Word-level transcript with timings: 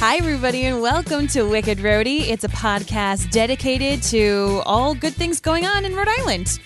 Hi, 0.00 0.16
everybody, 0.16 0.64
and 0.64 0.80
welcome 0.80 1.26
to 1.28 1.42
Wicked 1.42 1.80
Rhody. 1.80 2.30
It's 2.30 2.44
a 2.44 2.48
podcast 2.48 3.30
dedicated 3.30 4.02
to 4.04 4.62
all 4.64 4.94
good 4.94 5.12
things 5.12 5.38
going 5.38 5.66
on 5.66 5.84
in 5.84 5.94
Rhode 5.94 6.08
Island 6.08 6.58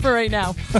for 0.00 0.12
right 0.12 0.30
now. 0.30 0.52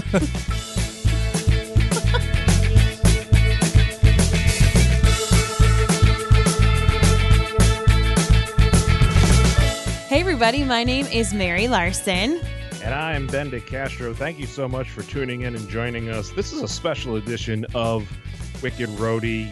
hey, 10.07 10.21
everybody, 10.21 10.63
my 10.63 10.85
name 10.85 11.05
is 11.07 11.33
Mary 11.33 11.67
Larson. 11.67 12.39
And 12.87 12.95
I 12.95 13.15
am 13.15 13.27
Ben 13.27 13.51
DeCastro. 13.51 14.15
Thank 14.15 14.39
you 14.39 14.45
so 14.45 14.65
much 14.65 14.91
for 14.91 15.01
tuning 15.03 15.41
in 15.41 15.57
and 15.57 15.67
joining 15.67 16.07
us. 16.07 16.29
This 16.31 16.53
is 16.53 16.61
a 16.61 16.69
special 16.69 17.17
edition 17.17 17.65
of 17.75 18.09
Wicked 18.63 18.87
Rhody. 18.91 19.51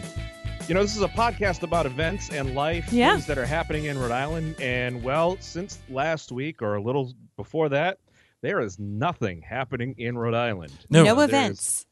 You 0.68 0.74
know, 0.74 0.80
this 0.80 0.96
is 0.96 1.02
a 1.02 1.08
podcast 1.08 1.62
about 1.62 1.84
events 1.84 2.30
and 2.30 2.54
life, 2.54 2.90
Yeah. 2.90 3.12
things 3.12 3.26
that 3.26 3.36
are 3.36 3.44
happening 3.44 3.84
in 3.84 3.98
Rhode 3.98 4.10
Island. 4.10 4.58
And 4.58 5.02
well, 5.02 5.36
since 5.40 5.78
last 5.90 6.32
week 6.32 6.62
or 6.62 6.76
a 6.76 6.80
little 6.82 7.12
before 7.36 7.68
that, 7.68 7.98
there 8.40 8.58
is 8.60 8.78
nothing 8.78 9.42
happening 9.42 9.94
in 9.98 10.16
Rhode 10.16 10.32
Island. 10.32 10.72
No, 10.88 11.02
Uh, 11.02 11.04
there's, 11.16 11.28
events. 11.28 11.86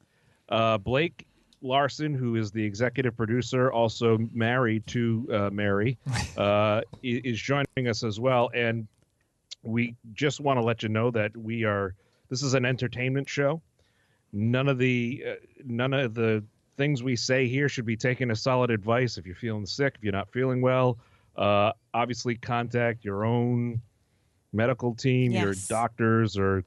Uh, 0.49 0.79
Blake 0.79 1.27
Larson, 1.61 2.15
who 2.15 2.37
is 2.37 2.53
the 2.53 2.65
executive 2.65 3.19
producer, 3.19 3.71
also 3.71 4.17
married 4.33 4.87
to 4.87 5.29
uh, 5.31 5.51
Mary, 5.53 5.99
uh, 6.39 6.81
is 7.03 7.39
joining 7.39 7.87
us 7.87 8.03
as 8.03 8.19
well. 8.19 8.49
And 8.55 8.89
we 9.65 9.97
just 10.13 10.41
want 10.41 10.59
to 10.59 10.65
let 10.65 10.83
you 10.83 10.89
know 10.89 11.11
that 11.11 11.37
we 11.37 11.65
are. 11.65 11.95
This 12.31 12.43
is 12.43 12.55
an 12.55 12.65
entertainment 12.65 13.29
show. 13.29 13.63
None 14.33 14.69
of 14.69 14.79
the 14.79 15.25
uh, 15.27 15.35
none 15.65 15.93
of 15.93 16.15
the 16.15 16.45
things 16.77 17.03
we 17.03 17.17
say 17.17 17.47
here 17.47 17.69
should 17.69 17.87
be 17.87 17.97
taken 17.97 18.31
as 18.31 18.43
solid 18.43 18.71
advice. 18.71 19.17
If 19.17 19.27
you're 19.27 19.37
feeling 19.37 19.67
sick, 19.67 19.95
if 19.97 20.03
you're 20.03 20.13
not 20.13 20.31
feeling 20.33 20.61
well, 20.61 20.99
uh, 21.37 21.73
obviously 21.93 22.35
contact 22.35 23.05
your 23.05 23.25
own 23.25 23.81
medical 24.53 24.95
team, 24.95 25.33
your 25.33 25.55
doctors, 25.69 26.37
or 26.37 26.65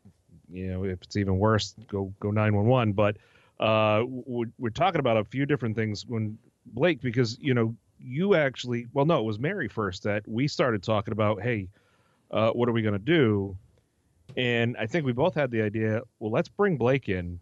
you 0.50 0.68
know 0.68 0.84
if 0.84 1.02
it's 1.02 1.18
even 1.18 1.38
worse, 1.38 1.76
go 1.88 2.14
go 2.20 2.32
nine 2.32 2.56
one 2.56 2.66
one. 2.66 2.94
But 2.94 3.18
uh, 3.60 4.04
we're, 4.08 4.52
we're 4.58 4.70
talking 4.70 5.00
about 5.00 5.18
a 5.18 5.24
few 5.24 5.46
different 5.46 5.76
things 5.76 6.06
when 6.06 6.38
Blake, 6.66 7.02
because 7.02 7.38
you 7.40 7.54
know 7.54 7.76
you 8.00 8.36
actually, 8.36 8.88
well, 8.94 9.06
no, 9.06 9.20
it 9.20 9.24
was 9.24 9.40
Mary 9.40 9.68
first 9.68 10.04
that 10.04 10.28
we 10.28 10.48
started 10.48 10.84
talking 10.84 11.12
about. 11.12 11.42
Hey, 11.42 11.68
uh, 12.32 12.52
what 12.52 12.68
are 12.70 12.72
we 12.72 12.82
going 12.82 12.94
to 12.94 13.00
do? 13.00 13.58
And 14.36 14.76
I 14.78 14.86
think 14.86 15.06
we 15.06 15.14
both 15.14 15.34
had 15.36 15.52
the 15.52 15.62
idea. 15.62 16.02
Well, 16.20 16.32
let's 16.32 16.50
bring 16.50 16.78
Blake 16.78 17.10
in, 17.10 17.40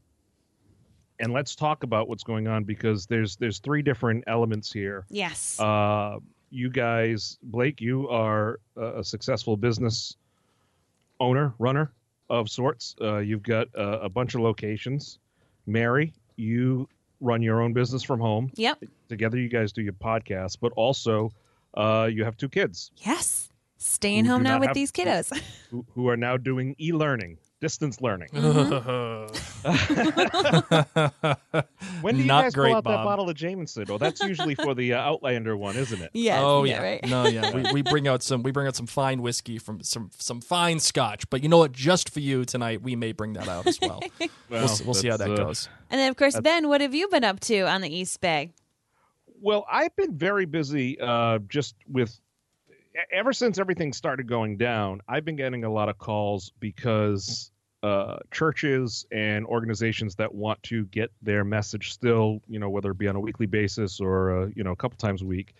and 1.20 1.34
let's 1.34 1.56
talk 1.56 1.84
about 1.84 2.08
what's 2.08 2.24
going 2.24 2.48
on 2.48 2.64
because 2.64 3.06
there's 3.06 3.36
there's 3.36 3.60
three 3.60 3.82
different 3.82 4.24
elements 4.28 4.72
here. 4.72 5.06
Yes. 5.10 5.60
Uh, 5.60 6.18
you 6.52 6.70
guys, 6.70 7.38
Blake, 7.44 7.82
you 7.82 8.08
are 8.10 8.60
a, 8.78 9.00
a 9.00 9.04
successful 9.04 9.58
business 9.58 10.16
owner, 11.20 11.54
runner 11.60 11.92
of 12.30 12.50
sorts. 12.50 12.96
Uh, 13.02 13.18
you've 13.18 13.44
got 13.44 13.68
uh, 13.78 14.00
a 14.02 14.10
bunch 14.10 14.36
of 14.36 14.42
locations. 14.42 15.20
Mary, 15.66 16.14
you 16.36 16.88
run 17.22 17.42
your 17.42 17.62
own 17.62 17.74
business 17.74 18.04
from 18.04 18.20
home. 18.20 18.52
yep. 18.56 18.82
Together, 19.10 19.38
you 19.38 19.50
guys 19.50 19.72
do 19.72 19.82
your 19.82 19.94
podcast, 19.94 20.58
but 20.62 20.72
also 20.74 21.32
uh, 21.76 22.08
you 22.12 22.24
have 22.24 22.38
two 22.38 22.50
kids 22.50 22.92
Yes. 22.98 23.45
Staying 23.78 24.26
home 24.26 24.44
now 24.44 24.60
with 24.60 24.70
have- 24.70 24.76
these 24.76 24.92
kiddos. 24.92 25.38
who, 25.70 25.86
who 25.94 26.08
are 26.08 26.18
now 26.18 26.38
doing 26.38 26.76
e-learning, 26.80 27.38
distance 27.60 28.00
learning. 28.02 28.30
When 32.02 32.16
do 32.16 32.22
you 32.22 32.28
Not 32.28 32.44
guys 32.44 32.54
great, 32.54 32.70
pull 32.70 32.76
out 32.76 32.84
that 32.84 33.04
bottle 33.04 33.30
of 33.30 33.36
Jameson? 33.36 33.86
Oh, 33.90 33.98
that's 33.98 34.22
usually 34.22 34.56
for 34.56 34.76
the 34.76 34.94
uh, 34.94 35.00
Outlander 35.02 35.58
one, 35.58 35.76
isn't 35.76 36.02
it? 36.02 36.12
yeah 36.14 36.42
oh 36.42 36.64
yeah, 36.64 36.82
right. 36.82 37.08
no 37.08 37.26
yeah. 37.26 37.54
We, 37.56 37.64
we 37.74 37.82
bring 37.82 38.08
out 38.08 38.22
some 38.22 38.44
we 38.44 38.52
bring 38.52 38.68
out 38.68 38.76
some 38.76 38.86
fine 38.86 39.22
whiskey 39.22 39.58
from 39.58 39.82
some 39.82 40.12
some 40.18 40.42
fine 40.42 40.80
scotch. 40.80 41.30
But 41.30 41.44
you 41.44 41.50
know 41.50 41.58
what? 41.58 41.72
Just 41.72 42.10
for 42.10 42.20
you 42.20 42.46
tonight, 42.46 42.82
we 42.82 42.96
may 42.96 43.12
bring 43.12 43.34
that 43.34 43.48
out 43.48 43.66
as 43.68 43.80
well. 43.82 44.02
we'll, 44.50 44.62
we'll 44.86 44.94
see 44.94 45.08
how 45.08 45.18
that 45.18 45.32
uh, 45.32 45.36
goes. 45.36 45.70
And 45.90 46.00
then, 46.00 46.10
of 46.10 46.18
course, 46.18 46.40
Ben, 46.40 46.68
what 46.68 46.82
have 46.82 46.94
you 46.94 47.08
been 47.08 47.24
up 47.24 47.40
to 47.42 47.62
on 47.62 47.82
the 47.82 47.90
East 47.94 48.20
Bay? 48.22 48.52
Well, 49.42 49.66
I've 49.72 49.96
been 49.96 50.18
very 50.18 50.46
busy 50.46 51.00
uh, 51.00 51.40
just 51.48 51.76
with 51.88 52.20
ever 53.12 53.34
since 53.34 53.58
everything 53.58 53.94
started 53.94 54.28
going 54.28 54.58
down. 54.58 55.02
I've 55.08 55.26
been 55.26 55.36
getting 55.36 55.64
a 55.64 55.70
lot 55.70 55.90
of 55.90 55.98
calls 55.98 56.52
because 56.60 57.52
uh, 57.84 58.18
churches 58.32 59.06
and 59.12 59.46
organizations 59.46 60.16
that 60.16 60.34
want 60.34 60.62
to 60.64 60.86
get 60.86 61.12
their 61.22 61.44
message 61.44 61.92
still, 61.94 62.42
you 62.48 62.60
know, 62.60 62.70
whether 62.70 62.92
it 62.92 62.98
be 62.98 63.08
on 63.08 63.16
a 63.16 63.20
weekly 63.20 63.46
basis 63.46 64.00
or 64.00 64.44
uh, 64.44 64.50
you 64.56 64.64
know 64.64 64.72
a 64.72 64.76
couple 64.76 64.98
times 64.98 65.22
a 65.22 65.26
week, 65.26 65.54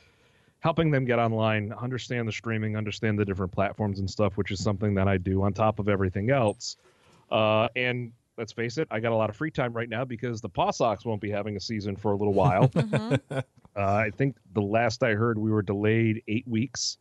helping 0.60 0.92
them 0.92 1.06
get 1.06 1.20
online, 1.20 1.74
understand 1.74 2.28
the 2.28 2.32
streaming, 2.32 2.76
understand 2.76 3.20
the 3.20 3.26
different 3.26 3.52
platforms 3.52 4.00
and 4.00 4.10
stuff, 4.10 4.38
which 4.38 4.52
is 4.52 4.64
something 4.64 4.96
that 4.96 5.08
I 5.08 5.18
do 5.18 5.44
on 5.44 5.54
top 5.54 5.80
of 5.80 5.88
everything 5.90 6.32
else. 6.32 6.78
Uh, 7.32 7.68
and 7.76 8.12
let's 8.38 8.52
face 8.54 8.78
it, 8.78 8.88
I 8.92 9.00
got 9.00 9.12
a 9.12 9.16
lot 9.16 9.30
of 9.30 9.36
free 9.36 9.52
time 9.52 9.74
right 9.74 9.90
now 9.90 10.06
because 10.06 10.42
the 10.42 10.50
Paw 10.50 10.72
Sox 10.72 11.06
won't 11.06 11.22
be 11.22 11.30
having 11.30 11.56
a 11.58 11.60
season 11.60 11.96
for 11.96 12.12
a 12.14 12.16
little 12.16 12.34
while. 12.34 12.70
Mhm. 12.76 13.44
Uh, 13.78 13.94
I 13.94 14.10
think 14.10 14.38
the 14.54 14.62
last 14.62 15.04
I 15.04 15.16
heard, 15.16 15.38
we 15.38 15.52
were 15.52 15.62
delayed 15.62 16.24
eight 16.30 16.48
weeks. 16.48 16.98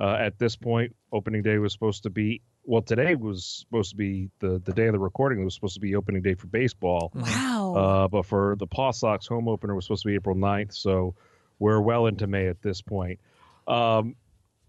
Uh, 0.00 0.16
at 0.18 0.38
this 0.38 0.56
point, 0.56 0.94
opening 1.12 1.42
day 1.42 1.58
was 1.58 1.72
supposed 1.72 2.02
to 2.02 2.10
be 2.10 2.40
well. 2.64 2.82
Today 2.82 3.14
was 3.14 3.44
supposed 3.44 3.90
to 3.90 3.96
be 3.96 4.28
the 4.40 4.60
the 4.64 4.72
day 4.72 4.86
of 4.86 4.92
the 4.92 4.98
recording. 4.98 5.40
It 5.40 5.44
was 5.44 5.54
supposed 5.54 5.74
to 5.74 5.80
be 5.80 5.94
opening 5.94 6.20
day 6.22 6.34
for 6.34 6.48
baseball, 6.48 7.12
wow. 7.14 7.74
uh, 7.76 8.08
but 8.08 8.26
for 8.26 8.56
the 8.58 8.66
Paw 8.66 8.90
Sox 8.90 9.26
home 9.26 9.46
opener 9.48 9.74
was 9.74 9.84
supposed 9.84 10.02
to 10.02 10.08
be 10.08 10.14
April 10.16 10.34
9th. 10.34 10.72
So 10.74 11.14
we're 11.60 11.80
well 11.80 12.06
into 12.06 12.26
May 12.26 12.48
at 12.48 12.60
this 12.60 12.82
point. 12.82 13.20
Um, 13.68 14.16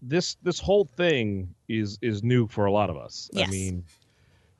this 0.00 0.36
this 0.42 0.60
whole 0.60 0.84
thing 0.84 1.54
is 1.68 1.98
is 2.02 2.22
new 2.22 2.46
for 2.46 2.66
a 2.66 2.72
lot 2.72 2.88
of 2.88 2.96
us. 2.96 3.28
Yes. 3.32 3.48
I 3.48 3.50
mean, 3.50 3.84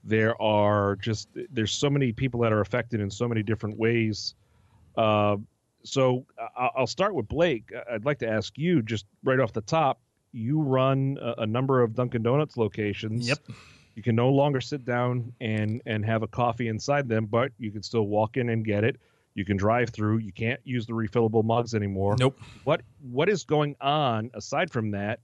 there 0.02 0.40
are 0.42 0.96
just 0.96 1.28
there's 1.52 1.72
so 1.72 1.88
many 1.90 2.12
people 2.12 2.40
that 2.40 2.52
are 2.52 2.60
affected 2.60 3.00
in 3.00 3.10
so 3.10 3.28
many 3.28 3.42
different 3.42 3.78
ways. 3.78 4.34
Uh, 4.96 5.36
so 5.84 6.24
I- 6.56 6.70
I'll 6.76 6.86
start 6.88 7.14
with 7.14 7.28
Blake. 7.28 7.70
I'd 7.90 8.04
like 8.04 8.18
to 8.20 8.28
ask 8.28 8.58
you 8.58 8.82
just 8.82 9.06
right 9.22 9.38
off 9.38 9.52
the 9.52 9.60
top. 9.60 10.00
You 10.36 10.60
run 10.60 11.18
a, 11.20 11.42
a 11.42 11.46
number 11.46 11.82
of 11.82 11.94
Dunkin' 11.94 12.22
Donuts 12.22 12.58
locations. 12.58 13.26
Yep. 13.26 13.38
You 13.94 14.02
can 14.02 14.14
no 14.14 14.28
longer 14.28 14.60
sit 14.60 14.84
down 14.84 15.32
and 15.40 15.80
and 15.86 16.04
have 16.04 16.22
a 16.22 16.26
coffee 16.26 16.68
inside 16.68 17.08
them, 17.08 17.24
but 17.24 17.52
you 17.58 17.70
can 17.70 17.82
still 17.82 18.06
walk 18.06 18.36
in 18.36 18.50
and 18.50 18.62
get 18.62 18.84
it. 18.84 19.00
You 19.34 19.46
can 19.46 19.56
drive 19.56 19.88
through. 19.90 20.18
You 20.18 20.32
can't 20.32 20.60
use 20.64 20.84
the 20.84 20.92
refillable 20.92 21.42
mugs 21.42 21.74
anymore. 21.74 22.16
Nope. 22.18 22.38
What 22.64 22.82
what 23.00 23.30
is 23.30 23.44
going 23.44 23.76
on 23.80 24.30
aside 24.34 24.70
from 24.70 24.90
that? 24.90 25.20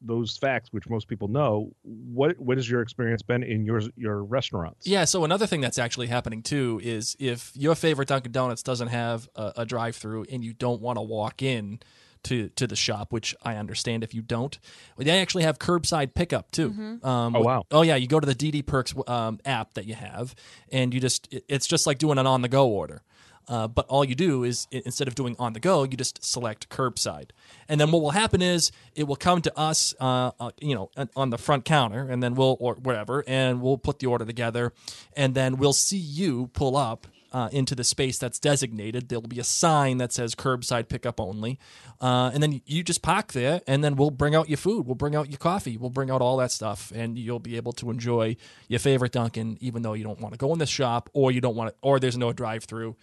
Those 0.00 0.36
facts, 0.36 0.72
which 0.72 0.88
most 0.88 1.08
people 1.08 1.26
know. 1.26 1.72
What 1.82 2.38
what 2.38 2.58
has 2.58 2.70
your 2.70 2.82
experience 2.82 3.22
been 3.22 3.42
in 3.42 3.64
your 3.64 3.82
your 3.96 4.22
restaurants? 4.22 4.86
Yeah. 4.86 5.04
So 5.04 5.24
another 5.24 5.48
thing 5.48 5.60
that's 5.60 5.78
actually 5.78 6.06
happening 6.06 6.42
too 6.42 6.80
is 6.80 7.16
if 7.18 7.50
your 7.56 7.74
favorite 7.74 8.06
Dunkin' 8.06 8.30
Donuts 8.30 8.62
doesn't 8.62 8.88
have 8.88 9.28
a, 9.34 9.54
a 9.56 9.66
drive-through 9.66 10.26
and 10.30 10.44
you 10.44 10.52
don't 10.52 10.80
want 10.80 10.98
to 10.98 11.02
walk 11.02 11.42
in 11.42 11.80
to 12.24 12.48
to 12.50 12.66
the 12.66 12.76
shop, 12.76 13.12
which 13.12 13.34
I 13.42 13.56
understand 13.56 14.04
if 14.04 14.14
you 14.14 14.22
don't, 14.22 14.58
they 14.96 15.20
actually 15.20 15.44
have 15.44 15.58
curbside 15.58 16.14
pickup 16.14 16.50
too. 16.50 16.70
Um, 17.02 17.36
Oh, 17.36 17.40
wow. 17.40 17.64
Oh 17.70 17.82
yeah, 17.82 17.96
you 17.96 18.06
go 18.06 18.20
to 18.20 18.26
the 18.26 18.34
DD 18.34 18.66
Perks 18.66 18.94
um, 19.06 19.38
app 19.44 19.74
that 19.74 19.86
you 19.86 19.94
have, 19.94 20.34
and 20.72 20.92
you 20.94 21.00
just 21.00 21.28
it's 21.48 21.66
just 21.66 21.86
like 21.86 21.98
doing 21.98 22.18
an 22.18 22.26
on 22.26 22.42
the 22.42 22.48
go 22.48 22.68
order. 22.68 23.02
Uh, 23.50 23.66
but 23.66 23.86
all 23.88 24.04
you 24.04 24.14
do 24.14 24.44
is 24.44 24.66
instead 24.70 25.08
of 25.08 25.14
doing 25.14 25.34
on 25.38 25.54
the 25.54 25.60
go, 25.60 25.82
you 25.82 25.96
just 25.96 26.22
select 26.22 26.68
curbside, 26.68 27.30
and 27.66 27.80
then 27.80 27.90
what 27.90 28.02
will 28.02 28.10
happen 28.10 28.42
is 28.42 28.70
it 28.94 29.04
will 29.04 29.16
come 29.16 29.40
to 29.40 29.58
us, 29.58 29.94
uh, 30.00 30.30
uh, 30.38 30.50
you 30.60 30.74
know, 30.74 30.90
on- 30.98 31.08
on 31.16 31.30
the 31.30 31.38
front 31.38 31.64
counter, 31.64 32.06
and 32.10 32.22
then 32.22 32.34
we'll 32.34 32.58
or 32.60 32.74
whatever, 32.74 33.24
and 33.26 33.62
we'll 33.62 33.78
put 33.78 34.00
the 34.00 34.06
order 34.06 34.26
together, 34.26 34.74
and 35.16 35.34
then 35.34 35.56
we'll 35.56 35.72
see 35.72 35.96
you 35.96 36.48
pull 36.52 36.76
up 36.76 37.06
uh, 37.32 37.48
into 37.52 37.74
the 37.74 37.84
space 37.84 38.18
that's 38.18 38.38
designated. 38.38 39.08
There'll 39.08 39.22
be 39.22 39.38
a 39.38 39.44
sign 39.44 39.98
that 39.98 40.12
says 40.12 40.34
curbside 40.34 40.88
pickup 40.88 41.20
only, 41.20 41.58
uh, 42.00 42.30
and 42.32 42.42
then 42.42 42.60
you 42.66 42.82
just 42.82 43.02
park 43.02 43.32
there, 43.32 43.60
and 43.66 43.82
then 43.82 43.96
we'll 43.96 44.10
bring 44.10 44.34
out 44.34 44.48
your 44.48 44.58
food, 44.58 44.86
we'll 44.86 44.94
bring 44.94 45.14
out 45.14 45.30
your 45.30 45.38
coffee, 45.38 45.76
we'll 45.76 45.90
bring 45.90 46.10
out 46.10 46.20
all 46.20 46.36
that 46.38 46.52
stuff, 46.52 46.92
and 46.94 47.18
you'll 47.18 47.38
be 47.38 47.56
able 47.56 47.72
to 47.72 47.90
enjoy 47.90 48.36
your 48.68 48.80
favorite 48.80 49.12
Dunkin', 49.12 49.58
even 49.60 49.82
though 49.82 49.94
you 49.94 50.04
don't 50.04 50.20
want 50.20 50.34
to 50.34 50.38
go 50.38 50.52
in 50.52 50.58
the 50.58 50.66
shop 50.66 51.10
or 51.12 51.32
you 51.32 51.40
don't 51.40 51.56
want 51.56 51.70
to, 51.70 51.74
or 51.82 51.98
there's 51.98 52.18
no 52.18 52.32
drive-through. 52.32 52.96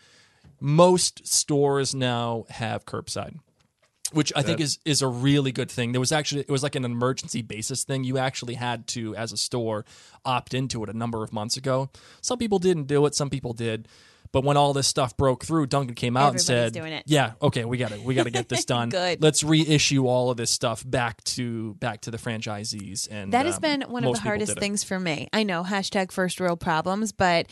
Most 0.59 1.27
stores 1.27 1.93
now 1.93 2.45
have 2.49 2.85
curbside 2.85 3.39
which 4.11 4.31
I 4.35 4.43
think 4.43 4.59
is 4.59 4.79
is 4.85 5.01
a 5.01 5.07
really 5.07 5.51
good 5.51 5.69
thing. 5.69 5.91
There 5.91 5.99
was 5.99 6.11
actually 6.11 6.41
it 6.41 6.49
was 6.49 6.63
like 6.63 6.75
an 6.75 6.85
emergency 6.85 7.41
basis 7.41 7.83
thing. 7.83 8.03
You 8.03 8.17
actually 8.17 8.53
had 8.53 8.87
to, 8.87 9.15
as 9.15 9.31
a 9.31 9.37
store, 9.37 9.85
opt 10.23 10.53
into 10.53 10.83
it 10.83 10.89
a 10.89 10.97
number 10.97 11.23
of 11.23 11.33
months 11.33 11.57
ago. 11.57 11.89
Some 12.21 12.37
people 12.37 12.59
didn't 12.59 12.85
do 12.85 13.05
it. 13.05 13.15
Some 13.15 13.29
people 13.29 13.53
did. 13.53 13.87
But 14.35 14.43
when 14.43 14.57
all 14.57 14.73
this 14.73 14.85
stuff 14.85 15.15
broke 15.15 15.45
through, 15.45 15.67
Dunkin' 15.67 15.95
came 15.95 16.17
out 16.17 16.35
Everybody's 16.35 16.49
and 16.49 16.57
said, 16.65 16.73
doing 16.73 16.91
it. 16.91 17.03
"Yeah, 17.05 17.35
okay, 17.41 17.63
we 17.63 17.77
got 17.77 17.91
to 17.91 18.01
we 18.01 18.15
got 18.15 18.23
to 18.23 18.31
get 18.31 18.49
this 18.49 18.65
done. 18.75 18.89
Good. 18.89 19.21
Let's 19.21 19.45
reissue 19.45 20.07
all 20.07 20.29
of 20.29 20.35
this 20.35 20.51
stuff 20.51 20.83
back 20.85 21.23
to 21.35 21.75
back 21.75 22.01
to 22.01 22.11
the 22.11 22.17
franchisees." 22.17 23.07
And 23.09 23.31
That 23.31 23.45
has 23.45 23.55
um, 23.55 23.61
been 23.61 23.81
one 23.83 24.03
of 24.03 24.13
the 24.13 24.19
hardest 24.19 24.59
things 24.59 24.83
for 24.83 24.99
me. 24.99 25.29
I 25.31 25.43
know 25.43 25.63
hashtag 25.63 26.11
first 26.11 26.41
world 26.41 26.59
problems, 26.59 27.13
but 27.13 27.47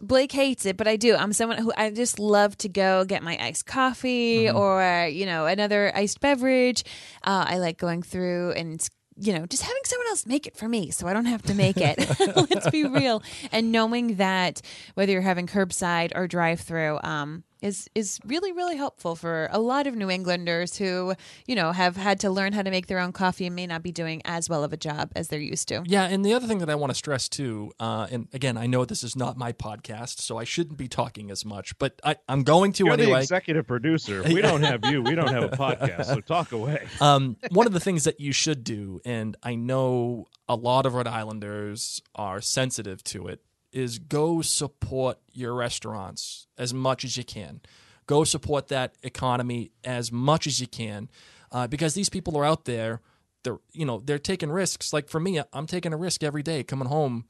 Blake 0.00 0.30
hates 0.30 0.66
it, 0.66 0.76
but 0.76 0.86
I 0.86 0.94
do. 0.94 1.16
I'm 1.16 1.32
someone 1.32 1.58
who 1.58 1.72
I 1.76 1.90
just 1.90 2.20
love 2.20 2.56
to 2.58 2.68
go 2.68 3.04
get 3.04 3.24
my 3.24 3.36
iced 3.40 3.66
coffee 3.66 4.44
Mm-hmm. 4.44 4.56
or 4.56 5.08
you 5.08 5.26
know 5.26 5.46
another 5.46 5.90
iced 5.96 6.20
beverage. 6.20 6.84
Uh, 7.24 7.44
I 7.48 7.58
like 7.58 7.76
going 7.76 8.02
through 8.04 8.52
and 8.52 8.80
you 9.20 9.32
know 9.32 9.46
just 9.46 9.62
having 9.62 9.82
someone 9.84 10.06
else 10.08 10.26
make 10.26 10.46
it 10.46 10.56
for 10.56 10.68
me, 10.68 10.90
so 10.90 11.06
I 11.06 11.12
don't 11.12 11.26
have 11.26 11.42
to 11.42 11.54
make 11.54 11.76
it. 11.76 11.98
Let's 12.50 12.70
be 12.70 12.84
real. 12.84 13.22
And 13.52 13.70
knowing 13.70 14.16
that 14.16 14.62
whether 14.94 15.12
you're 15.12 15.20
having 15.20 15.46
curbside 15.46 16.12
or 16.14 16.26
drive 16.26 16.60
through, 16.60 16.98
um, 17.02 17.44
is 17.62 17.88
is 17.94 18.18
really 18.24 18.52
really 18.52 18.76
helpful 18.76 19.16
for 19.16 19.48
a 19.52 19.58
lot 19.58 19.86
of 19.86 19.94
New 19.94 20.10
Englanders 20.10 20.76
who 20.76 21.14
you 21.46 21.54
know 21.54 21.72
have 21.72 21.96
had 21.96 22.20
to 22.20 22.30
learn 22.30 22.52
how 22.52 22.62
to 22.62 22.70
make 22.70 22.86
their 22.86 22.98
own 22.98 23.12
coffee 23.12 23.46
and 23.46 23.54
may 23.56 23.66
not 23.66 23.82
be 23.82 23.92
doing 23.92 24.22
as 24.24 24.48
well 24.48 24.64
of 24.64 24.72
a 24.72 24.76
job 24.76 25.10
as 25.16 25.28
they're 25.28 25.40
used 25.40 25.68
to. 25.68 25.82
Yeah, 25.86 26.04
and 26.04 26.24
the 26.24 26.32
other 26.34 26.46
thing 26.46 26.58
that 26.58 26.70
I 26.70 26.74
want 26.74 26.90
to 26.90 26.94
stress 26.94 27.28
too, 27.28 27.72
uh, 27.80 28.06
and 28.10 28.28
again, 28.32 28.56
I 28.56 28.66
know 28.66 28.84
this 28.84 29.02
is 29.04 29.16
not 29.16 29.36
my 29.36 29.52
podcast, 29.52 30.20
so 30.20 30.38
I 30.38 30.44
shouldn't 30.44 30.78
be 30.78 30.88
talking 30.88 31.30
as 31.30 31.44
much, 31.44 31.78
but 31.78 32.00
I, 32.04 32.16
I'm 32.28 32.42
going 32.42 32.72
to 32.74 32.84
You're 32.86 32.96
the 32.96 33.02
anyway. 33.04 33.20
executive 33.20 33.66
producer. 33.66 34.22
We 34.22 34.40
don't 34.40 34.62
have 34.62 34.84
you, 34.86 35.02
we 35.02 35.14
don't 35.14 35.32
have 35.32 35.44
a 35.44 35.48
podcast. 35.56 36.06
So 36.06 36.20
talk 36.20 36.52
away. 36.52 36.86
um, 37.00 37.36
one 37.50 37.66
of 37.66 37.72
the 37.72 37.80
things 37.80 38.04
that 38.04 38.20
you 38.20 38.32
should 38.32 38.64
do, 38.64 39.00
and 39.04 39.36
I 39.42 39.54
know 39.54 40.26
a 40.48 40.54
lot 40.54 40.86
of 40.86 40.94
Rhode 40.94 41.06
Islanders 41.06 42.02
are 42.14 42.40
sensitive 42.40 43.02
to 43.04 43.28
it, 43.28 43.40
is 43.72 43.98
go 43.98 44.42
support 44.42 45.18
your 45.32 45.54
restaurants 45.54 46.46
as 46.58 46.74
much 46.74 47.04
as 47.04 47.16
you 47.16 47.24
can. 47.24 47.60
Go 48.06 48.24
support 48.24 48.68
that 48.68 48.96
economy 49.02 49.70
as 49.84 50.10
much 50.10 50.46
as 50.46 50.60
you 50.60 50.66
can, 50.66 51.08
uh, 51.52 51.66
because 51.66 51.94
these 51.94 52.08
people 52.08 52.36
are 52.36 52.44
out 52.44 52.64
there. 52.64 53.00
They're 53.44 53.58
you 53.72 53.86
know 53.86 54.00
they're 54.00 54.18
taking 54.18 54.50
risks. 54.50 54.92
Like 54.92 55.08
for 55.08 55.20
me, 55.20 55.40
I'm 55.52 55.66
taking 55.66 55.92
a 55.92 55.96
risk 55.96 56.22
every 56.22 56.42
day 56.42 56.62
coming 56.62 56.88
home 56.88 57.24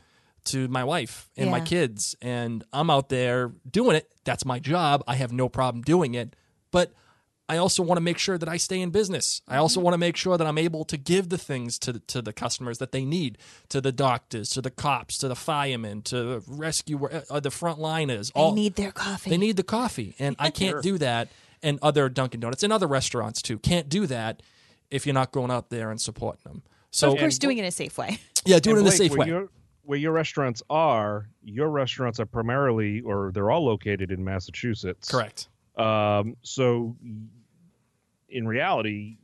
to 0.45 0.69
my 0.69 0.83
wife 0.83 1.29
and 1.37 1.51
my 1.51 1.61
kids, 1.61 2.17
and 2.23 2.65
I'm 2.73 2.89
out 2.91 3.11
there 3.11 3.53
doing 3.71 3.97
it. 3.97 4.11
That's 4.25 4.45
my 4.45 4.59
job. 4.59 5.05
I 5.07 5.17
have 5.17 5.33
no 5.33 5.49
problem 5.49 5.83
doing 5.83 6.15
it, 6.15 6.35
but 6.71 6.93
I 7.51 7.57
also 7.57 7.83
want 7.83 7.97
to 7.97 8.01
make 8.01 8.19
sure 8.19 8.39
that 8.39 8.49
I 8.49 8.57
stay 8.59 8.81
in 8.81 8.91
business. 8.91 9.43
I 9.49 9.57
also 9.57 9.81
want 9.81 9.95
to 9.95 9.99
make 9.99 10.17
sure 10.17 10.39
that 10.39 10.47
I'm 10.47 10.57
able 10.57 10.85
to 10.85 10.97
give 10.97 11.31
the 11.31 11.37
things 11.37 11.81
to 11.81 11.99
to 11.99 12.23
the 12.23 12.33
customers 12.33 12.79
that 12.79 12.93
they 12.93 13.05
need, 13.05 13.39
to 13.71 13.81
the 13.81 13.91
doctors, 13.91 14.51
to 14.51 14.63
the 14.63 14.71
cops, 14.71 15.19
to 15.19 15.27
the 15.27 15.35
firemen, 15.35 16.03
to 16.03 16.45
rescue, 16.47 17.05
uh, 17.07 17.41
the 17.41 17.49
frontliners. 17.49 18.33
They 18.33 18.41
All 18.41 18.55
need 18.55 18.77
their 18.77 18.93
coffee. 18.93 19.31
they 19.31 19.37
need 19.37 19.57
the 19.57 19.65
coffee, 19.65 20.15
and 20.21 20.37
I 20.39 20.51
can't 20.61 20.81
do 20.81 20.97
that. 20.99 21.29
And 21.61 21.81
other 21.83 22.09
Dunkin' 22.09 22.39
Donuts 22.39 22.63
and 22.63 22.73
other 22.73 22.87
restaurants 22.87 23.43
too 23.43 23.59
can't 23.59 23.89
do 23.89 24.07
that 24.07 24.43
if 24.91 25.05
you're 25.05 25.15
not 25.15 25.33
going 25.33 25.51
out 25.51 25.71
there 25.71 25.91
and 25.91 26.01
supporting 26.01 26.43
them. 26.45 26.63
So 26.93 27.13
of 27.13 27.19
course, 27.19 27.37
doing 27.37 27.59
it 27.59 27.63
in 27.63 27.67
a 27.67 27.73
safe 27.73 27.99
way. 27.99 28.19
yeah, 28.45 28.61
do 28.61 28.77
it 28.77 28.79
in 28.79 28.87
a 28.87 28.93
safe 28.93 29.11
where 29.11 29.19
way. 29.19 29.27
Your, 29.27 29.49
where 29.83 29.99
your 29.99 30.13
restaurants 30.13 30.63
are, 30.71 31.29
your 31.43 31.69
restaurants 31.69 32.21
are 32.21 32.27
primarily, 32.27 33.01
or 33.01 33.33
they're 33.35 33.51
all 33.51 33.65
located 33.65 34.13
in 34.13 34.23
Massachusetts. 34.23 35.11
Correct. 35.11 35.49
Um, 35.77 36.37
so, 36.43 36.97
in 38.31 38.47
reality, 38.47 39.17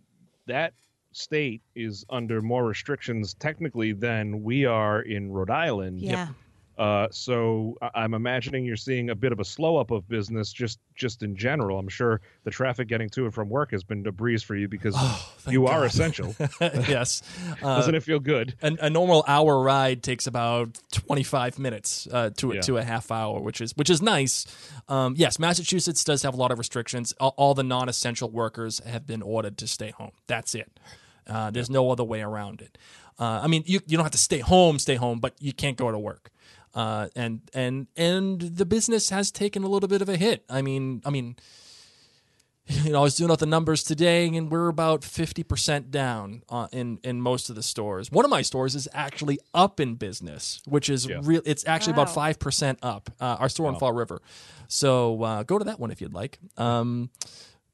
that 0.47 0.73
state 1.13 1.63
is 1.75 2.05
under 2.11 2.43
more 2.43 2.65
restrictions 2.67 3.35
technically 3.35 3.93
than 3.93 4.43
we 4.43 4.65
are 4.65 5.01
in 5.01 5.31
Rhode 5.31 5.51
Island. 5.51 6.01
Yeah. 6.01 6.29
Uh, 6.79 7.09
so 7.11 7.77
I'm 7.95 8.13
imagining 8.13 8.65
you're 8.67 8.77
seeing 8.77 9.11
a 9.11 9.15
bit 9.15 9.33
of 9.33 9.41
a 9.41 9.45
slow 9.45 9.77
up 9.79 9.91
of 9.91 10.07
business 10.09 10.53
just 10.53 10.79
just 10.95 11.23
in 11.23 11.35
general. 11.37 11.79
I'm 11.79 11.89
sure 11.89 12.21
the 12.45 12.51
traffic 12.51 12.87
getting 12.89 13.09
to 13.11 13.25
and 13.25 13.33
from 13.35 13.49
work 13.49 13.71
has 13.71 13.83
been 13.83 14.07
a 14.07 14.13
breeze 14.13 14.43
for 14.43 14.55
you 14.55 14.69
because 14.69 14.95
Oh, 14.99 15.33
you 15.49 15.67
are 15.67 15.85
essential. 15.85 16.35
yes. 16.61 17.23
Uh, 17.63 17.77
Doesn't 17.77 17.95
it 17.95 18.03
feel 18.03 18.19
good? 18.21 18.55
a, 18.63 18.77
a 18.83 18.91
normal 18.91 19.25
hour 19.27 19.59
ride 19.63 20.03
takes 20.03 20.27
about 20.27 20.79
25 20.93 21.59
minutes 21.59 22.07
uh, 22.13 22.31
to 22.37 22.53
Yeah. 22.55 22.61
to 22.63 22.77
a 22.77 22.83
half 22.83 23.11
hour, 23.11 23.41
which 23.41 23.61
is 23.61 23.75
which 23.77 23.89
is 23.89 24.03
nice. 24.03 24.47
Um, 24.89 25.15
yes, 25.17 25.39
Massachusetts 25.39 26.05
does 26.05 26.23
have 26.23 26.35
a 26.35 26.37
lot 26.37 26.51
of 26.53 26.59
restrictions. 26.59 27.15
All, 27.19 27.35
all 27.37 27.55
the 27.55 27.63
non-essential 27.63 28.31
workers 28.31 28.81
have 28.81 29.07
been 29.07 29.23
ordered 29.23 29.57
to 29.59 29.67
stay 29.67 29.91
home. 29.93 30.13
That's 30.27 30.55
it. 30.55 30.79
Uh, 31.27 31.51
there's 31.51 31.71
no 31.71 31.91
other 31.91 32.05
way 32.05 32.21
around 32.21 32.61
it. 32.61 32.77
Uh, 33.19 33.41
I 33.43 33.47
mean, 33.47 33.63
you 33.67 33.81
you 33.87 33.97
don't 33.97 34.05
have 34.05 34.13
to 34.13 34.19
stay 34.19 34.41
home, 34.41 34.79
stay 34.79 34.97
home, 34.97 35.19
but 35.21 35.35
you 35.41 35.53
can't 35.55 35.77
go 35.79 35.91
to 35.91 35.99
work. 35.99 36.31
Uh, 36.77 37.09
and 37.17 37.41
and 37.55 37.87
and 37.97 38.41
the 38.41 38.67
business 38.67 39.09
has 39.11 39.31
taken 39.33 39.65
a 39.65 39.67
little 39.69 39.89
bit 39.89 40.03
of 40.03 40.09
a 40.11 40.17
hit. 40.17 40.45
I 40.51 40.61
mean, 40.61 41.01
I 41.07 41.11
mean, 41.11 41.37
you 42.67 42.93
know, 42.93 42.99
I 42.99 43.03
was 43.03 43.15
doing 43.17 43.31
out 43.31 43.39
the 43.39 43.47
numbers 43.47 43.83
today, 43.83 44.27
and 44.27 44.51
we're 44.51 44.69
about 44.69 45.03
fifty 45.03 45.43
percent 45.43 45.91
down 45.91 46.43
uh, 46.51 46.67
in 46.73 46.99
in 47.03 47.21
most 47.23 47.49
of 47.49 47.57
the 47.57 47.63
stores. 47.63 48.13
One 48.13 48.25
of 48.27 48.31
my 48.31 48.43
stores 48.43 48.75
is 48.75 48.89
actually 48.93 49.39
up 49.55 49.81
in 49.81 49.95
business, 49.95 50.61
which 50.69 50.91
is 50.91 51.07
Yeah. 51.07 51.21
real. 51.23 51.41
It's 51.47 51.67
actually 51.67 51.95
about 51.95 52.11
five 52.11 52.39
percent 52.39 52.79
up. 52.83 53.09
Uh, 53.19 53.37
our 53.41 53.49
store 53.49 53.71
in 53.71 53.77
Fall 53.79 53.93
River, 53.93 54.21
so 54.69 55.23
uh, 55.23 55.43
go 55.45 55.59
to 55.59 55.65
that 55.65 55.81
one 55.81 55.91
if 55.91 56.01
you'd 56.03 56.13
like. 56.15 56.39
Um, 56.59 57.09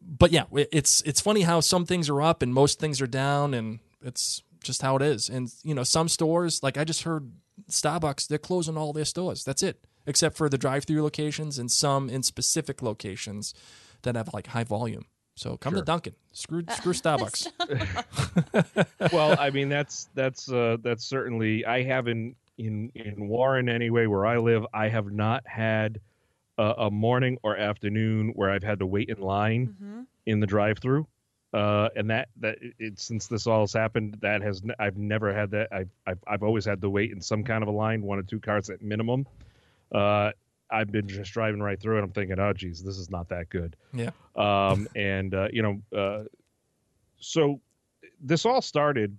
but 0.00 0.30
yeah, 0.30 0.44
it's 0.52 1.00
it's 1.02 1.20
funny 1.20 1.40
how 1.42 1.58
some 1.60 1.86
things 1.86 2.08
are 2.08 2.22
up 2.22 2.40
and 2.42 2.54
most 2.54 2.78
things 2.78 3.00
are 3.00 3.06
down, 3.08 3.52
and 3.54 3.80
it's 4.00 4.42
just 4.62 4.80
how 4.82 4.94
it 4.94 5.02
is. 5.02 5.28
And 5.28 5.52
you 5.64 5.74
know, 5.74 5.82
some 5.84 6.08
stores, 6.08 6.62
like 6.62 6.76
I 6.76 6.84
just 6.84 7.02
heard 7.02 7.32
Starbucks, 7.70 8.28
they're 8.28 8.38
closing 8.38 8.76
all 8.76 8.92
their 8.92 9.04
stores. 9.04 9.44
That's 9.44 9.62
it, 9.62 9.84
except 10.06 10.36
for 10.36 10.48
the 10.48 10.58
drive-through 10.58 11.02
locations 11.02 11.58
and 11.58 11.70
some 11.70 12.08
in 12.10 12.22
specific 12.22 12.82
locations 12.82 13.54
that 14.02 14.16
have 14.16 14.30
like 14.34 14.48
high 14.48 14.64
volume. 14.64 15.06
So 15.34 15.56
come 15.56 15.72
to 15.72 15.78
Sure. 15.78 15.84
Dunkin'. 15.84 16.14
Screw 16.32 16.62
screw 16.70 16.92
Starbucks. 17.02 17.46
well, 19.12 19.36
I 19.38 19.50
mean 19.50 19.68
that's 19.68 20.08
that's 20.14 20.50
uh, 20.50 20.76
that's 20.82 21.04
certainly 21.04 21.64
I 21.64 21.82
haven't 21.82 22.36
in 22.58 22.90
in 22.94 23.28
Warren 23.28 23.68
anyway 23.68 24.06
where 24.06 24.26
I 24.26 24.36
live. 24.38 24.64
I 24.74 24.88
have 24.88 25.10
not 25.10 25.42
had 25.46 26.00
a, 26.58 26.74
a 26.78 26.90
morning 26.90 27.38
or 27.42 27.56
afternoon 27.56 28.32
where 28.34 28.50
I've 28.50 28.62
had 28.62 28.78
to 28.80 28.86
wait 28.86 29.08
in 29.08 29.20
line 29.20 29.68
Mm-hmm. 29.68 30.00
in 30.26 30.40
the 30.40 30.46
drive-through. 30.46 31.06
Uh, 31.52 31.88
and 31.96 32.08
that 32.08 32.28
that 32.40 32.56
it, 32.78 32.98
since 32.98 33.26
this 33.26 33.46
all 33.46 33.60
has 33.60 33.72
happened, 33.72 34.16
that 34.22 34.40
has 34.42 34.62
I've 34.78 34.96
never 34.96 35.34
had 35.34 35.50
that. 35.50 35.68
I've, 35.70 35.90
I've 36.06 36.18
I've 36.26 36.42
always 36.42 36.64
had 36.64 36.80
to 36.80 36.88
wait 36.88 37.12
in 37.12 37.20
some 37.20 37.44
kind 37.44 37.62
of 37.62 37.68
a 37.68 37.72
line, 37.72 38.02
one 38.02 38.18
or 38.18 38.22
two 38.22 38.40
cars 38.40 38.70
at 38.70 38.80
minimum. 38.80 39.26
Uh, 39.94 40.30
I've 40.70 40.90
been 40.90 41.06
just 41.06 41.32
driving 41.32 41.62
right 41.62 41.78
through 41.78 41.98
it. 41.98 42.04
I'm 42.04 42.12
thinking, 42.12 42.38
oh 42.38 42.52
geez, 42.54 42.82
this 42.82 42.96
is 42.96 43.10
not 43.10 43.28
that 43.28 43.50
good. 43.50 43.76
yeah. 43.92 44.10
Um, 44.34 44.88
and 44.96 45.34
uh, 45.34 45.48
you 45.52 45.62
know, 45.62 45.82
uh, 45.96 46.24
so 47.18 47.60
this 48.22 48.46
all 48.46 48.62
started 48.62 49.16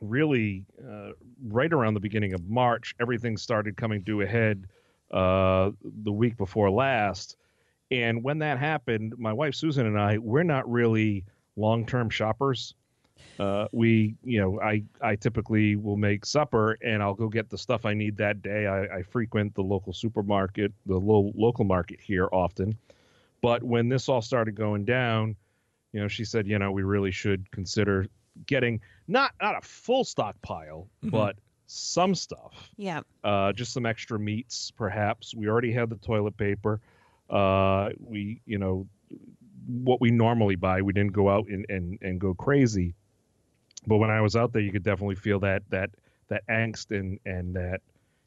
really 0.00 0.64
uh, 0.86 1.12
right 1.48 1.72
around 1.72 1.94
the 1.94 2.00
beginning 2.00 2.34
of 2.34 2.48
March. 2.48 2.94
Everything 3.00 3.36
started 3.36 3.76
coming 3.76 4.04
to 4.04 4.20
a 4.20 4.26
head 4.26 4.66
uh, 5.10 5.70
the 5.82 6.12
week 6.12 6.36
before 6.36 6.70
last. 6.70 7.36
And 7.90 8.22
when 8.22 8.38
that 8.38 8.58
happened, 8.58 9.14
my 9.18 9.32
wife 9.32 9.54
Susan 9.54 9.86
and 9.86 9.98
I, 9.98 10.18
we're 10.18 10.42
not 10.44 10.70
really 10.70 11.24
long-term 11.56 12.10
shoppers. 12.10 12.74
Uh, 13.38 13.66
we, 13.72 14.14
you 14.22 14.38
know, 14.40 14.60
I 14.60 14.82
I 15.00 15.16
typically 15.16 15.74
will 15.76 15.96
make 15.96 16.24
supper 16.26 16.76
and 16.82 17.02
I'll 17.02 17.14
go 17.14 17.28
get 17.28 17.48
the 17.48 17.56
stuff 17.58 17.86
I 17.86 17.94
need 17.94 18.16
that 18.18 18.42
day. 18.42 18.66
I, 18.66 18.98
I 18.98 19.02
frequent 19.02 19.54
the 19.54 19.62
local 19.62 19.92
supermarket, 19.92 20.72
the 20.86 20.98
lo- 20.98 21.32
local 21.34 21.64
market 21.64 22.00
here 22.00 22.28
often. 22.32 22.76
But 23.40 23.62
when 23.62 23.88
this 23.88 24.08
all 24.08 24.20
started 24.20 24.54
going 24.54 24.84
down, 24.84 25.36
you 25.92 26.00
know, 26.00 26.08
she 26.08 26.24
said, 26.24 26.46
you 26.46 26.58
know, 26.58 26.70
we 26.70 26.82
really 26.82 27.10
should 27.10 27.50
consider 27.50 28.06
getting 28.46 28.80
not 29.08 29.32
not 29.40 29.56
a 29.56 29.62
full 29.66 30.04
stockpile, 30.04 30.86
Mhm. 31.04 31.10
but 31.10 31.36
some 31.66 32.14
stuff 32.14 32.68
Yeah. 32.76 33.00
uh, 33.24 33.52
just 33.52 33.72
some 33.72 33.86
extra 33.86 34.18
meats, 34.18 34.70
perhaps. 34.70 35.34
We 35.34 35.48
already 35.48 35.72
had 35.72 35.88
the 35.88 35.96
toilet 35.96 36.36
paper. 36.36 36.80
Uh, 37.30 37.90
we, 38.00 38.42
you 38.46 38.58
know, 38.58 38.86
what 39.66 40.00
we 40.00 40.10
normally 40.10 40.56
buy. 40.56 40.82
We 40.82 40.92
didn't 40.92 41.12
go 41.12 41.30
out 41.30 41.46
and, 41.48 41.66
and, 41.68 41.98
and 42.02 42.20
go 42.20 42.34
crazy. 42.34 42.94
But 43.86 43.98
when 43.98 44.10
I 44.10 44.20
was 44.20 44.36
out 44.36 44.52
there, 44.52 44.62
you 44.62 44.72
could 44.72 44.82
definitely 44.84 45.16
feel 45.16 45.40
that 45.40 45.62
that 45.70 45.90
that 46.28 46.46
angst 46.48 46.96
and 46.96 47.18
and 47.26 47.54
that 47.56 47.80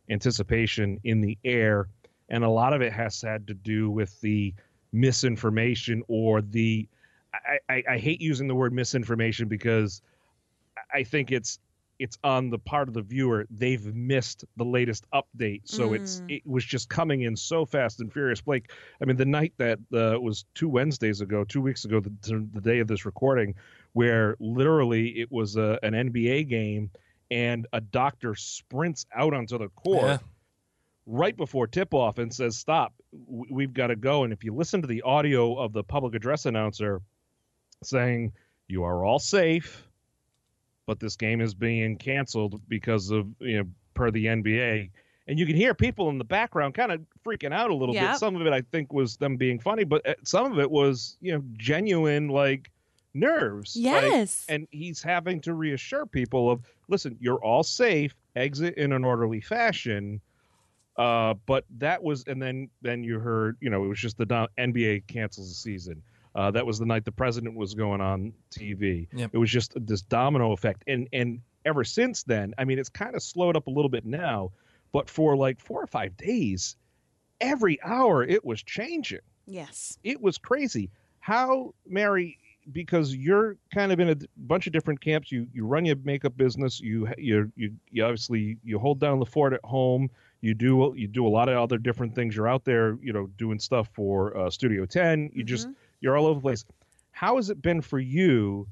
anticipation 0.09 0.99
in 1.03 1.21
the 1.21 1.37
air. 1.45 1.87
and 2.29 2.43
a 2.43 2.49
lot 2.49 2.73
of 2.73 2.81
it 2.81 2.93
has 2.93 3.21
had 3.21 3.47
to 3.47 3.53
do 3.53 3.89
with 3.91 4.19
the 4.21 4.53
misinformation 4.91 6.03
or 6.07 6.41
the. 6.41 6.87
I, 7.33 7.73
I, 7.73 7.83
I 7.93 7.97
hate 7.97 8.21
using 8.21 8.47
the 8.47 8.55
word 8.55 8.73
misinformation 8.73 9.47
because 9.47 10.01
I 10.93 11.03
think 11.03 11.31
it's 11.31 11.59
it's 11.99 12.17
on 12.23 12.49
the 12.49 12.57
part 12.57 12.87
of 12.87 12.93
the 12.93 13.01
viewer 13.01 13.45
they've 13.49 13.93
missed 13.93 14.45
the 14.57 14.63
latest 14.63 15.05
update 15.13 15.61
so 15.65 15.89
mm. 15.89 15.95
it's 15.95 16.21
it 16.27 16.45
was 16.45 16.65
just 16.65 16.89
coming 16.89 17.21
in 17.21 17.35
so 17.35 17.65
fast 17.65 17.99
and 17.99 18.11
furious 18.11 18.41
blake 18.41 18.71
i 19.01 19.05
mean 19.05 19.15
the 19.15 19.25
night 19.25 19.53
that 19.57 19.79
uh, 19.93 20.19
was 20.19 20.45
two 20.55 20.67
wednesdays 20.67 21.21
ago 21.21 21.43
two 21.43 21.61
weeks 21.61 21.85
ago 21.85 21.99
the, 21.99 22.47
the 22.53 22.61
day 22.61 22.79
of 22.79 22.87
this 22.87 23.05
recording 23.05 23.55
where 23.93 24.35
literally 24.39 25.09
it 25.09 25.31
was 25.31 25.55
a, 25.55 25.79
an 25.83 25.93
nba 25.93 26.47
game 26.47 26.89
and 27.31 27.67
a 27.73 27.81
doctor 27.81 28.35
sprints 28.35 29.05
out 29.15 29.33
onto 29.33 29.57
the 29.57 29.69
court 29.69 30.03
yeah. 30.03 30.17
right 31.05 31.37
before 31.37 31.67
tip 31.67 31.93
off 31.93 32.17
and 32.17 32.33
says 32.33 32.57
stop 32.57 32.93
we've 33.27 33.73
got 33.73 33.87
to 33.87 33.95
go 33.95 34.23
and 34.23 34.33
if 34.33 34.43
you 34.43 34.53
listen 34.53 34.81
to 34.81 34.87
the 34.87 35.03
audio 35.03 35.55
of 35.55 35.73
the 35.73 35.83
public 35.83 36.15
address 36.15 36.45
announcer 36.45 37.01
saying 37.83 38.31
you 38.67 38.83
are 38.83 39.05
all 39.05 39.19
safe 39.19 39.87
but 40.85 40.99
this 40.99 41.15
game 41.15 41.41
is 41.41 41.53
being 41.53 41.97
canceled 41.97 42.61
because 42.67 43.11
of 43.11 43.27
you 43.39 43.57
know 43.57 43.69
per 43.93 44.11
the 44.11 44.25
NBA. 44.25 44.89
And 45.25 45.39
you 45.39 45.45
can 45.45 45.55
hear 45.55 45.73
people 45.73 46.09
in 46.09 46.17
the 46.17 46.25
background 46.25 46.73
kind 46.73 46.91
of 46.91 47.01
freaking 47.25 47.53
out 47.53 47.69
a 47.69 47.73
little 47.73 47.95
yep. 47.95 48.11
bit. 48.11 48.19
Some 48.19 48.35
of 48.35 48.45
it 48.45 48.51
I 48.51 48.61
think 48.61 48.91
was 48.91 49.15
them 49.17 49.37
being 49.37 49.59
funny, 49.59 49.85
but 49.85 50.05
uh, 50.05 50.15
some 50.23 50.51
of 50.51 50.59
it 50.59 50.69
was 50.69 51.17
you 51.21 51.33
know 51.33 51.43
genuine 51.57 52.27
like 52.27 52.69
nerves. 53.13 53.75
Yes. 53.75 54.45
Like, 54.47 54.55
and 54.55 54.67
he's 54.71 55.01
having 55.01 55.39
to 55.41 55.53
reassure 55.53 56.05
people 56.05 56.51
of 56.51 56.61
listen, 56.87 57.17
you're 57.19 57.43
all 57.43 57.63
safe. 57.63 58.15
Exit 58.35 58.75
in 58.75 58.91
an 58.93 59.03
orderly 59.03 59.41
fashion. 59.41 60.19
Uh, 60.97 61.33
but 61.45 61.65
that 61.77 62.03
was, 62.03 62.23
and 62.27 62.41
then 62.41 62.69
then 62.81 63.03
you 63.03 63.19
heard, 63.19 63.57
you 63.61 63.69
know, 63.69 63.83
it 63.83 63.87
was 63.87 63.99
just 63.99 64.17
the 64.17 64.25
NBA 64.57 65.07
cancels 65.07 65.49
the 65.49 65.55
season. 65.55 66.01
Uh, 66.35 66.51
that 66.51 66.65
was 66.65 66.79
the 66.79 66.85
night 66.85 67.05
the 67.05 67.11
president 67.11 67.55
was 67.55 67.73
going 67.73 68.01
on 68.01 68.33
TV. 68.51 69.07
Yep. 69.13 69.31
It 69.33 69.37
was 69.37 69.51
just 69.51 69.73
this 69.75 70.01
domino 70.01 70.51
effect, 70.51 70.83
and 70.87 71.07
and 71.13 71.41
ever 71.65 71.83
since 71.83 72.23
then, 72.23 72.53
I 72.57 72.65
mean, 72.65 72.79
it's 72.79 72.89
kind 72.89 73.15
of 73.15 73.21
slowed 73.21 73.55
up 73.55 73.67
a 73.67 73.69
little 73.69 73.89
bit 73.89 74.05
now, 74.05 74.51
but 74.91 75.09
for 75.09 75.35
like 75.35 75.59
four 75.61 75.81
or 75.81 75.87
five 75.87 76.17
days, 76.17 76.75
every 77.39 77.81
hour 77.83 78.23
it 78.23 78.43
was 78.43 78.63
changing. 78.63 79.19
Yes, 79.45 79.97
it 80.03 80.21
was 80.21 80.37
crazy. 80.37 80.89
How 81.19 81.73
Mary? 81.87 82.39
Because 82.71 83.13
you're 83.13 83.57
kind 83.73 83.91
of 83.91 83.99
in 83.99 84.09
a 84.09 84.15
bunch 84.37 84.67
of 84.67 84.73
different 84.73 85.01
camps. 85.01 85.31
You 85.31 85.47
you 85.53 85.65
run 85.67 85.85
your 85.85 85.97
makeup 86.03 86.35
business. 86.35 86.79
You 86.79 87.09
you 87.17 87.51
you, 87.55 87.73
you 87.91 88.03
obviously 88.03 88.57
you 88.63 88.79
hold 88.79 88.99
down 88.99 89.19
the 89.19 89.25
fort 89.25 89.53
at 89.53 89.63
home 89.63 90.09
you 90.43 90.53
do 90.53 90.93
you 90.97 91.07
do 91.07 91.25
a 91.25 91.29
lot 91.29 91.47
of 91.47 91.57
other 91.57 91.77
different 91.77 92.13
things 92.13 92.35
you're 92.35 92.49
out 92.49 92.65
there 92.65 92.97
you 93.01 93.13
know 93.13 93.27
doing 93.37 93.57
stuff 93.57 93.89
for 93.93 94.37
uh, 94.37 94.49
studio 94.49 94.85
10 94.85 95.21
you 95.21 95.29
mm-hmm. 95.29 95.47
just 95.47 95.69
you're 96.03 96.17
all 96.17 96.27
over 96.27 96.39
the 96.39 96.41
place. 96.41 96.65
How 97.11 97.37
has 97.37 97.49
it 97.49 97.61
been 97.61 97.81
for 97.81 97.97
you 97.97 98.67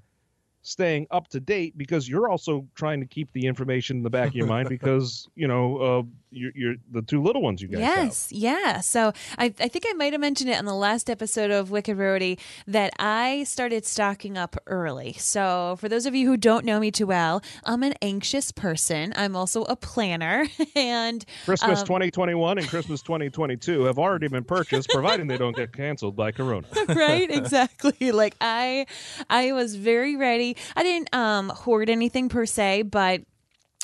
staying 0.63 1.07
up 1.09 1.27
to 1.29 1.39
date 1.39 1.77
because 1.77 2.07
you're 2.07 2.29
also 2.29 2.65
trying 2.75 2.99
to 2.99 3.05
keep 3.05 3.31
the 3.33 3.45
information 3.45 3.97
in 3.97 4.03
the 4.03 4.09
back 4.09 4.29
of 4.29 4.35
your 4.35 4.47
mind 4.47 4.69
because 4.77 5.27
you 5.35 5.47
know 5.47 5.77
uh, 5.77 6.03
you're, 6.29 6.51
you're, 6.55 6.75
the 6.91 7.01
two 7.01 7.21
little 7.21 7.41
ones 7.41 7.61
you 7.61 7.67
guys 7.67 7.79
yes 7.79 8.29
have. 8.29 8.39
yeah. 8.39 8.79
So 8.79 9.11
I, 9.37 9.45
I 9.45 9.67
think 9.67 9.85
i 9.87 9.93
might 9.93 10.13
have 10.13 10.21
mentioned 10.21 10.49
it 10.49 10.59
in 10.59 10.65
the 10.65 10.75
last 10.75 11.09
episode 11.09 11.51
of 11.51 11.71
wicked 11.71 11.97
rarity 11.97 12.37
that 12.67 12.93
i 12.99 13.43
started 13.43 13.85
stocking 13.85 14.37
up 14.37 14.55
early. 14.67 15.13
So 15.13 15.77
for 15.79 15.89
those 15.89 16.05
of 16.05 16.15
you 16.15 16.27
who 16.27 16.37
don't 16.37 16.63
know 16.63 16.79
me 16.79 16.91
too 16.91 17.07
well 17.07 17.41
i'm 17.65 17.83
an 17.83 17.95
anxious 18.01 18.51
person. 18.51 19.13
I'm 19.15 19.35
also 19.35 19.63
a 19.63 19.75
planner 19.75 20.47
and 20.75 21.25
christmas 21.45 21.79
um, 21.79 21.87
2021 21.87 22.59
and 22.59 22.67
christmas 22.67 23.01
2022 23.03 23.83
have 23.85 23.97
already 23.97 24.27
been 24.27 24.43
purchased 24.43 24.89
providing 24.89 25.27
they 25.27 25.37
don't 25.37 25.55
get 25.55 25.73
canceled 25.73 26.15
by 26.15 26.31
corona. 26.31 26.67
Right 26.87 27.29
exactly. 27.31 28.11
Like 28.11 28.35
i 28.39 28.85
i 29.29 29.51
was 29.53 29.75
very 29.75 30.15
ready 30.15 30.50
I 30.75 30.83
didn't 30.83 31.13
um, 31.13 31.49
hoard 31.49 31.89
anything 31.89 32.29
per 32.29 32.45
se, 32.45 32.83
but 32.83 33.21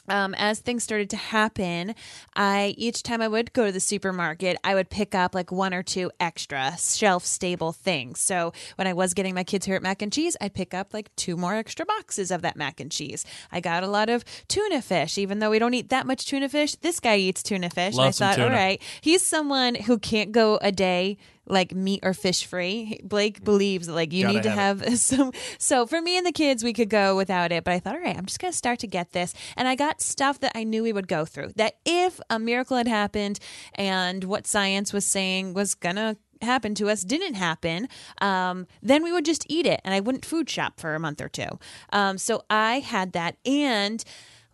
um, 0.09 0.33
as 0.35 0.59
things 0.59 0.83
started 0.83 1.09
to 1.11 1.17
happen, 1.17 1.93
I 2.35 2.73
each 2.77 3.03
time 3.03 3.21
I 3.21 3.27
would 3.27 3.53
go 3.53 3.65
to 3.65 3.71
the 3.71 3.79
supermarket, 3.79 4.57
I 4.63 4.73
would 4.73 4.89
pick 4.89 5.13
up 5.13 5.35
like 5.35 5.51
one 5.51 5.73
or 5.73 5.83
two 5.83 6.11
extra 6.19 6.77
shelf 6.77 7.25
stable 7.25 7.73
things. 7.73 8.19
So 8.19 8.53
when 8.75 8.87
I 8.87 8.93
was 8.93 9.13
getting 9.13 9.35
my 9.35 9.43
kids 9.43 9.65
favorite 9.65 9.83
mac 9.83 10.01
and 10.01 10.11
cheese, 10.11 10.37
I'd 10.39 10.53
pick 10.53 10.73
up 10.73 10.93
like 10.93 11.13
two 11.15 11.35
more 11.35 11.55
extra 11.55 11.85
boxes 11.85 12.31
of 12.31 12.41
that 12.43 12.55
mac 12.55 12.79
and 12.79 12.91
cheese. 12.91 13.25
I 13.51 13.59
got 13.59 13.83
a 13.83 13.87
lot 13.87 14.09
of 14.09 14.23
tuna 14.47 14.81
fish, 14.81 15.17
even 15.17 15.39
though 15.39 15.49
we 15.49 15.59
don't 15.59 15.73
eat 15.73 15.89
that 15.89 16.07
much 16.07 16.25
tuna 16.25 16.47
fish. 16.47 16.75
This 16.75 16.99
guy 16.99 17.17
eats 17.17 17.43
tuna 17.43 17.69
fish. 17.69 17.95
Love 17.95 18.05
and 18.05 18.15
I 18.15 18.27
thought, 18.27 18.35
tuna. 18.35 18.47
all 18.47 18.53
right, 18.53 18.81
he's 19.01 19.21
someone 19.21 19.75
who 19.75 19.97
can't 19.97 20.31
go 20.31 20.57
a 20.61 20.71
day 20.71 21.17
like 21.47 21.73
meat 21.73 22.01
or 22.03 22.13
fish 22.13 22.45
free. 22.45 22.99
Blake 23.03 23.43
believes 23.43 23.87
that 23.87 23.93
like 23.93 24.13
you 24.13 24.23
Gotta 24.23 24.33
need 24.33 24.43
to 24.43 24.49
have 24.51 24.81
have 24.81 24.99
some. 24.99 25.31
So 25.57 25.85
for 25.85 26.01
me 26.01 26.17
and 26.17 26.25
the 26.25 26.31
kids, 26.31 26.63
we 26.63 26.73
could 26.73 26.89
go 26.89 27.15
without 27.15 27.51
it. 27.51 27.63
But 27.63 27.73
I 27.73 27.79
thought, 27.79 27.95
all 27.95 28.01
right, 28.01 28.17
I'm 28.17 28.25
just 28.25 28.39
gonna 28.39 28.53
start 28.53 28.79
to 28.79 28.87
get 28.87 29.11
this, 29.11 29.33
and 29.55 29.67
I 29.67 29.75
got 29.75 30.01
stuff 30.01 30.39
that 30.39 30.51
I 30.55 30.63
knew 30.63 30.83
we 30.83 30.93
would 30.93 31.07
go 31.07 31.25
through. 31.25 31.53
That 31.55 31.77
if 31.85 32.19
a 32.29 32.39
miracle 32.39 32.77
had 32.77 32.87
happened 32.87 33.39
and 33.75 34.23
what 34.23 34.47
science 34.47 34.93
was 34.93 35.05
saying 35.05 35.53
was 35.53 35.75
gonna 35.75 36.17
happen 36.41 36.75
to 36.75 36.89
us 36.89 37.01
didn't 37.01 37.33
happen, 37.33 37.87
um, 38.21 38.67
then 38.81 39.03
we 39.03 39.11
would 39.11 39.25
just 39.25 39.45
eat 39.49 39.65
it 39.65 39.81
and 39.83 39.91
I 39.91 39.99
wouldn't 39.99 40.23
food 40.23 40.47
shop 40.47 40.79
for 40.79 40.93
a 40.93 40.99
month 40.99 41.19
or 41.19 41.29
two. 41.29 41.59
Um, 41.91 42.19
so 42.19 42.43
I 42.47 42.79
had 42.79 43.13
that. 43.13 43.37
And 43.43 44.03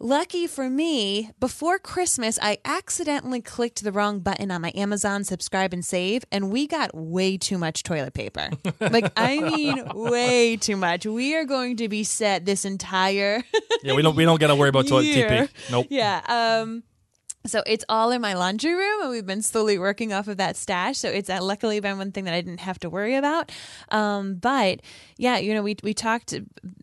Lucky 0.06 0.48
for 0.48 0.70
me, 0.70 1.32
before 1.40 1.80
Christmas, 1.80 2.38
I 2.42 2.58
accidentally 2.66 3.42
clicked 3.42 3.86
the 3.86 3.92
wrong 3.94 4.20
button 4.20 4.52
on 4.52 4.60
my 4.60 4.74
Amazon 4.76 5.24
subscribe 5.24 5.72
and 5.72 5.86
save, 5.86 6.26
and 6.30 6.52
we 6.52 6.68
got 6.68 6.94
way 6.94 7.38
too 7.38 7.58
much 7.58 7.84
toilet 7.84 8.14
paper. 8.14 8.50
like, 8.82 9.14
I 9.16 9.40
mean, 9.56 9.82
way 9.94 10.58
too 10.58 10.76
much. 10.76 11.06
We 11.06 11.38
are 11.38 11.46
going 11.46 11.78
to 11.78 11.88
be 11.88 12.04
set 12.04 12.44
this 12.44 12.66
entire. 12.66 13.46
yeah, 13.82 13.94
we 13.94 14.02
don't 14.02 14.18
we 14.18 14.26
don't 14.26 14.42
got 14.42 14.48
to 14.48 14.58
worry 14.58 14.68
about 14.68 14.88
toilet 14.88 15.06
TP. 15.16 15.48
Nope. 15.72 15.88
Yeah. 15.90 16.20
Um, 16.28 16.84
so 17.46 17.62
it's 17.66 17.84
all 17.90 18.12
in 18.12 18.22
my 18.22 18.36
laundry 18.36 18.74
room, 18.74 19.02
and 19.02 19.10
we've 19.10 19.26
been 19.26 19.42
slowly 19.42 19.78
working 19.78 20.14
off 20.14 20.30
of 20.30 20.38
that 20.38 20.56
stash. 20.56 20.98
So 20.98 21.10
it's 21.10 21.30
uh, 21.30 21.40
luckily 21.42 21.80
been 21.82 21.98
one 21.98 22.14
thing 22.14 22.24
that 22.24 22.34
I 22.34 22.40
didn't 22.40 22.62
have 22.62 22.80
to 22.80 22.90
worry 22.90 23.16
about. 23.16 23.52
Um, 23.90 24.36
but 24.36 24.80
yeah, 25.18 25.38
you 25.38 25.54
know, 25.54 25.62
we 25.62 25.76
we 25.84 25.94
talked 25.94 26.34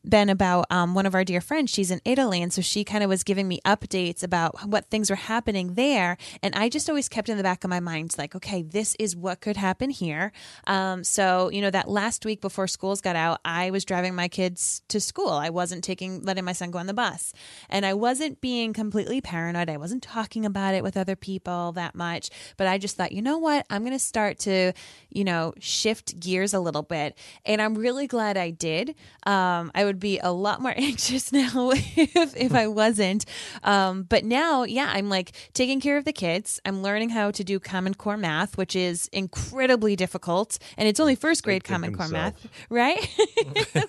Ben 0.04 0.28
about 0.28 0.66
um, 0.70 0.94
one 0.94 1.06
of 1.06 1.14
our 1.14 1.24
dear 1.24 1.40
friends. 1.40 1.70
She's 1.70 1.90
in 1.90 2.02
Italy, 2.04 2.42
and 2.42 2.52
so 2.52 2.60
she 2.60 2.84
kind 2.84 3.02
of 3.02 3.08
was 3.08 3.24
giving 3.24 3.48
me 3.48 3.60
updates 3.64 4.22
about 4.22 4.66
what 4.66 4.90
things 4.90 5.08
were 5.08 5.16
happening 5.16 5.74
there. 5.74 6.18
And 6.42 6.54
I 6.54 6.68
just 6.68 6.90
always 6.90 7.08
kept 7.08 7.30
in 7.30 7.38
the 7.38 7.42
back 7.42 7.64
of 7.64 7.70
my 7.70 7.80
mind, 7.80 8.14
like, 8.18 8.34
okay, 8.36 8.62
this 8.62 8.94
is 8.98 9.16
what 9.16 9.40
could 9.40 9.56
happen 9.56 9.88
here. 9.88 10.30
Um, 10.66 11.04
so 11.04 11.48
you 11.50 11.62
know, 11.62 11.70
that 11.70 11.88
last 11.88 12.26
week 12.26 12.42
before 12.42 12.66
schools 12.66 13.00
got 13.00 13.16
out, 13.16 13.40
I 13.46 13.70
was 13.70 13.86
driving 13.86 14.14
my 14.14 14.28
kids 14.28 14.82
to 14.88 15.00
school. 15.00 15.30
I 15.30 15.48
wasn't 15.48 15.84
taking 15.84 16.22
letting 16.22 16.44
my 16.44 16.52
son 16.52 16.70
go 16.70 16.78
on 16.78 16.86
the 16.86 16.92
bus, 16.92 17.32
and 17.70 17.86
I 17.86 17.94
wasn't 17.94 18.42
being 18.42 18.74
completely 18.74 19.22
paranoid. 19.22 19.70
I 19.70 19.78
wasn't 19.78 20.02
talking 20.02 20.49
about 20.50 20.74
it 20.74 20.82
with 20.82 20.96
other 20.96 21.16
people 21.16 21.72
that 21.72 21.94
much. 21.94 22.30
But 22.56 22.66
I 22.66 22.78
just 22.78 22.96
thought, 22.96 23.12
you 23.12 23.22
know 23.22 23.38
what? 23.38 23.66
I'm 23.70 23.82
going 23.82 23.92
to 23.92 23.98
start 23.98 24.38
to, 24.40 24.72
you 25.08 25.24
know, 25.24 25.54
shift 25.58 26.20
gears 26.20 26.52
a 26.52 26.60
little 26.60 26.82
bit. 26.82 27.16
And 27.44 27.62
I'm 27.62 27.74
really 27.74 28.06
glad 28.06 28.36
I 28.36 28.50
did. 28.50 28.94
Um, 29.26 29.70
I 29.74 29.84
would 29.84 29.98
be 30.00 30.18
a 30.18 30.32
lot 30.32 30.60
more 30.60 30.74
anxious 30.76 31.32
now 31.32 31.70
if, 31.74 32.36
if 32.36 32.54
I 32.54 32.66
wasn't. 32.66 33.24
Um, 33.62 34.02
but 34.02 34.24
now, 34.24 34.64
yeah, 34.64 34.90
I'm 34.92 35.08
like 35.08 35.32
taking 35.54 35.80
care 35.80 35.96
of 35.96 36.04
the 36.04 36.12
kids. 36.12 36.60
I'm 36.64 36.82
learning 36.82 37.10
how 37.10 37.30
to 37.30 37.44
do 37.44 37.58
Common 37.58 37.94
Core 37.94 38.16
math, 38.16 38.56
which 38.56 38.76
is 38.76 39.08
incredibly 39.12 39.96
difficult. 39.96 40.58
And 40.76 40.88
it's 40.88 41.00
only 41.00 41.14
first 41.14 41.42
grade 41.42 41.64
Common 41.64 41.94
Core 41.94 42.08
math, 42.08 42.46
right? 42.70 43.08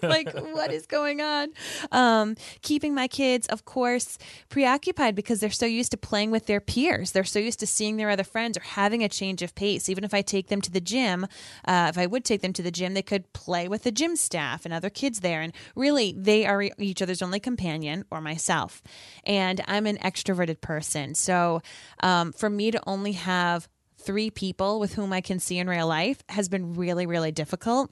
like, 0.01 0.33
what 0.33 0.71
is 0.71 0.85
going 0.85 1.21
on? 1.21 1.49
Um, 1.91 2.35
keeping 2.61 2.93
my 2.93 3.07
kids, 3.07 3.47
of 3.47 3.65
course, 3.65 4.17
preoccupied 4.49 5.15
because 5.15 5.39
they're 5.39 5.49
so 5.49 5.65
used 5.65 5.91
to 5.91 5.97
playing 5.97 6.31
with 6.31 6.45
their 6.51 6.59
peers. 6.59 7.11
They're 7.11 7.23
so 7.23 7.39
used 7.39 7.61
to 7.61 7.65
seeing 7.65 7.95
their 7.95 8.09
other 8.09 8.25
friends 8.25 8.57
or 8.57 8.61
having 8.61 9.05
a 9.05 9.07
change 9.07 9.41
of 9.41 9.55
pace. 9.55 9.87
Even 9.87 10.03
if 10.03 10.13
I 10.13 10.21
take 10.21 10.49
them 10.49 10.59
to 10.59 10.69
the 10.69 10.81
gym, 10.81 11.25
uh, 11.63 11.87
if 11.89 11.97
I 11.97 12.05
would 12.05 12.25
take 12.25 12.41
them 12.41 12.51
to 12.51 12.61
the 12.61 12.71
gym, 12.71 12.93
they 12.93 13.01
could 13.01 13.31
play 13.31 13.69
with 13.69 13.83
the 13.83 13.91
gym 13.91 14.17
staff 14.17 14.65
and 14.65 14.73
other 14.73 14.89
kids 14.89 15.21
there. 15.21 15.39
And 15.39 15.53
really, 15.75 16.13
they 16.17 16.45
are 16.45 16.61
each 16.77 17.01
other's 17.01 17.21
only 17.21 17.39
companion 17.39 18.03
or 18.11 18.19
myself. 18.19 18.83
And 19.23 19.61
I'm 19.65 19.85
an 19.85 19.97
extroverted 19.99 20.59
person. 20.59 21.15
So 21.15 21.61
um, 22.03 22.33
for 22.33 22.49
me 22.49 22.69
to 22.71 22.81
only 22.85 23.13
have 23.13 23.69
three 23.97 24.29
people 24.29 24.81
with 24.81 24.95
whom 24.95 25.13
I 25.13 25.21
can 25.21 25.39
see 25.39 25.57
in 25.57 25.69
real 25.69 25.87
life 25.87 26.21
has 26.27 26.49
been 26.49 26.73
really, 26.73 27.05
really 27.05 27.31
difficult 27.31 27.91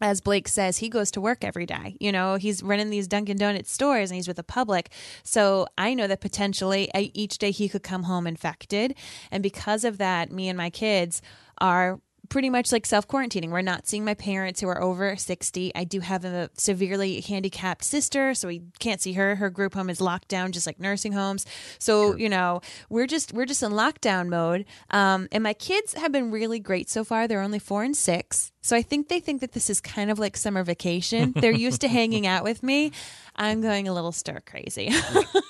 as 0.00 0.20
Blake 0.20 0.48
says, 0.48 0.78
he 0.78 0.88
goes 0.88 1.10
to 1.12 1.20
work 1.20 1.44
every 1.44 1.66
day. 1.66 1.96
You 2.00 2.12
know, 2.12 2.36
he's 2.36 2.62
running 2.62 2.90
these 2.90 3.08
Dunkin' 3.08 3.36
Donuts 3.36 3.72
stores 3.72 4.10
and 4.10 4.16
he's 4.16 4.28
with 4.28 4.36
the 4.36 4.42
public. 4.42 4.90
So 5.22 5.66
I 5.76 5.94
know 5.94 6.06
that 6.06 6.20
potentially 6.20 6.90
each 6.94 7.38
day 7.38 7.50
he 7.50 7.68
could 7.68 7.82
come 7.82 8.04
home 8.04 8.26
infected. 8.26 8.94
And 9.30 9.42
because 9.42 9.84
of 9.84 9.98
that, 9.98 10.30
me 10.30 10.48
and 10.48 10.56
my 10.56 10.70
kids 10.70 11.20
are 11.60 12.00
pretty 12.28 12.50
much 12.50 12.72
like 12.72 12.86
self 12.86 13.06
quarantining. 13.08 13.50
We're 13.50 13.62
not 13.62 13.86
seeing 13.86 14.04
my 14.04 14.14
parents 14.14 14.60
who 14.60 14.68
are 14.68 14.80
over 14.82 15.16
60. 15.16 15.72
I 15.74 15.84
do 15.84 16.00
have 16.00 16.24
a 16.24 16.50
severely 16.54 17.20
handicapped 17.20 17.84
sister, 17.84 18.34
so 18.34 18.48
we 18.48 18.62
can't 18.78 19.00
see 19.00 19.14
her. 19.14 19.36
Her 19.36 19.50
group 19.50 19.74
home 19.74 19.90
is 19.90 20.00
locked 20.00 20.28
down, 20.28 20.52
just 20.52 20.66
like 20.66 20.80
nursing 20.80 21.12
homes. 21.12 21.46
So 21.78 22.16
you 22.16 22.28
know, 22.28 22.60
we're 22.88 23.06
just 23.06 23.32
we're 23.32 23.46
just 23.46 23.62
in 23.62 23.72
lockdown 23.72 24.28
mode. 24.28 24.64
Um, 24.90 25.28
and 25.32 25.42
my 25.42 25.54
kids 25.54 25.94
have 25.94 26.12
been 26.12 26.30
really 26.30 26.58
great 26.58 26.88
so 26.88 27.04
far. 27.04 27.28
They're 27.28 27.40
only 27.42 27.58
four 27.58 27.82
and 27.82 27.96
six, 27.96 28.52
so 28.60 28.76
I 28.76 28.82
think 28.82 29.08
they 29.08 29.20
think 29.20 29.40
that 29.40 29.52
this 29.52 29.70
is 29.70 29.80
kind 29.80 30.10
of 30.10 30.18
like 30.18 30.36
summer 30.36 30.62
vacation. 30.62 31.32
They're 31.36 31.52
used 31.52 31.80
to 31.82 31.88
hanging 31.88 32.26
out 32.26 32.44
with 32.44 32.62
me. 32.62 32.92
I'm 33.36 33.60
going 33.60 33.88
a 33.88 33.94
little 33.94 34.12
stir 34.12 34.40
crazy. 34.46 34.90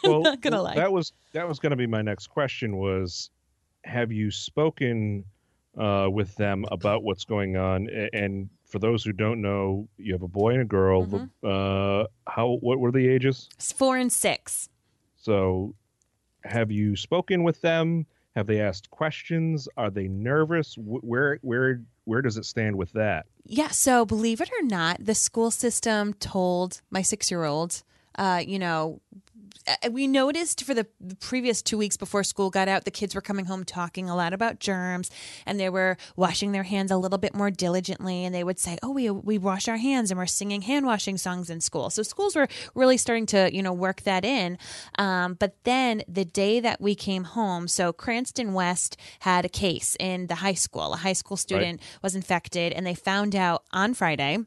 Well, 0.05 0.23
not 0.23 0.41
gonna 0.41 0.63
lie. 0.63 0.77
that 0.77 0.91
was 0.91 1.13
that 1.33 1.47
was 1.47 1.59
going 1.59 1.71
to 1.71 1.77
be 1.77 1.87
my 1.87 2.01
next 2.01 2.29
question. 2.29 2.79
Was 2.79 3.29
have 3.85 4.11
you 4.11 4.31
spoken 4.31 5.25
uh, 5.79 6.09
with 6.11 6.35
them 6.37 6.65
about 6.71 7.03
what's 7.03 7.25
going 7.25 7.57
on? 7.57 7.89
And 8.13 8.51
for 8.67 8.79
those 8.79 9.05
who 9.05 9.13
don't 9.13 9.41
know, 9.41 9.89
you 9.97 10.13
have 10.13 10.23
a 10.23 10.29
boy 10.29 10.53
and 10.53 10.63
a 10.63 10.65
girl. 10.65 11.07
Mm-hmm. 11.07 11.47
Uh, 11.47 12.05
how 12.27 12.59
what 12.61 12.79
were 12.79 12.93
the 12.93 13.09
ages? 13.09 13.49
It's 13.55 13.73
four 13.73 13.97
and 13.97 14.13
six. 14.13 14.69
So, 15.17 15.75
have 16.45 16.71
you 16.71 16.97
spoken 16.97 17.43
with 17.43 17.61
them? 17.61 18.07
Have 18.37 18.47
they 18.47 18.61
asked 18.61 18.91
questions? 18.91 19.69
Are 19.77 19.91
they 19.91 20.07
nervous? 20.07 20.75
Where 20.79 21.39
where 21.43 21.81
where 22.05 22.23
does 22.23 22.37
it 22.37 22.45
stand 22.45 22.77
with 22.77 22.93
that? 22.93 23.27
Yeah. 23.45 23.69
So 23.69 24.05
believe 24.05 24.41
it 24.41 24.51
or 24.51 24.67
not, 24.67 25.05
the 25.05 25.15
school 25.15 25.51
system 25.51 26.15
told 26.15 26.81
my 26.91 27.03
six 27.03 27.31
year 27.31 27.45
old, 27.45 27.83
uh, 28.17 28.43
you 28.47 28.59
know, 28.59 29.01
we 29.91 30.07
noticed 30.07 30.65
for 30.65 30.75
the 30.75 30.87
previous 31.21 31.63
two 31.63 31.79
weeks 31.79 31.97
before 31.97 32.25
school 32.25 32.51
got 32.51 32.69
out, 32.69 32.85
the 32.85 32.91
kids 32.91 33.15
were 33.15 33.21
coming 33.21 33.47
home 33.47 33.65
talking 33.65 34.09
a 34.09 34.17
lot 34.17 34.33
about 34.33 34.61
germs 34.61 35.11
and 35.47 35.59
they 35.59 35.69
were 35.69 35.97
washing 36.17 36.53
their 36.53 36.63
hands 36.63 36.91
a 36.91 36.97
little 36.97 37.19
bit 37.19 37.35
more 37.35 37.51
diligently. 37.51 38.25
And 38.25 38.35
they 38.35 38.45
would 38.45 38.59
say, 38.59 38.79
Oh, 38.83 38.91
we, 38.91 39.11
we 39.11 39.39
wash 39.39 39.69
our 39.69 39.77
hands 39.77 40.11
and 40.11 40.19
we're 40.19 40.27
singing 40.27 40.63
hand 40.63 40.87
washing 40.87 41.17
songs 41.17 41.51
in 41.51 41.61
school. 41.61 41.91
So 41.91 42.03
schools 42.03 42.37
were 42.37 42.49
really 42.75 42.97
starting 42.97 43.27
to, 43.27 43.55
you 43.55 43.63
know, 43.63 43.73
work 43.73 44.03
that 44.03 44.25
in. 44.25 44.59
Um, 44.99 45.35
but 45.35 45.57
then 45.65 46.03
the 46.09 46.25
day 46.25 46.61
that 46.61 46.81
we 46.81 46.95
came 46.95 47.25
home, 47.25 47.69
so 47.69 47.93
Cranston 47.93 48.53
West 48.55 48.97
had 49.21 49.45
a 49.45 49.49
case 49.49 49.97
in 50.01 50.27
the 50.27 50.37
high 50.37 50.55
school. 50.55 50.95
A 50.95 50.97
high 50.97 51.13
school 51.13 51.37
student 51.37 51.81
was 52.03 52.15
infected 52.15 52.73
and 52.73 52.87
they 52.87 52.95
found 52.95 53.35
out 53.35 53.65
on 53.73 53.95
Friday. 53.95 54.39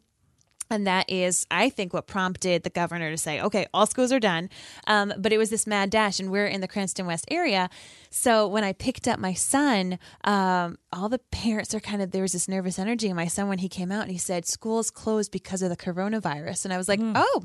And 0.72 0.88
that 0.88 1.10
is, 1.10 1.46
I 1.52 1.70
think, 1.70 1.94
what 1.94 2.08
prompted 2.08 2.64
the 2.64 2.70
governor 2.70 3.12
to 3.12 3.18
say, 3.18 3.42
okay, 3.42 3.68
all 3.74 3.86
schools 3.86 4.12
are 4.12 4.20
done. 4.20 4.50
Um, 4.88 5.14
but 5.18 5.34
it 5.34 5.38
was 5.38 5.50
this 5.50 5.68
mad 5.68 5.90
dash, 5.90 6.20
and 6.20 6.32
we're 6.32 6.48
in 6.48 6.62
the 6.62 6.68
Cranston 6.68 7.06
West 7.06 7.26
area. 7.30 7.70
So 8.10 8.48
when 8.48 8.64
I 8.64 8.74
picked 8.74 9.08
up 9.08 9.20
my 9.20 9.34
son, 9.34 10.00
um, 10.24 10.78
all 10.92 11.08
the 11.08 11.20
parents 11.20 11.74
are 11.74 11.80
kind 11.80 12.02
of, 12.02 12.12
there 12.12 12.22
was 12.22 12.34
this 12.34 12.48
nervous 12.48 12.78
energy. 12.78 13.08
And 13.08 13.16
my 13.16 13.28
son, 13.28 13.48
when 13.48 13.60
he 13.60 13.70
came 13.70 13.92
out, 13.92 14.04
and 14.04 14.12
he 14.12 14.18
said, 14.18 14.46
school's 14.46 14.92
closed 14.92 15.32
because 15.32 15.62
of 15.62 15.70
the 15.70 15.78
coronavirus. 15.78 16.66
And 16.66 16.74
I 16.74 16.78
was 16.78 16.90
like, 16.90 17.00
oh, 17.02 17.44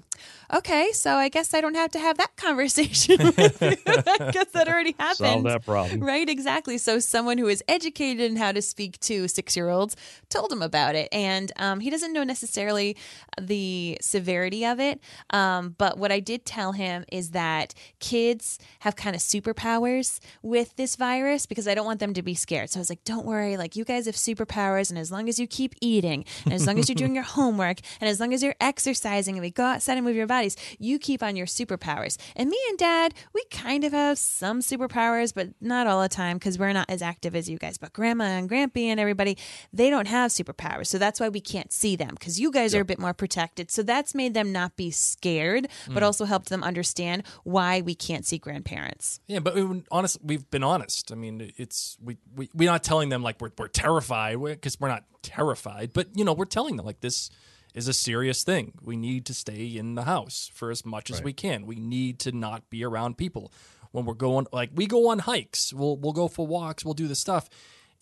okay. 0.53 0.91
So 0.93 1.15
I 1.15 1.29
guess 1.29 1.55
I 1.55 1.61
don't 1.61 1.77
have 1.77 1.93
to 1.93 1.99
have 1.99 2.19
that 2.19 2.37
conversation. 2.37 3.21
I 3.21 4.31
guess 4.33 4.51
that 4.53 4.67
already 4.69 4.95
happened. 4.99 5.17
Solve 5.17 5.45
that 5.45 5.65
problem. 5.65 6.01
Right, 6.01 6.29
exactly. 6.29 6.79
So 6.79 6.99
someone 6.99 7.39
who 7.39 7.47
is 7.47 7.63
educated 7.69 8.29
in 8.29 8.37
how 8.37 8.53
to 8.53 8.63
speak 8.63 8.99
to 9.01 9.29
six 9.29 9.57
year 9.57 9.69
olds 9.69 9.97
told 10.31 10.51
him 10.51 10.63
about 10.63 10.95
it. 10.95 11.09
And 11.13 11.53
um, 11.57 11.81
he 11.81 11.91
doesn't 11.91 12.13
know 12.13 12.25
necessarily 12.25 12.97
the 13.41 13.99
severity 14.01 14.65
of 14.65 14.81
it. 14.81 15.01
Um, 15.31 15.75
but 15.79 15.99
what 15.99 16.13
I 16.13 16.21
did 16.21 16.45
tell 16.45 16.73
him 16.73 17.05
is 17.11 17.31
that 17.31 17.75
kids 18.01 18.59
have 18.81 18.97
kind 18.97 19.15
of 19.15 19.23
superpowers 19.23 20.21
with 20.43 20.75
this 20.77 20.97
virus 20.97 21.47
because 21.47 21.69
I 21.69 21.75
don't 21.75 21.87
want 21.87 22.01
them 22.01 22.15
to 22.15 22.23
be 22.23 22.35
scared. 22.35 22.71
So 22.71 22.79
I 22.79 22.83
was 22.83 22.91
like, 22.91 23.05
don't 23.05 23.27
worry, 23.27 23.57
like 23.57 23.77
you 23.77 23.85
guys 23.85 24.07
have 24.07 24.15
superpowers. 24.15 24.91
And 24.91 24.99
as 24.99 25.11
long 25.11 25.29
as 25.29 25.39
you 25.39 25.47
keep 25.47 25.75
eating, 25.81 26.25
and 26.45 26.53
as 26.53 26.67
long 26.67 26.79
as 26.79 26.89
you're 26.89 26.95
doing 26.95 27.15
your 27.15 27.25
homework, 27.37 27.79
and 28.01 28.09
as 28.09 28.21
long 28.21 28.33
as 28.33 28.43
you're 28.43 28.55
exercising 28.61 29.37
and 29.37 29.43
we 29.43 29.51
go 29.51 29.65
outside 29.65 29.97
and 29.97 30.05
move 30.05 30.17
your 30.17 30.27
bodies, 30.27 30.57
you 30.79 30.99
keep 30.99 31.23
on 31.23 31.37
your 31.37 31.47
superpowers. 31.47 32.17
And 32.35 32.51
me 32.51 32.59
and 32.69 32.79
dad, 32.79 33.15
we 33.33 33.45
kind 33.51 33.85
of 33.85 33.93
have 33.93 34.19
some 34.19 34.61
superpowers, 34.61 35.33
but 35.35 35.49
not 35.61 35.87
all 35.87 36.03
the 36.03 36.09
time 36.09 36.39
because 36.39 36.59
we're 36.59 36.73
not 36.73 36.89
as 36.89 37.03
active 37.03 37.35
as 37.35 37.49
you 37.49 37.59
guys. 37.59 37.79
But 37.79 37.93
grandma 37.93 38.25
and 38.25 38.49
grampy 38.49 38.87
and 38.87 39.01
everybody, 39.01 39.37
they 39.73 39.91
don't 39.91 40.09
have 40.09 40.31
superpowers. 40.31 40.87
So 40.87 40.99
that's 40.99 41.21
why 41.21 41.29
we 41.29 41.41
can't 41.41 41.73
see 41.73 41.97
them 41.97 42.11
because 42.11 42.41
you 42.41 42.51
guys 42.51 42.75
are 42.75 42.81
a 42.81 42.85
bit 42.85 42.99
more 42.99 43.06
protected. 43.13 43.71
So 43.71 43.83
that's 43.83 44.15
made 44.15 44.35
them 44.35 44.53
not 44.53 44.77
be 44.77 44.91
scared, 44.91 45.69
but 45.89 46.03
mm. 46.03 46.07
also 46.07 46.25
helped 46.25 46.49
them 46.49 46.63
understand 46.63 47.25
why 47.45 47.81
we 47.81 47.95
can't 47.95 48.27
see 48.27 48.39
grandparents. 48.39 49.21
Yeah, 49.27 49.41
but 49.41 49.55
we, 49.55 49.83
honest, 49.91 50.19
we've 50.23 50.49
been 50.51 50.65
honest. 50.65 51.13
I 51.13 51.15
mean, 51.15 51.53
it's 51.57 51.97
we 52.03 52.17
we 52.35 52.49
we're 52.55 52.71
not 52.71 52.85
telling 52.85 53.09
them 53.09 53.23
like 53.23 53.41
we're 53.41 53.51
we're 53.57 53.69
terrified 53.69 54.43
because 54.43 54.79
we're 54.81 54.89
not 54.89 55.05
terrified, 55.23 55.93
but 55.93 56.09
you 56.15 56.25
know, 56.25 56.33
we're 56.33 56.45
telling 56.45 56.77
them 56.77 56.87
like 56.87 57.01
this 57.01 57.31
is 57.75 57.89
a 57.89 57.95
serious 57.95 58.43
thing. 58.43 58.73
We 58.83 58.97
need 58.97 59.27
to 59.27 59.35
stay 59.35 59.67
in 59.67 59.95
the 59.95 60.05
house 60.05 60.51
for 60.55 60.71
as 60.71 60.85
much 60.85 61.11
as 61.11 61.23
we 61.23 61.35
can. 61.35 61.67
We 61.67 61.77
need 61.77 62.19
to 62.21 62.33
not 62.33 62.69
be 62.71 62.83
around 62.85 63.19
people 63.19 63.53
when 63.93 64.07
we're 64.07 64.15
going 64.15 64.47
like 64.53 64.71
we 64.75 64.87
go 64.87 65.09
on 65.11 65.21
hikes. 65.21 65.73
We'll 65.73 65.97
we'll 65.97 66.13
go 66.13 66.29
for 66.29 66.47
walks. 66.47 66.85
We'll 66.85 66.95
do 66.95 67.07
the 67.09 67.15
stuff. 67.15 67.49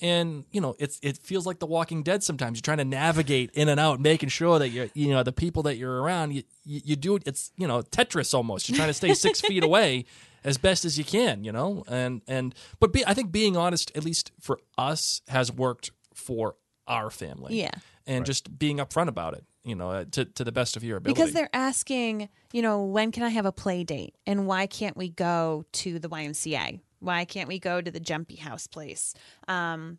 And 0.00 0.44
you 0.50 0.60
know, 0.60 0.74
it's 0.78 0.98
it 1.02 1.18
feels 1.18 1.46
like 1.46 1.58
The 1.58 1.66
Walking 1.66 2.02
Dead. 2.02 2.22
Sometimes 2.22 2.58
you're 2.58 2.62
trying 2.62 2.78
to 2.78 2.84
navigate 2.84 3.50
in 3.52 3.68
and 3.68 3.78
out, 3.78 4.00
making 4.00 4.28
sure 4.28 4.58
that 4.58 4.70
you're 4.70 4.88
you 4.94 5.10
know 5.10 5.22
the 5.22 5.32
people 5.32 5.62
that 5.64 5.76
you're 5.76 6.02
around. 6.02 6.32
You 6.32 6.42
you, 6.64 6.80
you 6.84 6.96
do 6.96 7.16
it. 7.16 7.22
It's 7.26 7.52
you 7.56 7.66
know 7.66 7.82
Tetris 7.82 8.34
almost. 8.34 8.68
You're 8.68 8.76
trying 8.76 8.88
to 8.88 8.94
stay 8.94 9.14
six 9.14 9.40
feet 9.42 9.62
away 9.64 10.04
as 10.42 10.58
best 10.58 10.84
as 10.84 10.98
you 10.98 11.04
can. 11.04 11.44
You 11.44 11.52
know, 11.52 11.84
and 11.88 12.22
and 12.26 12.54
but 12.80 12.92
be, 12.92 13.06
I 13.06 13.14
think 13.14 13.32
being 13.32 13.56
honest, 13.56 13.92
at 13.96 14.04
least 14.04 14.32
for 14.40 14.58
us, 14.76 15.22
has 15.28 15.52
worked 15.52 15.90
for 16.12 16.56
our 16.86 17.10
family. 17.10 17.58
Yeah. 17.60 17.70
and 18.06 18.26
just 18.26 18.58
being 18.58 18.78
upfront 18.78 19.08
about 19.08 19.34
it. 19.34 19.44
You 19.64 19.74
know, 19.74 19.90
uh, 19.90 20.04
to 20.10 20.26
to 20.26 20.44
the 20.44 20.52
best 20.52 20.76
of 20.76 20.84
your 20.84 20.98
ability. 20.98 21.18
Because 21.18 21.32
they're 21.32 21.48
asking, 21.54 22.28
you 22.52 22.60
know, 22.60 22.84
when 22.84 23.12
can 23.12 23.22
I 23.22 23.30
have 23.30 23.46
a 23.46 23.52
play 23.52 23.82
date? 23.82 24.14
And 24.26 24.46
why 24.46 24.66
can't 24.66 24.94
we 24.94 25.08
go 25.08 25.64
to 25.72 25.98
the 25.98 26.08
YMCA? 26.10 26.80
Why 27.04 27.24
can't 27.24 27.48
we 27.48 27.58
go 27.58 27.80
to 27.80 27.90
the 27.90 28.00
Jumpy 28.00 28.36
House 28.36 28.66
place? 28.66 29.14
Um, 29.48 29.98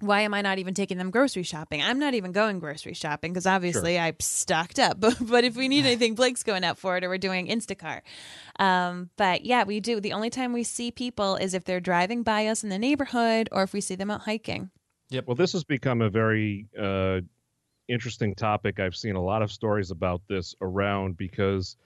why 0.00 0.22
am 0.22 0.34
I 0.34 0.42
not 0.42 0.58
even 0.58 0.74
taking 0.74 0.98
them 0.98 1.10
grocery 1.10 1.44
shopping? 1.44 1.80
I'm 1.80 1.98
not 1.98 2.14
even 2.14 2.32
going 2.32 2.58
grocery 2.58 2.94
shopping 2.94 3.32
because 3.32 3.46
obviously 3.46 3.98
I'm 3.98 4.16
stocked 4.20 4.78
up. 4.78 4.98
But, 5.04 5.16
but 5.20 5.44
if 5.44 5.56
we 5.56 5.68
need 5.68 5.84
anything, 5.84 6.14
Blake's 6.14 6.42
going 6.42 6.64
out 6.64 6.78
for 6.78 6.96
it 6.96 7.04
or 7.04 7.08
we're 7.08 7.18
doing 7.18 7.46
Instacart. 7.46 8.00
Um, 8.58 9.10
but 9.16 9.44
yeah, 9.44 9.64
we 9.64 9.80
do. 9.80 10.00
The 10.00 10.12
only 10.12 10.30
time 10.30 10.52
we 10.52 10.64
see 10.64 10.90
people 10.90 11.36
is 11.36 11.54
if 11.54 11.64
they're 11.64 11.80
driving 11.80 12.22
by 12.22 12.46
us 12.46 12.64
in 12.64 12.70
the 12.70 12.78
neighborhood 12.78 13.48
or 13.52 13.62
if 13.62 13.72
we 13.72 13.80
see 13.80 13.94
them 13.94 14.10
out 14.10 14.22
hiking. 14.22 14.70
Yep. 15.10 15.26
Well, 15.26 15.34
this 15.34 15.52
has 15.52 15.62
become 15.62 16.00
a 16.00 16.08
very 16.08 16.66
uh, 16.78 17.20
interesting 17.88 18.34
topic. 18.34 18.80
I've 18.80 18.96
seen 18.96 19.14
a 19.14 19.22
lot 19.22 19.42
of 19.42 19.52
stories 19.52 19.90
about 19.90 20.22
this 20.28 20.54
around 20.60 21.16
because 21.16 21.76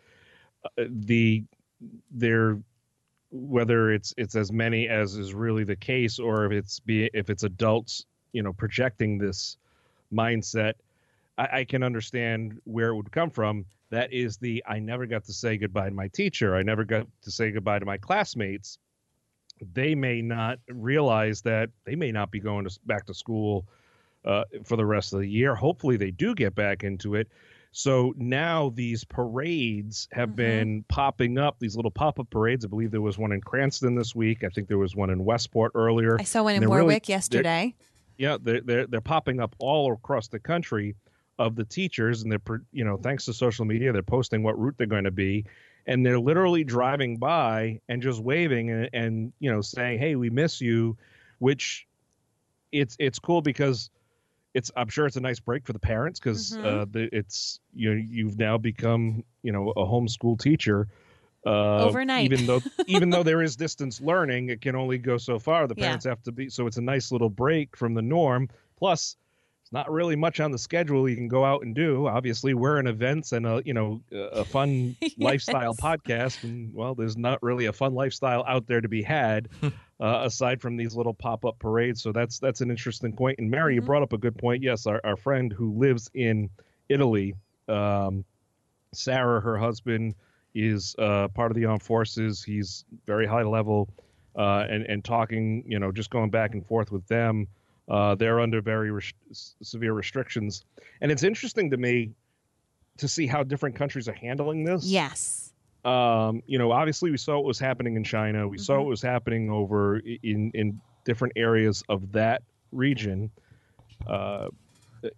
uh, 0.65 0.85
the 0.89 1.45
there 2.11 2.59
whether 3.31 3.93
it's 3.93 4.15
it's 4.17 4.35
as 4.35 4.51
many 4.53 4.89
as 4.89 5.17
is 5.17 5.35
really 5.35 5.65
the 5.65 5.77
case 5.77 6.19
or 6.19 6.47
if 6.47 6.53
it's 6.53 6.81
be 6.81 7.11
if 7.13 7.29
it's 7.29 7.43
adults 7.43 8.07
you 8.33 8.43
know 8.43 8.53
projecting 8.53 9.19
this 9.19 9.59
mindset 10.13 10.75
I, 11.37 11.49
I 11.61 11.65
can 11.65 11.83
understand 11.83 12.59
where 12.65 12.89
it 12.89 12.97
would 12.97 13.13
come 13.13 13.31
from 13.31 13.67
that 13.91 14.13
is 14.13 14.39
the 14.39 14.65
i 14.67 14.79
never 14.79 15.07
got 15.07 15.25
to 15.25 15.33
say 15.33 15.59
goodbye 15.59 15.91
to 15.91 15.95
my 15.95 16.09
teacher 16.09 16.57
i 16.57 16.63
never 16.63 16.85
got 16.85 17.07
to 17.23 17.31
say 17.31 17.51
goodbye 17.51 17.81
to 17.81 17.85
my 17.85 17.99
classmates 17.99 18.79
they 19.75 19.95
may 19.95 20.23
not 20.23 20.59
realize 20.69 21.43
that 21.43 21.71
they 21.85 21.97
may 21.97 22.13
not 22.13 22.31
be 22.31 22.41
going 22.41 22.67
to, 22.67 22.79
back 22.87 23.07
to 23.07 23.15
school 23.15 23.67
uh, 24.25 24.45
for 24.65 24.77
the 24.77 24.87
rest 24.87 25.13
of 25.13 25.21
the 25.21 25.29
year. 25.29 25.55
Hopefully, 25.55 25.97
they 25.97 26.11
do 26.11 26.35
get 26.35 26.55
back 26.55 26.85
into 26.85 27.15
it. 27.15 27.29
So 27.73 28.15
now 28.17 28.71
these 28.71 29.05
parades 29.05 30.09
have 30.13 30.31
Mhm. 30.31 30.37
been 30.37 30.85
popping 30.89 31.39
up, 31.39 31.59
these 31.61 31.77
little 31.77 31.91
pop 31.91 32.19
up 32.19 32.29
parades. 32.31 32.65
I 32.65 32.69
believe 32.69 32.91
there 32.91 33.01
was 33.03 33.19
one 33.19 33.33
in 33.33 33.41
Cranston 33.41 33.95
this 33.95 34.15
week. 34.15 34.43
I 34.43 34.49
think 34.49 34.69
there 34.69 34.79
was 34.79 34.97
one 34.97 35.11
in 35.11 35.25
Westport 35.25 35.73
earlier. 35.75 36.17
I 36.19 36.25
saw 36.25 36.43
one 36.43 36.55
in 36.55 36.61
They're 36.61 36.69
really- 36.69 36.83
Warwick 36.83 37.07
they're- 37.07 37.15
yesterday. 37.15 37.75
Yeah, 38.17 38.37
they're, 38.43 38.61
they're, 38.63 38.87
they're 38.87 39.01
popping 39.01 39.39
up 39.39 39.55
all 39.59 39.93
across 39.93 40.29
the 40.29 40.41
country 40.41 40.97
of 41.39 41.55
the 41.55 41.65
teachers, 41.65 42.23
and 42.23 42.33
they're, 42.33 42.63
you 42.73 42.85
know, 42.85 42.97
thanks 42.97 43.27
to 43.27 43.33
social 43.33 43.65
media, 43.65 43.93
they're 43.93 44.03
posting 44.03 44.43
what 44.43 44.59
route 44.59 44.75
they're 44.77 44.89
going 44.89 45.05
to 45.05 45.11
be. 45.13 45.45
And 45.87 46.05
they're 46.05 46.19
literally 46.19 46.65
driving 46.65 47.17
by 47.17 47.81
and 47.89 48.03
just 48.03 48.21
waving 48.21 48.71
and, 48.71 48.91
and 48.93 49.33
you 49.39 49.51
know 49.51 49.63
saying, 49.63 49.99
"Hey, 50.01 50.17
we 50.17 50.29
miss 50.29 50.61
you," 50.61 50.99
which 51.39 51.87
it's 52.73 52.95
it's 52.99 53.19
cool 53.19 53.41
because 53.41 53.89
it's 54.59 54.71
I'm 54.77 54.89
sure 54.89 55.07
it's 55.07 55.17
a 55.17 55.21
nice 55.21 55.41
break 55.41 55.65
for 55.67 55.73
the 55.73 55.79
parents 55.79 56.21
because 56.21 56.59
Mhm. 56.61 56.83
uh, 56.83 56.87
it's 56.95 57.61
you 57.75 57.95
know, 57.95 58.01
you've 58.17 58.39
now 58.39 58.59
become 58.59 59.25
you 59.43 59.53
know 59.53 59.71
a 59.71 59.85
homeschool 59.87 60.39
teacher. 60.39 60.89
Uh, 61.47 61.87
Overnight. 61.89 62.25
even 62.25 62.47
though 62.47 62.61
even 62.87 63.11
though 63.11 63.23
there 63.23 63.41
is 63.43 63.57
distance 63.57 64.01
learning, 64.01 64.51
it 64.51 64.61
can 64.61 64.75
only 64.77 64.99
go 64.99 65.17
so 65.17 65.39
far. 65.39 65.67
The 65.67 65.75
Yeah. 65.77 65.85
parents 65.85 66.05
have 66.05 66.23
to 66.25 66.33
be 66.33 66.49
so 66.51 66.67
it's 66.67 66.77
a 66.77 66.83
nice 66.83 67.11
little 67.13 67.31
break 67.31 67.77
from 67.77 67.95
the 67.95 68.03
norm. 68.03 68.49
Plus, 68.77 69.17
it's 69.69 69.73
not 69.75 69.93
really 69.93 70.17
much 70.17 70.41
on 70.41 70.51
the 70.51 70.57
schedule 70.57 71.07
you 71.07 71.15
can 71.15 71.29
go 71.29 71.45
out 71.45 71.63
and 71.63 71.75
do. 71.75 72.07
Obviously, 72.07 72.55
we're 72.55 72.81
in 72.81 72.87
events 72.87 73.33
and 73.33 73.45
a 73.45 73.61
you 73.67 73.75
know 73.75 74.01
a 74.11 74.43
fun 74.43 74.97
lifestyle 75.19 75.75
podcast, 75.75 76.43
and 76.43 76.73
well, 76.73 76.95
there's 76.95 77.19
not 77.19 77.43
really 77.43 77.67
a 77.67 77.73
fun 77.75 77.93
lifestyle 77.93 78.43
out 78.49 78.67
there 78.67 78.81
to 78.81 78.89
be 78.89 79.03
had 79.03 79.51
uh, 79.63 79.71
aside 80.25 80.63
from 80.63 80.79
these 80.79 80.97
little 80.97 81.13
pop 81.13 81.45
up 81.45 81.59
parades. 81.59 82.01
So 82.01 82.13
that's 82.13 82.39
that's 82.39 82.63
an 82.63 82.71
interesting 82.71 83.13
point. 83.13 83.39
And 83.41 83.51
Mary, 83.51 83.75
mm-hmm. 83.75 83.83
you 83.83 83.87
brought 83.87 84.03
up 84.03 84.15
a 84.15 84.17
good 84.17 84.39
point. 84.39 84.63
Yes, 84.63 84.87
our, 84.87 85.03
our 85.05 85.17
friend 85.17 85.53
who 85.53 85.75
lives 85.75 86.09
in 86.15 86.49
Italy, 86.89 87.35
um, 87.69 88.25
Sarah, 88.95 89.39
her 89.39 89.59
husband 89.59 90.15
is 90.55 90.97
uh, 90.99 91.29
part 91.29 91.51
of 91.51 91.57
the 91.59 91.67
armed 91.67 91.83
forces. 91.83 92.43
He's 92.43 92.87
very 93.05 93.27
high 93.27 93.43
level, 93.43 93.91
uh, 94.35 94.65
and 94.71 94.87
and 94.87 95.05
talking, 95.05 95.63
you 95.67 95.79
know, 95.79 95.93
just 95.93 96.09
going 96.09 96.31
back 96.31 96.55
and 96.55 96.67
forth 96.67 96.91
with 96.91 97.07
them. 97.09 97.49
Uh, 97.89 98.15
they're 98.15 98.41
under 98.41 98.61
very 98.61 98.91
res- 98.91 99.13
severe 99.63 99.93
restrictions, 99.93 100.65
and 101.01 101.11
it's 101.11 101.23
interesting 101.23 101.71
to 101.71 101.77
me 101.77 102.13
to 102.99 103.09
see 103.09 103.27
how 103.27 103.43
different 103.43 103.77
countries 103.77 104.09
are 104.09 104.15
handling 104.15 104.65
this. 104.65 104.85
Yes. 104.85 105.53
Um, 105.85 106.43
you 106.47 106.59
know, 106.59 106.73
obviously 106.73 107.11
we 107.11 107.17
saw 107.17 107.37
what 107.37 107.45
was 107.45 107.59
happening 107.59 107.97
in 107.97 108.05
China. 108.05 108.47
We 108.47 108.57
mm-hmm. 108.57 108.63
saw 108.63 108.79
what 108.79 108.89
was 108.89 109.01
happening 109.03 109.51
over 109.51 109.99
in 109.99 110.51
in 110.53 110.81
different 111.05 111.35
areas 111.37 111.83
of 111.89 112.13
that 112.13 112.43
region. 112.73 113.31
Uh, 114.07 114.49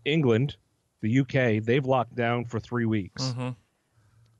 England, 0.04 0.56
the 1.00 1.20
UK, 1.20 1.64
they've 1.64 1.85
locked 1.85 2.14
down 2.14 2.44
for 2.44 2.61
three 2.61 2.85
weeks. 2.85 3.24
Mm-hmm. 3.24 3.50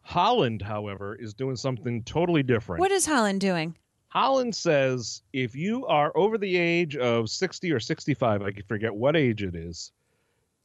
Holland, 0.03 0.63
however, 0.63 1.15
is 1.15 1.35
doing 1.35 1.57
something 1.57 2.03
totally 2.05 2.43
different. 2.43 2.81
What 2.81 2.93
is 2.93 3.07
Holland 3.07 3.41
doing? 3.41 3.77
Holland 4.11 4.55
says 4.55 5.23
if 5.33 5.55
you 5.55 5.87
are 5.87 6.13
over 6.17 6.37
the 6.37 6.57
age 6.57 6.97
of 6.97 7.31
60 7.31 7.73
or 7.73 7.81
65, 7.81 8.43
I 8.43 8.51
can 8.51 8.65
forget 8.65 8.95
what 8.95 9.17
age 9.17 9.43
it 9.43 9.55
is, 9.55 9.93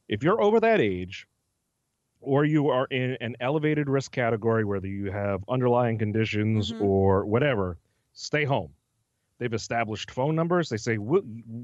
if 0.08 0.22
you're 0.22 0.40
over 0.40 0.60
that 0.60 0.80
age, 0.80 1.26
or 2.20 2.44
you 2.44 2.68
are 2.68 2.86
in 2.86 3.16
an 3.20 3.36
elevated 3.40 3.88
risk 3.88 4.10
category, 4.10 4.64
whether 4.64 4.88
you 4.88 5.12
have 5.12 5.44
underlying 5.48 5.96
conditions 5.96 6.72
mm-hmm. 6.72 6.82
or 6.82 7.24
whatever, 7.24 7.76
stay 8.14 8.44
home. 8.44 8.70
They've 9.38 9.52
established 9.52 10.10
phone 10.10 10.34
numbers. 10.34 10.68
They 10.68 10.76
say, 10.76 10.98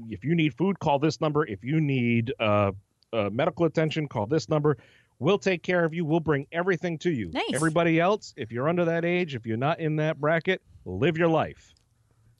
if 0.09 0.23
you 0.23 0.35
need 0.35 0.53
food, 0.53 0.79
call 0.79 0.99
this 0.99 1.19
number. 1.19 1.45
If 1.45 1.65
you 1.65 1.81
need 1.81 2.31
uh, 2.39 2.71
uh, 3.11 3.29
medical 3.31 3.65
attention, 3.65 4.07
call 4.07 4.25
this 4.25 4.47
number. 4.47 4.77
We'll 5.19 5.39
take 5.39 5.63
care 5.63 5.83
of 5.83 5.93
you. 5.93 6.05
We'll 6.05 6.19
bring 6.19 6.47
everything 6.51 6.97
to 6.99 7.11
you. 7.11 7.31
Nice. 7.33 7.43
Everybody 7.53 7.99
else, 7.99 8.33
if 8.37 8.51
you're 8.51 8.69
under 8.69 8.85
that 8.85 9.03
age, 9.03 9.35
if 9.35 9.45
you're 9.45 9.57
not 9.57 9.79
in 9.79 9.97
that 9.97 10.21
bracket, 10.21 10.61
live 10.85 11.17
your 11.17 11.27
life. 11.27 11.73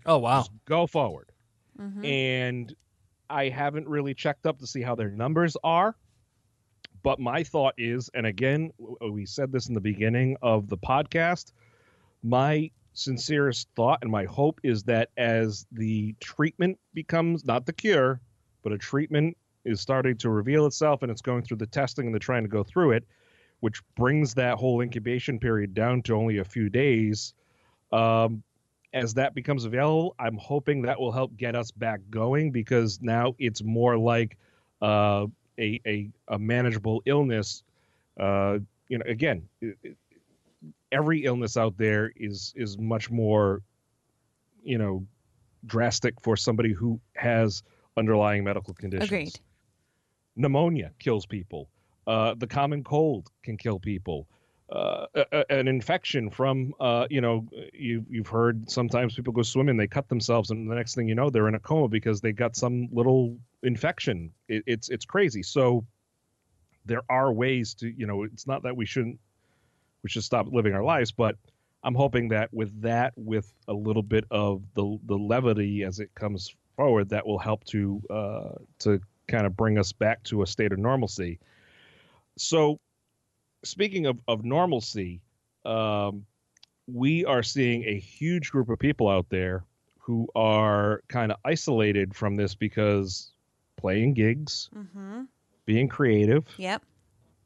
Oh 0.06 0.18
wow. 0.18 0.40
Just 0.40 0.52
go 0.66 0.88
forward. 0.88 1.32
Mm-hmm. 1.80 2.06
And 2.06 2.76
I 3.30 3.50
haven't 3.50 3.88
really 3.88 4.14
checked 4.14 4.46
up 4.46 4.60
to 4.60 4.68
see 4.68 4.82
how 4.82 4.96
their 4.96 5.10
numbers 5.10 5.58
are. 5.64 5.96
But 7.02 7.20
my 7.20 7.44
thought 7.44 7.74
is, 7.78 8.10
and 8.14 8.26
again, 8.26 8.72
we 9.12 9.26
said 9.26 9.52
this 9.52 9.68
in 9.68 9.74
the 9.74 9.82
beginning 9.82 10.38
of 10.42 10.70
the 10.70 10.78
podcast, 10.78 11.52
my 12.24 12.72
sincerest 12.94 13.68
thought 13.76 14.00
and 14.02 14.12
my 14.12 14.24
hope 14.26 14.62
is 14.64 14.84
that 14.84 15.10
as 15.18 15.66
the 15.72 16.16
treatment 16.22 16.80
becomes 16.94 17.44
not 17.44 17.66
the 17.66 17.74
cure, 17.74 18.22
but 18.62 18.72
a 18.72 18.78
treatment 18.78 19.36
is 19.66 19.82
starting 19.82 20.18
to 20.18 20.30
reveal 20.30 20.66
itself 20.66 21.02
and 21.02 21.12
it's 21.12 21.22
going 21.22 21.44
through 21.44 21.58
the 21.58 21.68
testing 21.68 22.06
and 22.06 22.14
they're 22.14 22.20
trying 22.20 22.44
to 22.44 22.50
go 22.50 22.64
through 22.64 22.92
it, 22.92 23.06
which 23.60 23.82
brings 23.96 24.34
that 24.36 24.58
whole 24.58 24.82
incubation 24.82 25.40
period 25.40 25.74
down 25.74 26.02
to 26.04 26.16
only 26.16 26.38
a 26.38 26.46
few 26.46 26.70
days. 26.70 27.34
Um, 27.94 28.44
as 28.94 29.14
that 29.16 29.34
becomes 29.34 29.66
available, 29.66 30.16
I'm 30.20 30.38
hoping 30.38 30.82
that 30.84 31.00
will 31.00 31.12
help 31.12 31.36
get 31.38 31.56
us 31.56 31.72
back 31.72 32.00
going 32.10 32.52
because 32.52 33.00
now 33.02 33.34
it's 33.40 33.64
more 33.64 33.98
like 33.98 34.38
uh, 34.82 35.28
a, 35.60 35.80
a, 35.86 36.10
a 36.28 36.38
manageable 36.40 37.02
illness. 37.06 37.64
Uh, 38.20 38.60
you 38.90 38.98
know, 38.98 39.06
again, 39.08 39.48
it, 39.62 39.78
it, 39.84 39.98
every 40.92 41.24
illness 41.26 41.58
out 41.58 41.76
there 41.78 42.12
is 42.16 42.54
is 42.56 42.78
much 42.78 43.10
more, 43.10 43.62
you 44.64 44.78
know, 44.78 45.06
drastic 45.66 46.14
for 46.22 46.38
somebody 46.38 46.72
who 46.72 47.00
has 47.16 47.64
underlying 47.98 48.44
medical 48.44 48.74
conditions. 48.74 49.10
Agreed. 49.10 49.40
Pneumonia 50.36 50.92
kills 51.00 51.26
people. 51.26 51.70
Uh, 52.06 52.36
the 52.38 52.48
common 52.48 52.84
cold 52.84 53.30
can 53.44 53.58
kill 53.58 53.80
people 53.80 54.28
uh, 54.74 55.06
a, 55.16 55.52
an 55.52 55.68
infection 55.68 56.30
from 56.30 56.74
uh, 56.80 57.06
you 57.10 57.22
know 57.22 57.48
you 57.74 58.06
you've 58.10 58.28
heard 58.28 58.70
sometimes 58.70 59.16
people 59.16 59.34
go 59.34 59.44
swimming 59.44 59.78
they 59.78 59.88
cut 59.88 60.10
themselves 60.10 60.50
and 60.52 60.70
the 60.70 60.76
next 60.76 60.96
thing 60.96 61.08
you 61.08 61.16
know 61.16 61.30
they're 61.30 61.48
in 61.48 61.56
a 61.56 61.60
coma 61.60 61.88
because 61.88 62.22
they 62.22 62.32
got 62.32 62.56
some 62.56 62.90
little 62.92 63.38
infection. 63.62 64.32
It, 64.48 64.64
it's 64.66 64.90
it's 64.90 65.06
crazy. 65.06 65.44
So 65.44 65.86
there 66.86 67.04
are 67.10 67.32
ways 67.32 67.76
to 67.76 67.88
you 67.88 68.08
know 68.08 68.24
it's 68.24 68.48
not 68.48 68.64
that 68.64 68.76
we 68.76 68.86
shouldn't 68.86 69.20
we 70.04 70.10
should 70.10 70.24
stop 70.24 70.48
living 70.52 70.74
our 70.74 70.84
lives 70.84 71.14
but 71.14 71.38
i'm 71.82 71.96
hoping 71.96 72.28
that 72.28 72.54
with 72.54 72.82
that 72.82 73.14
with 73.16 73.50
a 73.70 73.74
little 73.74 74.04
bit 74.04 74.26
of 74.30 74.62
the 74.74 75.00
the 75.06 75.16
levity 75.16 75.84
as 75.84 76.02
it 76.02 76.14
comes 76.14 76.54
forward 76.76 77.08
that 77.08 77.26
will 77.26 77.40
help 77.40 77.64
to 77.64 78.02
uh 78.10 78.50
to 78.80 79.00
kind 79.28 79.46
of 79.46 79.56
bring 79.56 79.78
us 79.78 79.92
back 79.92 80.24
to 80.24 80.42
a 80.42 80.48
state 80.48 80.72
of 80.72 80.80
normalcy. 80.80 81.40
So 82.38 82.80
speaking 83.64 84.06
of, 84.06 84.20
of 84.28 84.44
normalcy, 84.44 85.22
um, 85.66 86.26
we 86.88 87.26
are 87.26 87.44
seeing 87.44 87.84
a 87.86 87.98
huge 87.98 88.52
group 88.52 88.70
of 88.70 88.80
people 88.80 89.10
out 89.10 89.28
there 89.30 89.64
who 90.00 90.28
are 90.36 91.02
kind 91.08 91.32
of 91.32 91.38
isolated 91.46 92.14
from 92.14 92.36
this 92.36 92.56
because 92.56 93.32
playing 93.78 94.14
gigs, 94.14 94.70
mm-hmm. 94.76 95.24
being 95.66 95.88
creative. 95.88 96.46
Yep. 96.58 96.84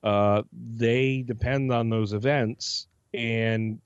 Uh, 0.03 0.43
they 0.51 1.21
depend 1.21 1.71
on 1.71 1.89
those 1.89 2.13
events 2.13 2.87
and 3.13 3.79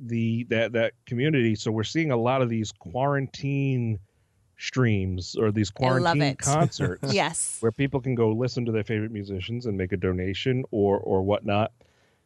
the 0.00 0.44
that 0.44 0.72
that 0.72 0.92
community. 1.06 1.54
So 1.54 1.70
we're 1.70 1.84
seeing 1.84 2.10
a 2.10 2.16
lot 2.16 2.42
of 2.42 2.48
these 2.48 2.72
quarantine 2.72 3.98
streams 4.58 5.36
or 5.36 5.50
these 5.50 5.70
quarantine 5.70 6.36
concerts. 6.38 7.12
yes. 7.12 7.58
Where 7.60 7.72
people 7.72 8.00
can 8.00 8.14
go 8.14 8.30
listen 8.30 8.64
to 8.66 8.72
their 8.72 8.84
favorite 8.84 9.12
musicians 9.12 9.66
and 9.66 9.76
make 9.78 9.92
a 9.92 9.96
donation 9.96 10.64
or 10.70 10.98
or 10.98 11.22
whatnot. 11.22 11.72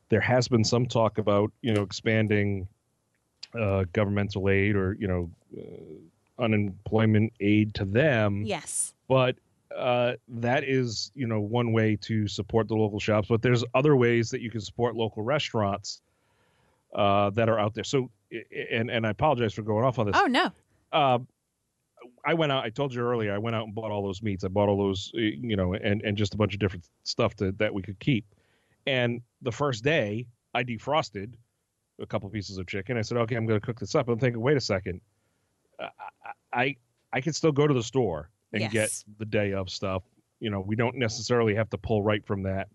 There 0.08 0.20
has 0.20 0.48
been 0.48 0.64
some 0.64 0.86
talk 0.86 1.18
about, 1.18 1.52
you 1.62 1.72
know, 1.72 1.82
expanding 1.82 2.68
uh, 3.58 3.84
governmental 3.92 4.50
aid 4.50 4.76
or, 4.76 4.96
you 4.98 5.08
know, 5.08 5.30
uh, 5.56 6.42
unemployment 6.42 7.32
aid 7.40 7.74
to 7.74 7.84
them. 7.84 8.42
Yes. 8.44 8.94
But 9.08 9.36
uh, 9.74 10.14
that 10.28 10.64
is, 10.64 11.12
you 11.14 11.26
know, 11.26 11.40
one 11.40 11.72
way 11.72 11.96
to 12.02 12.28
support 12.28 12.68
the 12.68 12.74
local 12.74 13.00
shops. 13.00 13.28
But 13.28 13.40
there's 13.40 13.64
other 13.74 13.96
ways 13.96 14.30
that 14.30 14.42
you 14.42 14.50
can 14.50 14.60
support 14.60 14.96
local 14.96 15.22
restaurants 15.22 16.02
uh, 16.94 17.30
that 17.30 17.48
are 17.48 17.58
out 17.58 17.74
there. 17.74 17.84
So, 17.84 18.10
and 18.70 18.90
and 18.90 19.06
I 19.06 19.10
apologize 19.10 19.54
for 19.54 19.62
going 19.62 19.84
off 19.84 19.98
on 19.98 20.06
this. 20.06 20.16
Oh 20.18 20.26
no. 20.26 20.50
Uh, 20.92 21.18
I 22.24 22.34
went 22.34 22.52
out. 22.52 22.64
I 22.64 22.70
told 22.70 22.94
you 22.94 23.02
earlier. 23.02 23.34
I 23.34 23.38
went 23.38 23.56
out 23.56 23.64
and 23.64 23.74
bought 23.74 23.90
all 23.90 24.02
those 24.02 24.22
meats. 24.22 24.44
I 24.44 24.48
bought 24.48 24.68
all 24.68 24.78
those, 24.78 25.12
eh, 25.16 25.32
you 25.40 25.56
know, 25.56 25.74
and 25.74 26.02
and 26.02 26.16
just 26.16 26.34
a 26.34 26.36
bunch 26.36 26.54
of 26.54 26.60
different 26.60 26.88
stuff 27.04 27.34
to, 27.36 27.52
that 27.52 27.74
we 27.74 27.82
could 27.82 27.98
keep. 27.98 28.24
And 28.86 29.22
the 29.42 29.52
first 29.52 29.84
day, 29.84 30.26
I 30.54 30.64
defrosted 30.64 31.34
a 32.00 32.06
couple 32.06 32.28
pieces 32.30 32.58
of 32.58 32.66
chicken. 32.66 32.96
I 32.96 33.02
said, 33.02 33.18
okay, 33.18 33.36
I'm 33.36 33.46
going 33.46 33.60
to 33.60 33.64
cook 33.64 33.78
this 33.78 33.94
up. 33.94 34.08
I'm 34.08 34.18
thinking, 34.18 34.40
wait 34.40 34.56
a 34.56 34.60
second, 34.60 35.00
I 35.78 35.88
I, 36.52 36.76
I 37.12 37.20
can 37.20 37.32
still 37.32 37.52
go 37.52 37.66
to 37.66 37.74
the 37.74 37.82
store 37.82 38.30
and 38.52 38.62
yes. 38.62 38.72
get 38.72 39.18
the 39.18 39.24
day 39.24 39.52
of 39.52 39.70
stuff. 39.70 40.02
You 40.40 40.50
know, 40.50 40.60
we 40.60 40.76
don't 40.76 40.96
necessarily 40.96 41.54
have 41.54 41.70
to 41.70 41.78
pull 41.78 42.02
right 42.02 42.24
from 42.26 42.42
that. 42.44 42.68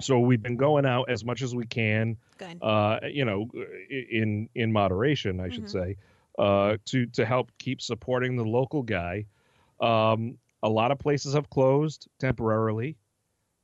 So 0.00 0.18
we've 0.20 0.42
been 0.42 0.56
going 0.56 0.86
out 0.86 1.08
as 1.08 1.24
much 1.24 1.42
as 1.42 1.54
we 1.54 1.66
can. 1.66 2.16
Uh, 2.60 2.98
you 3.04 3.24
know, 3.24 3.48
in 3.90 4.48
in 4.54 4.72
moderation, 4.72 5.40
I 5.40 5.48
should 5.48 5.64
mm-hmm. 5.64 5.78
say 5.78 5.96
uh, 6.38 6.76
to 6.86 7.06
to 7.06 7.24
help 7.24 7.50
keep 7.58 7.80
supporting 7.80 8.36
the 8.36 8.44
local 8.44 8.82
guy. 8.82 9.26
Um, 9.80 10.38
a 10.62 10.68
lot 10.68 10.90
of 10.90 10.98
places 10.98 11.34
have 11.34 11.50
closed 11.50 12.08
temporarily. 12.20 12.96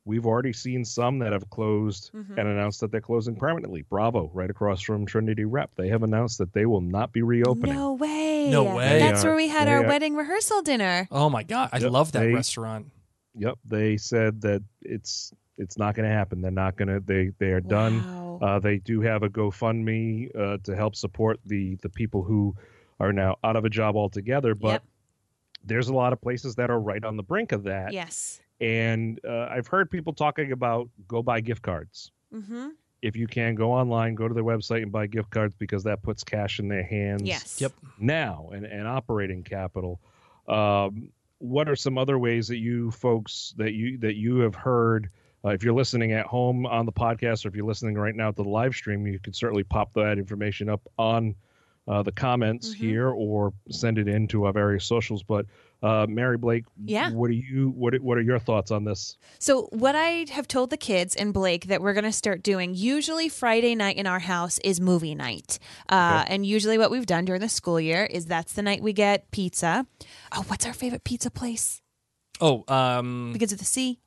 We've 0.05 0.27
already 0.27 0.53
seen 0.53 0.85
some 0.85 1.19
that 1.19 1.33
have 1.33 1.49
closed 1.51 2.11
mm-hmm. 2.15 2.39
and 2.39 2.49
announced 2.49 2.81
that 2.81 2.91
they're 2.91 3.01
closing 3.01 3.37
permanently. 3.37 3.83
Bravo, 3.83 4.31
right 4.33 4.49
across 4.49 4.81
from 4.81 5.05
Trinity 5.05 5.45
Rep, 5.45 5.75
they 5.77 5.89
have 5.89 6.03
announced 6.03 6.39
that 6.39 6.53
they 6.53 6.65
will 6.67 6.81
not 6.81 7.13
be 7.13 7.23
reopening. 7.23 7.75
No 7.75 7.93
way. 7.93 8.51
No 8.51 8.75
way. 8.75 8.99
That's 8.99 9.25
where 9.25 9.37
we 9.37 9.49
had 9.49 9.69
our 9.69 9.85
are, 9.85 9.87
wedding 9.87 10.17
rehearsal 10.17 10.63
dinner. 10.63 11.07
Oh 11.11 11.29
my 11.29 11.43
god, 11.43 11.71
I 11.73 11.79
yep, 11.79 11.91
love 11.91 12.13
that 12.13 12.21
they, 12.21 12.33
restaurant. 12.33 12.87
Yep, 13.35 13.59
they 13.65 13.99
said 13.99 14.41
that 14.43 14.63
it's 14.83 15.33
it's 15.61 15.79
not 15.79 15.95
going 15.95 16.09
to 16.09 16.15
happen. 16.15 16.41
They're 16.41 16.51
not 16.51 16.77
going 16.77 16.89
to. 16.89 17.01
They 17.01 17.33
they 17.39 17.53
are 17.53 17.61
wow. 17.61 17.69
done 17.69 18.21
uh, 18.41 18.59
they 18.59 18.79
do 18.79 19.01
have 19.03 19.23
a 19.23 19.29
GoFundMe 19.29 20.35
uh, 20.37 20.59
to 20.65 20.75
help 20.75 20.97
support 20.97 21.39
the 21.45 21.77
the 21.77 21.89
people 21.89 22.23
who 22.23 22.55
are 22.99 23.13
now 23.13 23.37
out 23.45 23.57
of 23.57 23.65
a 23.65 23.71
job 23.71 23.97
altogether. 23.97 24.55
But 24.55 24.73
yep. 24.73 24.83
there's 25.65 25.89
a 25.89 25.95
lot 25.95 26.13
of 26.13 26.21
places 26.21 26.55
that 26.57 26.71
are 26.71 26.81
right 26.81 27.05
on 27.05 27.17
the 27.17 27.23
brink 27.23 27.53
of 27.53 27.65
that. 27.65 27.93
Yes. 27.93 28.41
And 28.61 29.21
uh, 29.27 29.49
I've 29.51 29.67
heard 29.67 29.91
people 29.91 30.13
talking 30.13 30.53
about 30.53 30.89
go 31.07 31.23
buy 31.23 31.41
gift 31.41 31.63
cards. 31.63 32.13
Mm-hmm. 32.35 32.69
If 33.03 33.17
you 33.17 33.27
can, 33.27 33.55
go 33.55 33.73
online, 33.73 34.15
go 34.15 34.29
to 34.29 34.35
their 34.35 34.45
website 34.45 34.83
and 34.83 34.93
buy 34.93 35.07
gift 35.07 35.31
cards 35.31 35.55
because 35.55 35.85
that 35.85 36.03
puts 36.03 36.23
cash 36.23 36.59
in 36.59 36.69
their 36.69 36.83
hands. 36.83 37.23
Yes. 37.23 37.59
Yep. 37.61 37.73
Now 37.99 38.51
and, 38.53 38.67
and 38.67 38.87
operating 38.87 39.43
capital. 39.43 40.01
Um, 40.47 41.11
what 41.39 41.71
are 41.71 41.77
some 41.77 41.97
other 41.97 42.19
ways 42.19 42.49
that 42.49 42.59
you 42.59 42.91
folks 42.91 43.55
that 43.57 43.73
you 43.73 43.99
that 43.99 44.17
you 44.17 44.41
have 44.41 44.55
heard? 44.55 45.09
Uh, 45.45 45.49
if 45.51 45.63
you're 45.65 45.75
listening 45.75 46.13
at 46.13 46.27
home 46.27 46.67
on 46.67 46.85
the 46.87 46.93
podcast, 46.93 47.45
or 47.45 47.49
if 47.49 47.55
you're 47.57 47.67
listening 47.67 47.95
right 47.97 48.15
now 48.15 48.31
to 48.31 48.43
the 48.43 48.49
live 48.49 48.75
stream, 48.75 49.07
you 49.07 49.19
can 49.19 49.33
certainly 49.33 49.65
pop 49.65 49.93
that 49.95 50.19
information 50.19 50.69
up 50.69 50.83
on 50.99 51.35
uh, 51.89 52.03
the 52.03 52.13
comments 52.13 52.71
Mm-hmm. 52.75 52.85
here 52.87 53.09
or 53.09 53.53
send 53.71 53.99
it 53.99 54.07
in 54.07 54.29
to 54.29 54.45
our 54.45 54.53
various 54.53 54.85
socials. 54.85 55.23
But 55.23 55.47
uh, 55.83 56.07
Mary 56.09 56.37
Blake, 56.37 56.67
Yeah. 56.85 57.11
what 57.11 57.29
do 57.31 57.35
you 57.35 57.71
what 57.71 57.99
what 58.01 58.19
are 58.19 58.21
your 58.21 58.39
thoughts 58.39 58.71
on 58.71 58.85
this? 58.85 59.17
So, 59.39 59.63
what 59.73 59.97
I 59.97 60.27
have 60.31 60.47
told 60.47 60.69
the 60.69 60.77
kids 60.77 61.17
and 61.17 61.33
Blake 61.33 61.69
that 61.69 61.81
we're 61.81 61.95
going 61.95 62.05
to 62.05 62.13
start 62.13 62.43
doing, 62.43 62.75
usually 62.75 63.31
Friday 63.31 63.75
night 63.75 63.97
in 63.97 64.07
our 64.07 64.19
house 64.19 64.59
is 64.63 64.79
movie 64.79 65.15
night. 65.15 65.59
Uh, 65.89 66.23
And 66.29 66.45
usually, 66.45 66.77
what 66.77 66.91
we've 66.91 67.07
done 67.07 67.25
during 67.25 67.41
the 67.41 67.49
school 67.49 67.81
year 67.81 68.05
is 68.05 68.27
that's 68.27 68.53
the 68.53 68.63
night 68.63 68.83
we 68.83 68.93
get 68.93 69.31
pizza. 69.31 69.87
Oh, 70.37 70.45
what's 70.49 70.67
our 70.67 70.75
favorite 70.75 71.03
pizza 71.03 71.31
place? 71.31 71.81
Oh, 72.43 72.63
um, 72.69 73.31
Because 73.33 73.53
of 73.53 73.59
the 73.59 73.65
sea? 73.65 73.99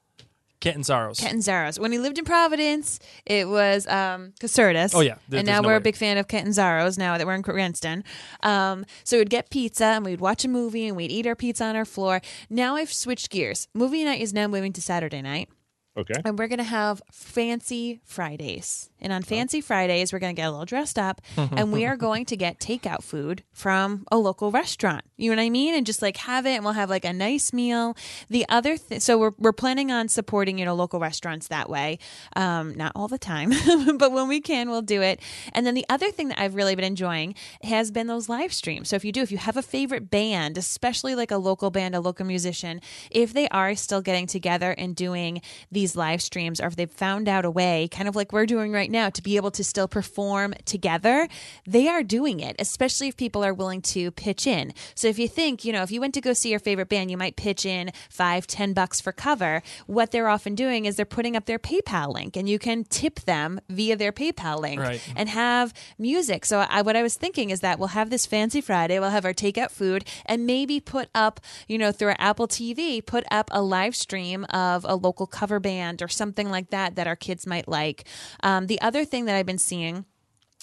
Catanzaro's. 0.63 1.19
Catanzaro's. 1.19 1.79
When 1.79 1.91
we 1.91 1.97
lived 1.99 2.17
in 2.17 2.25
Providence, 2.25 2.99
it 3.25 3.47
was 3.47 3.85
um, 3.87 4.33
Casertas. 4.39 4.93
Oh, 4.95 5.01
yeah. 5.01 5.15
There- 5.27 5.39
and 5.39 5.47
there's 5.47 5.55
now 5.57 5.61
no 5.61 5.67
we're 5.67 5.75
a 5.75 5.77
way. 5.77 5.83
big 5.83 5.95
fan 5.95 6.17
of 6.17 6.27
Catanzaro's 6.27 6.97
now 6.97 7.17
that 7.17 7.27
we're 7.27 7.35
in 7.35 7.43
Cranston. 7.43 8.03
Um, 8.41 8.85
so 9.03 9.17
we'd 9.17 9.29
get 9.29 9.49
pizza 9.49 9.85
and 9.85 10.05
we'd 10.05 10.21
watch 10.21 10.45
a 10.45 10.47
movie 10.47 10.87
and 10.87 10.95
we'd 10.97 11.11
eat 11.11 11.27
our 11.27 11.35
pizza 11.35 11.65
on 11.65 11.75
our 11.75 11.85
floor. 11.85 12.21
Now 12.49 12.75
I've 12.75 12.91
switched 12.93 13.29
gears. 13.29 13.67
Movie 13.73 14.03
night 14.03 14.21
is 14.21 14.33
now 14.33 14.47
moving 14.47 14.73
to 14.73 14.81
Saturday 14.81 15.21
night. 15.21 15.49
Okay. 15.95 16.15
and 16.25 16.39
we're 16.39 16.47
gonna 16.47 16.63
have 16.63 17.03
fancy 17.11 18.01
Fridays. 18.03 18.89
And 19.03 19.13
on 19.13 19.21
fancy 19.21 19.61
Fridays, 19.61 20.11
we're 20.11 20.19
gonna 20.19 20.33
get 20.33 20.47
a 20.47 20.51
little 20.51 20.65
dressed 20.65 20.97
up, 20.97 21.21
and 21.37 21.71
we 21.71 21.85
are 21.85 21.97
going 21.97 22.25
to 22.25 22.37
get 22.37 22.59
takeout 22.59 23.03
food 23.03 23.43
from 23.51 24.05
a 24.11 24.17
local 24.17 24.51
restaurant. 24.51 25.03
You 25.17 25.29
know 25.29 25.37
what 25.37 25.43
I 25.43 25.49
mean? 25.49 25.75
And 25.75 25.85
just 25.85 26.01
like 26.01 26.17
have 26.17 26.45
it, 26.45 26.51
and 26.51 26.63
we'll 26.63 26.73
have 26.73 26.89
like 26.89 27.05
a 27.05 27.13
nice 27.13 27.53
meal. 27.53 27.95
The 28.29 28.45
other, 28.49 28.77
th- 28.77 29.01
so 29.01 29.17
we're 29.17 29.33
we're 29.37 29.53
planning 29.53 29.91
on 29.91 30.07
supporting 30.07 30.57
you 30.57 30.65
know 30.65 30.73
local 30.75 30.99
restaurants 30.99 31.47
that 31.49 31.69
way. 31.69 31.99
Um, 32.35 32.75
not 32.75 32.93
all 32.95 33.07
the 33.07 33.17
time, 33.19 33.51
but 33.97 34.11
when 34.11 34.27
we 34.27 34.41
can, 34.41 34.69
we'll 34.69 34.81
do 34.81 35.01
it. 35.01 35.19
And 35.53 35.65
then 35.65 35.73
the 35.73 35.85
other 35.89 36.09
thing 36.11 36.29
that 36.29 36.39
I've 36.39 36.55
really 36.55 36.75
been 36.75 36.85
enjoying 36.85 37.35
has 37.63 37.91
been 37.91 38.07
those 38.07 38.29
live 38.29 38.53
streams. 38.53 38.89
So 38.89 38.95
if 38.95 39.05
you 39.05 39.11
do, 39.11 39.21
if 39.21 39.31
you 39.31 39.37
have 39.37 39.57
a 39.57 39.61
favorite 39.61 40.09
band, 40.09 40.57
especially 40.57 41.15
like 41.15 41.31
a 41.31 41.37
local 41.37 41.69
band, 41.69 41.95
a 41.95 41.99
local 41.99 42.25
musician, 42.25 42.81
if 43.11 43.33
they 43.33 43.47
are 43.49 43.75
still 43.75 44.01
getting 44.01 44.27
together 44.27 44.71
and 44.77 44.95
doing 44.95 45.41
these 45.71 45.95
live 45.95 46.21
streams, 46.21 46.61
or 46.61 46.67
if 46.67 46.75
they've 46.75 46.89
found 46.89 47.27
out 47.27 47.45
a 47.45 47.51
way, 47.51 47.87
kind 47.91 48.07
of 48.07 48.15
like 48.15 48.31
we're 48.31 48.45
doing 48.45 48.71
right 48.71 48.91
now, 48.93 49.09
to 49.09 49.21
be 49.21 49.35
able 49.35 49.51
to 49.51 49.63
still 49.63 49.89
perform 49.89 50.53
together, 50.63 51.27
they 51.67 51.89
are 51.89 52.03
doing 52.03 52.39
it, 52.39 52.55
especially 52.59 53.09
if 53.09 53.17
people 53.17 53.43
are 53.43 53.53
willing 53.53 53.81
to 53.81 54.11
pitch 54.11 54.47
in. 54.47 54.73
So 54.95 55.09
if 55.09 55.19
you 55.19 55.27
think, 55.27 55.65
you 55.65 55.73
know, 55.73 55.83
if 55.83 55.91
you 55.91 55.99
went 55.99 56.13
to 56.13 56.21
go 56.21 56.31
see 56.31 56.49
your 56.51 56.59
favorite 56.59 56.87
band, 56.87 57.11
you 57.11 57.17
might 57.17 57.35
pitch 57.35 57.65
in 57.65 57.91
five, 58.09 58.47
ten 58.47 58.71
bucks 58.73 59.01
for 59.01 59.11
cover. 59.11 59.61
What 59.87 60.11
they're 60.11 60.29
often 60.29 60.55
doing 60.55 60.85
is 60.85 60.95
they're 60.95 61.05
putting 61.05 61.35
up 61.35 61.45
their 61.45 61.59
PayPal 61.59 62.13
link 62.13 62.37
and 62.37 62.47
you 62.47 62.59
can 62.59 62.85
tip 62.85 63.19
them 63.21 63.59
via 63.69 63.95
their 63.97 64.11
PayPal 64.13 64.59
link 64.59 64.79
Right. 64.79 65.01
and 65.15 65.27
have 65.29 65.73
music. 65.97 66.45
So 66.45 66.59
I, 66.69 66.81
what 66.83 66.95
I 66.95 67.01
was 67.03 67.15
thinking 67.15 67.49
is 67.49 67.59
that 67.61 67.79
we'll 67.79 67.89
have 67.89 68.09
this 68.11 68.25
fancy 68.25 68.61
Friday, 68.61 68.99
we'll 68.99 69.09
have 69.09 69.25
our 69.25 69.33
takeout 69.33 69.71
food, 69.71 70.05
and 70.25 70.45
maybe 70.45 70.79
put 70.79 71.09
up, 71.15 71.39
you 71.67 71.77
know, 71.77 71.91
through 71.91 72.09
our 72.09 72.15
Apple 72.19 72.47
TV, 72.47 73.03
put 73.05 73.23
up 73.31 73.49
a 73.51 73.61
live 73.61 73.95
stream 73.95 74.45
of 74.51 74.85
a 74.87 74.95
local 74.95 75.25
cover 75.25 75.59
band 75.59 76.01
or 76.03 76.07
something 76.07 76.49
like 76.51 76.69
that 76.69 76.95
that 76.95 77.07
our 77.07 77.15
kids 77.15 77.47
might 77.47 77.67
like. 77.67 78.05
Um, 78.43 78.67
the 78.67 78.79
other 78.83 79.05
thing 79.05 79.25
that 79.25 79.35
I've 79.35 79.45
been 79.45 79.57
seeing 79.57 80.05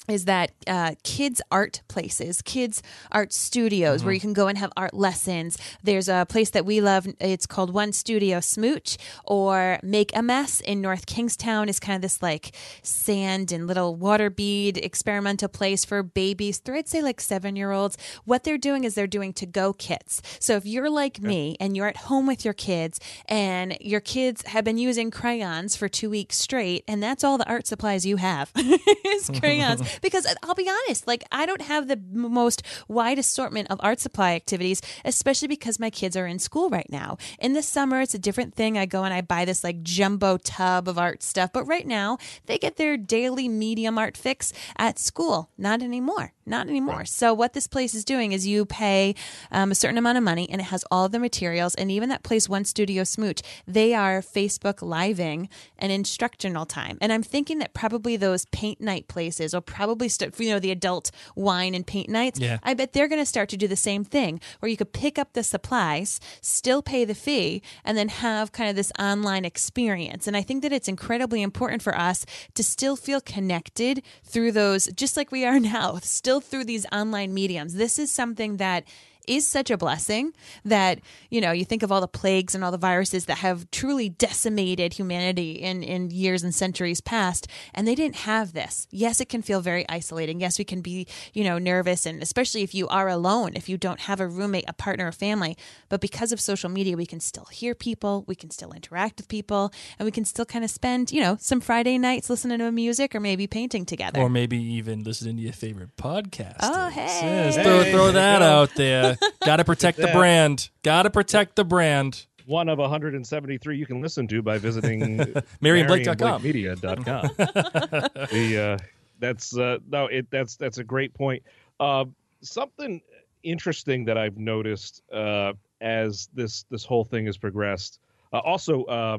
is 0.09 0.25
that 0.25 0.53
uh, 0.67 0.95
kids 1.03 1.41
art 1.51 1.83
places 1.89 2.43
kids 2.43 2.83
art 3.13 3.33
studios 3.33 4.03
where 4.03 4.13
you 4.13 4.21
can 4.21 4.33
go 4.33 4.49
and 4.49 4.59
have 4.59 4.73
art 4.77 4.95
lessons. 4.95 5.59
There's 5.83 6.09
a 6.09 6.27
place 6.29 6.51
that 6.51 6.65
we 6.65 6.81
love 6.81 7.07
it's 7.21 7.47
called 7.47 7.73
one 7.73 7.93
studio 7.93 8.41
smooch 8.41 8.97
or 9.25 9.79
make 9.83 10.15
a 10.17 10.23
mess 10.23 10.61
in 10.61 10.81
north 10.81 11.07
kingstown. 11.07 11.69
Is 11.69 11.79
kind 11.79 11.97
of 11.97 12.03
this 12.03 12.23
like 12.23 12.55
sand 12.83 13.53
and 13.53 13.67
little 13.67 13.95
water 13.95 14.31
bead 14.31 14.79
experimental 14.79 15.49
place 15.49 15.85
for 15.85 16.03
babies 16.03 16.59
through 16.59 16.79
i'd 16.79 16.89
say 16.89 17.03
like 17.03 17.21
seven 17.21 17.57
year 17.57 17.71
olds 17.73 17.97
what 18.25 18.45
they're 18.45 18.59
doing 18.59 18.85
is 18.85 18.95
they're 18.95 19.07
doing 19.07 19.33
to 19.35 19.47
go 19.47 19.73
kits. 19.73 20.23
So 20.39 20.57
if 20.57 20.67
you're 20.67 20.91
like 20.91 21.21
me 21.21 21.57
and 21.61 21.77
you're 21.77 21.89
at 21.89 21.97
home 21.97 22.27
with 22.27 22.45
your 22.45 22.55
kids 22.55 23.01
and 23.27 23.77
your 23.81 24.01
kids 24.01 24.43
have 24.47 24.65
been 24.65 24.79
using 24.79 25.11
crayons 25.11 25.77
for 25.77 25.89
two 25.89 26.11
weeks 26.11 26.37
straight 26.39 26.85
and 26.87 27.03
that's 27.03 27.25
all 27.25 27.39
the 27.39 27.49
art 27.49 27.67
supplies 27.67 28.07
you 28.07 28.17
have 28.17 28.51
is 28.57 29.31
crayons 29.41 29.90
because 30.03 30.27
I'll 30.43 30.55
be 30.55 30.69
honest, 30.69 31.07
like 31.07 31.25
I 31.33 31.47
don't 31.47 31.63
have 31.63 31.89
the 31.89 32.01
most 32.13 32.63
wide 32.89 33.19
assortment 33.19 33.71
of 33.71 33.81
art 33.83 34.01
supply 34.01 34.35
activities, 34.35 34.81
especially 35.05 35.49
because 35.49 35.79
my 35.79 35.91
kids 35.91 36.17
are 36.17 36.27
in 36.27 36.39
school 36.39 36.71
right 36.71 36.89
now. 36.91 37.19
In 37.39 37.53
the 37.53 37.63
summer, 37.63 38.01
it's 38.01 38.15
a 38.15 38.19
different 38.19 38.55
thing. 38.55 38.79
I 38.79 38.87
go 38.87 39.05
and 39.05 39.15
I 39.15 39.21
buy 39.21 39.45
this 39.45 39.65
like 39.65 39.83
jumbo 39.83 40.39
tub 40.39 40.89
of 40.89 40.99
art 40.99 41.23
stuff, 41.23 41.53
but 41.53 41.65
right 41.65 41.87
now 41.87 42.19
they 42.47 42.59
get 42.59 42.77
their 42.77 42.97
daily 42.97 43.49
medium 43.49 43.99
art 43.99 44.17
fix 44.17 44.53
at 44.77 44.99
school. 44.99 45.51
Not 45.57 45.83
anymore. 45.83 46.33
Not 46.47 46.69
anymore. 46.69 47.05
So 47.05 47.33
what 47.33 47.53
this 47.53 47.67
place 47.67 47.95
is 47.95 48.05
doing 48.05 48.33
is 48.33 48.47
you 48.47 48.67
pay 48.67 49.15
um, 49.53 49.71
a 49.71 49.75
certain 49.75 49.99
amount 49.99 50.19
of 50.19 50.25
money 50.25 50.49
and 50.51 50.61
it 50.61 50.65
has 50.65 50.85
all 50.91 51.05
of 51.05 51.13
the 51.13 51.19
materials 51.19 51.75
and 51.77 51.91
even 51.91 52.09
that 52.09 52.23
place 52.23 52.49
one 52.49 52.65
studio 52.65 53.05
smooch 53.05 53.41
they 53.67 53.95
are 53.95 54.21
facebook 54.21 54.83
living 54.83 55.49
an 55.79 55.91
instructional 55.91 56.67
time 56.67 56.99
and 57.01 57.13
i'm 57.13 57.23
thinking 57.23 57.59
that 57.59 57.75
probably 57.75 58.17
those 58.17 58.45
paint 58.47 58.81
night 58.81 59.09
places 59.09 59.55
will 59.55 59.61
probably 59.81 60.11
start 60.11 60.39
you 60.39 60.51
know 60.51 60.59
the 60.59 60.71
adult 60.71 61.11
wine 61.35 61.75
and 61.75 61.87
paint 61.87 62.09
nights 62.11 62.39
Yeah. 62.39 62.59
i 62.63 62.75
bet 62.75 62.93
they're 62.93 63.09
going 63.09 63.21
to 63.23 63.27
start 63.27 63.49
to 63.49 63.57
do 63.57 63.67
the 63.67 63.77
same 63.77 64.05
thing 64.05 64.39
where 64.59 64.69
you 64.69 64.77
could 64.77 64.93
pick 64.93 65.19
up 65.19 65.33
the 65.33 65.43
supplies 65.43 66.21
still 66.43 66.83
pay 66.83 67.07
the 67.07 67.15
fee 67.15 67.63
and 67.83 67.97
then 67.97 68.09
have 68.09 68.53
kind 68.53 68.69
of 68.69 68.77
this 68.77 68.93
online 68.99 69.47
experience 69.47 70.27
and 70.27 70.37
i 70.37 70.43
think 70.43 70.63
that 70.63 70.73
it's 70.73 70.87
incredibly 70.87 71.41
important 71.41 71.81
for 71.83 71.97
us 71.97 72.27
to 72.55 72.63
still 72.63 72.95
feel 72.95 73.23
connected 73.23 74.03
through 74.23 74.53
those 74.53 74.87
just 74.95 75.17
like 75.17 75.33
we 75.33 75.47
are 75.47 75.59
now 75.77 75.97
still 76.03 76.41
through 76.41 76.65
these 76.65 76.85
online 76.93 77.33
mediums 77.33 77.73
this 77.75 77.99
is 77.99 78.11
something 78.13 78.59
that 78.59 78.85
is 79.29 79.47
such 79.47 79.71
a 79.71 79.77
blessing 79.77 80.33
that 80.65 81.01
you 81.31 81.41
know 81.41 81.53
you 81.53 81.65
think 81.65 81.83
of 81.83 81.93
all 81.93 82.01
the 82.01 82.09
plagues 82.09 82.55
and 82.55 82.65
all 82.65 82.71
the 82.71 82.79
viruses 82.79 83.27
that 83.27 83.39
have 83.39 83.71
truly 83.71 84.09
decimated 84.09 84.95
humanity 84.95 85.53
in 85.53 85.83
in 85.83 86.11
years 86.11 86.43
and 86.43 86.55
centuries 86.55 87.01
past 87.01 87.47
and 87.75 87.87
they 87.87 87.95
didn't 87.95 88.17
have 88.17 88.53
this 88.53 88.87
yes 88.91 89.21
it 89.21 89.29
can 89.29 89.43
feel 89.43 89.61
very 89.61 89.85
isolating 89.89 90.41
yes 90.41 90.59
we 90.59 90.65
can 90.65 90.81
be 90.81 91.07
you 91.33 91.45
know 91.45 91.59
nervous 91.59 92.07
and 92.07 92.23
especially 92.23 92.63
if 92.63 92.75
you 92.75 92.89
are 92.89 93.09
alone 93.09 93.53
if 93.55 93.69
you 93.69 93.77
don't 93.77 94.01
have 94.01 94.21
a 94.21 94.27
roommate 94.27 94.65
a 94.69 94.73
partner 94.73 95.09
a 95.09 95.13
family 95.13 95.57
but 95.89 96.01
because 96.01 96.33
of 96.33 96.41
social 96.41 96.71
media 96.71 96.97
we 96.97 97.07
can 97.07 97.21
still 97.21 97.47
hear 97.47 97.75
people 97.75 98.25
we 98.27 98.35
can 98.35 98.51
still 98.51 98.73
interact 98.73 99.19
with 99.19 99.29
people 99.29 99.73
and 99.99 100.05
we 100.07 100.11
can 100.11 100.25
still 100.25 100.45
kind 100.47 100.65
of 100.65 100.71
spend 100.71 101.13
you 101.13 101.21
know 101.21 101.37
some 101.41 101.61
friday 101.61 101.99
nights 101.99 102.31
listening 102.31 102.59
to 102.59 102.71
music 102.73 103.15
or 103.15 103.21
maybe 103.21 103.47
painting 103.47 103.85
together 103.85 104.21
Or 104.21 104.29
maybe 104.31 104.57
even 104.59 105.03
listening 105.03 105.37
to 105.37 105.43
your 105.43 105.53
favorite 105.53 105.97
podcast. 105.97 106.59
Oh, 106.63 106.89
hey. 106.89 107.51
throw, 107.53 107.83
Hey, 107.83 107.93
throw 107.93 108.05
there 108.07 108.13
that 108.13 108.43
out 108.43 108.75
there. 108.77 109.10
Got 109.45 109.57
to 109.57 109.65
protect 109.65 109.99
the 109.99 110.09
brand. 110.09 110.71
Got 110.83 111.03
to 111.03 111.11
protect 111.11 111.57
the 111.57 111.65
brand. 111.65 112.27
One 112.47 112.69
of 112.69 112.79
173 112.79 113.77
you 113.77 113.87
can 113.87 114.01
listen 114.01 114.27
to 114.29 114.43
by 114.43 114.59
visiting 114.59 115.19
MaryandBlake.com. 115.63 116.43
MaryandBlakeMedia.com. 116.43 117.31
the 118.33 118.59
uh, 118.59 118.85
that's 119.21 119.57
uh, 119.57 119.79
no, 119.89 120.07
it 120.07 120.27
that's 120.31 120.57
that's 120.57 120.79
a 120.79 120.85
great 120.85 121.15
point. 121.15 121.43
Uh, 121.79 122.07
something 122.43 123.01
interesting 123.43 124.05
that 124.07 124.19
I've 124.19 124.39
noticed 124.39 125.03
uh, 125.13 125.53
as 125.81 126.29
this 126.35 126.65
this 126.71 126.85
whole 126.85 127.05
thing 127.05 127.27
has 127.27 127.39
progressed. 127.39 128.01
Uh, 128.33 128.39
also, 128.39 128.85
uh, 128.85 129.19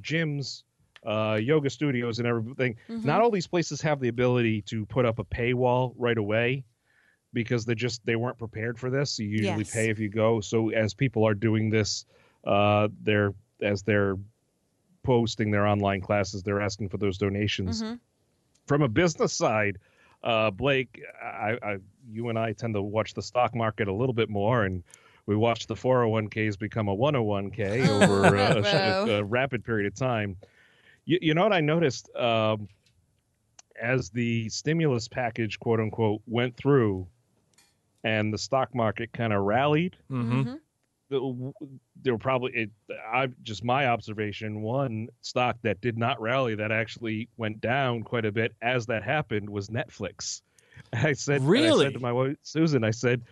gyms, 0.00 0.62
uh, 1.06 1.38
yoga 1.40 1.70
studios, 1.70 2.18
and 2.18 2.26
everything. 2.26 2.76
Not 2.88 3.20
all 3.20 3.30
these 3.30 3.46
places 3.46 3.80
have 3.82 4.00
the 4.00 4.08
ability 4.08 4.62
to 4.62 4.86
put 4.86 5.04
up 5.04 5.18
a 5.18 5.24
paywall 5.24 5.94
right 5.96 6.18
away 6.18 6.64
because 7.32 7.64
they 7.64 7.74
just 7.74 8.04
they 8.04 8.16
weren't 8.16 8.38
prepared 8.38 8.78
for 8.78 8.90
this. 8.90 9.18
You 9.18 9.28
usually 9.28 9.58
Yes. 9.58 9.72
pay 9.72 9.90
if 9.90 9.98
you 9.98 10.08
go. 10.08 10.40
So 10.40 10.70
as 10.70 10.94
people 10.94 11.26
are 11.26 11.34
doing 11.34 11.70
this, 11.70 12.04
uh, 12.44 12.88
they're 13.02 13.34
as 13.62 13.82
they're 13.82 14.16
posting 15.02 15.50
their 15.50 15.66
online 15.66 16.00
classes, 16.00 16.42
they're 16.42 16.60
asking 16.60 16.88
for 16.88 16.98
those 16.98 17.18
donations. 17.18 17.82
Mhm. 17.82 17.98
From 18.66 18.82
a 18.82 18.88
business 18.88 19.32
side, 19.32 19.78
uh, 20.22 20.50
Blake, 20.50 21.00
I, 21.22 21.58
I, 21.62 21.76
you 22.10 22.28
and 22.28 22.38
I 22.38 22.52
tend 22.52 22.74
to 22.74 22.82
watch 22.82 23.14
the 23.14 23.22
stock 23.22 23.54
market 23.54 23.88
a 23.88 23.92
little 23.92 24.12
bit 24.12 24.28
more, 24.28 24.64
and 24.64 24.82
we 25.26 25.36
watched 25.36 25.68
the 25.68 25.74
401ks 25.74 26.58
become 26.58 26.88
a 26.88 26.94
101k 26.94 27.88
over 28.02 28.36
a, 28.36 28.62
a, 28.62 29.18
a 29.20 29.24
rapid 29.24 29.64
period 29.64 29.86
of 29.86 29.94
time. 29.94 30.36
You, 31.06 31.18
you 31.22 31.34
know 31.34 31.42
what 31.44 31.52
I 31.54 31.60
noticed? 31.60 32.14
Um, 32.14 32.68
as 33.80 34.10
the 34.10 34.48
stimulus 34.50 35.08
package, 35.08 35.58
quote 35.58 35.80
unquote, 35.80 36.20
went 36.26 36.56
through, 36.56 37.06
and 38.04 38.32
the 38.32 38.38
stock 38.38 38.74
market 38.74 39.12
kind 39.12 39.32
of 39.32 39.42
rallied, 39.42 39.96
hmm 40.08 40.42
Mhm. 40.42 40.58
the- 41.10 41.52
there 42.02 42.14
were 42.14 42.18
probably 42.18 42.52
it, 42.54 42.70
I 43.12 43.28
just 43.42 43.64
my 43.64 43.86
observation 43.88 44.62
one 44.62 45.08
stock 45.20 45.56
that 45.62 45.80
did 45.80 45.98
not 45.98 46.20
rally 46.20 46.54
that 46.54 46.70
actually 46.72 47.28
went 47.36 47.60
down 47.60 48.02
quite 48.04 48.24
a 48.24 48.32
bit 48.32 48.54
as 48.62 48.86
that 48.86 49.02
happened 49.02 49.50
was 49.50 49.68
Netflix. 49.68 50.42
I 50.92 51.12
said 51.12 51.42
really? 51.42 51.66
I 51.66 51.70
Really? 51.70 51.84
said 51.86 51.94
to 51.94 52.00
my 52.00 52.12
wife 52.12 52.36
Susan 52.42 52.84
I 52.84 52.90
said 52.92 53.22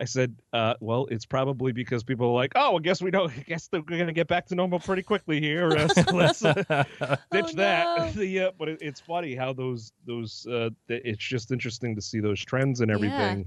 I 0.00 0.04
said, 0.04 0.36
uh, 0.52 0.74
well, 0.78 1.08
it's 1.10 1.26
probably 1.26 1.72
because 1.72 2.04
people 2.04 2.28
are 2.28 2.34
like, 2.34 2.52
oh, 2.54 2.76
I 2.76 2.80
guess 2.80 3.02
we 3.02 3.10
don't. 3.10 3.32
I 3.36 3.42
guess 3.48 3.66
they're 3.66 3.82
going 3.82 4.06
to 4.06 4.12
get 4.12 4.28
back 4.28 4.46
to 4.46 4.54
normal 4.54 4.78
pretty 4.78 5.02
quickly 5.02 5.40
here. 5.40 5.72
Uh, 5.72 5.88
so 5.88 6.02
let's 6.16 6.44
uh, 6.44 6.54
ditch 7.32 7.46
Oh, 7.48 7.52
that. 7.56 7.96
no. 7.98 8.10
the, 8.12 8.40
uh, 8.42 8.50
but 8.56 8.68
it, 8.68 8.78
it's 8.80 9.00
funny 9.00 9.34
how 9.34 9.52
those 9.52 9.90
those. 10.06 10.46
Uh, 10.46 10.70
th- 10.86 11.02
it's 11.04 11.18
just 11.24 11.50
interesting 11.50 11.96
to 11.96 12.00
see 12.00 12.20
those 12.20 12.38
trends 12.44 12.80
and 12.80 12.92
everything. 12.92 13.46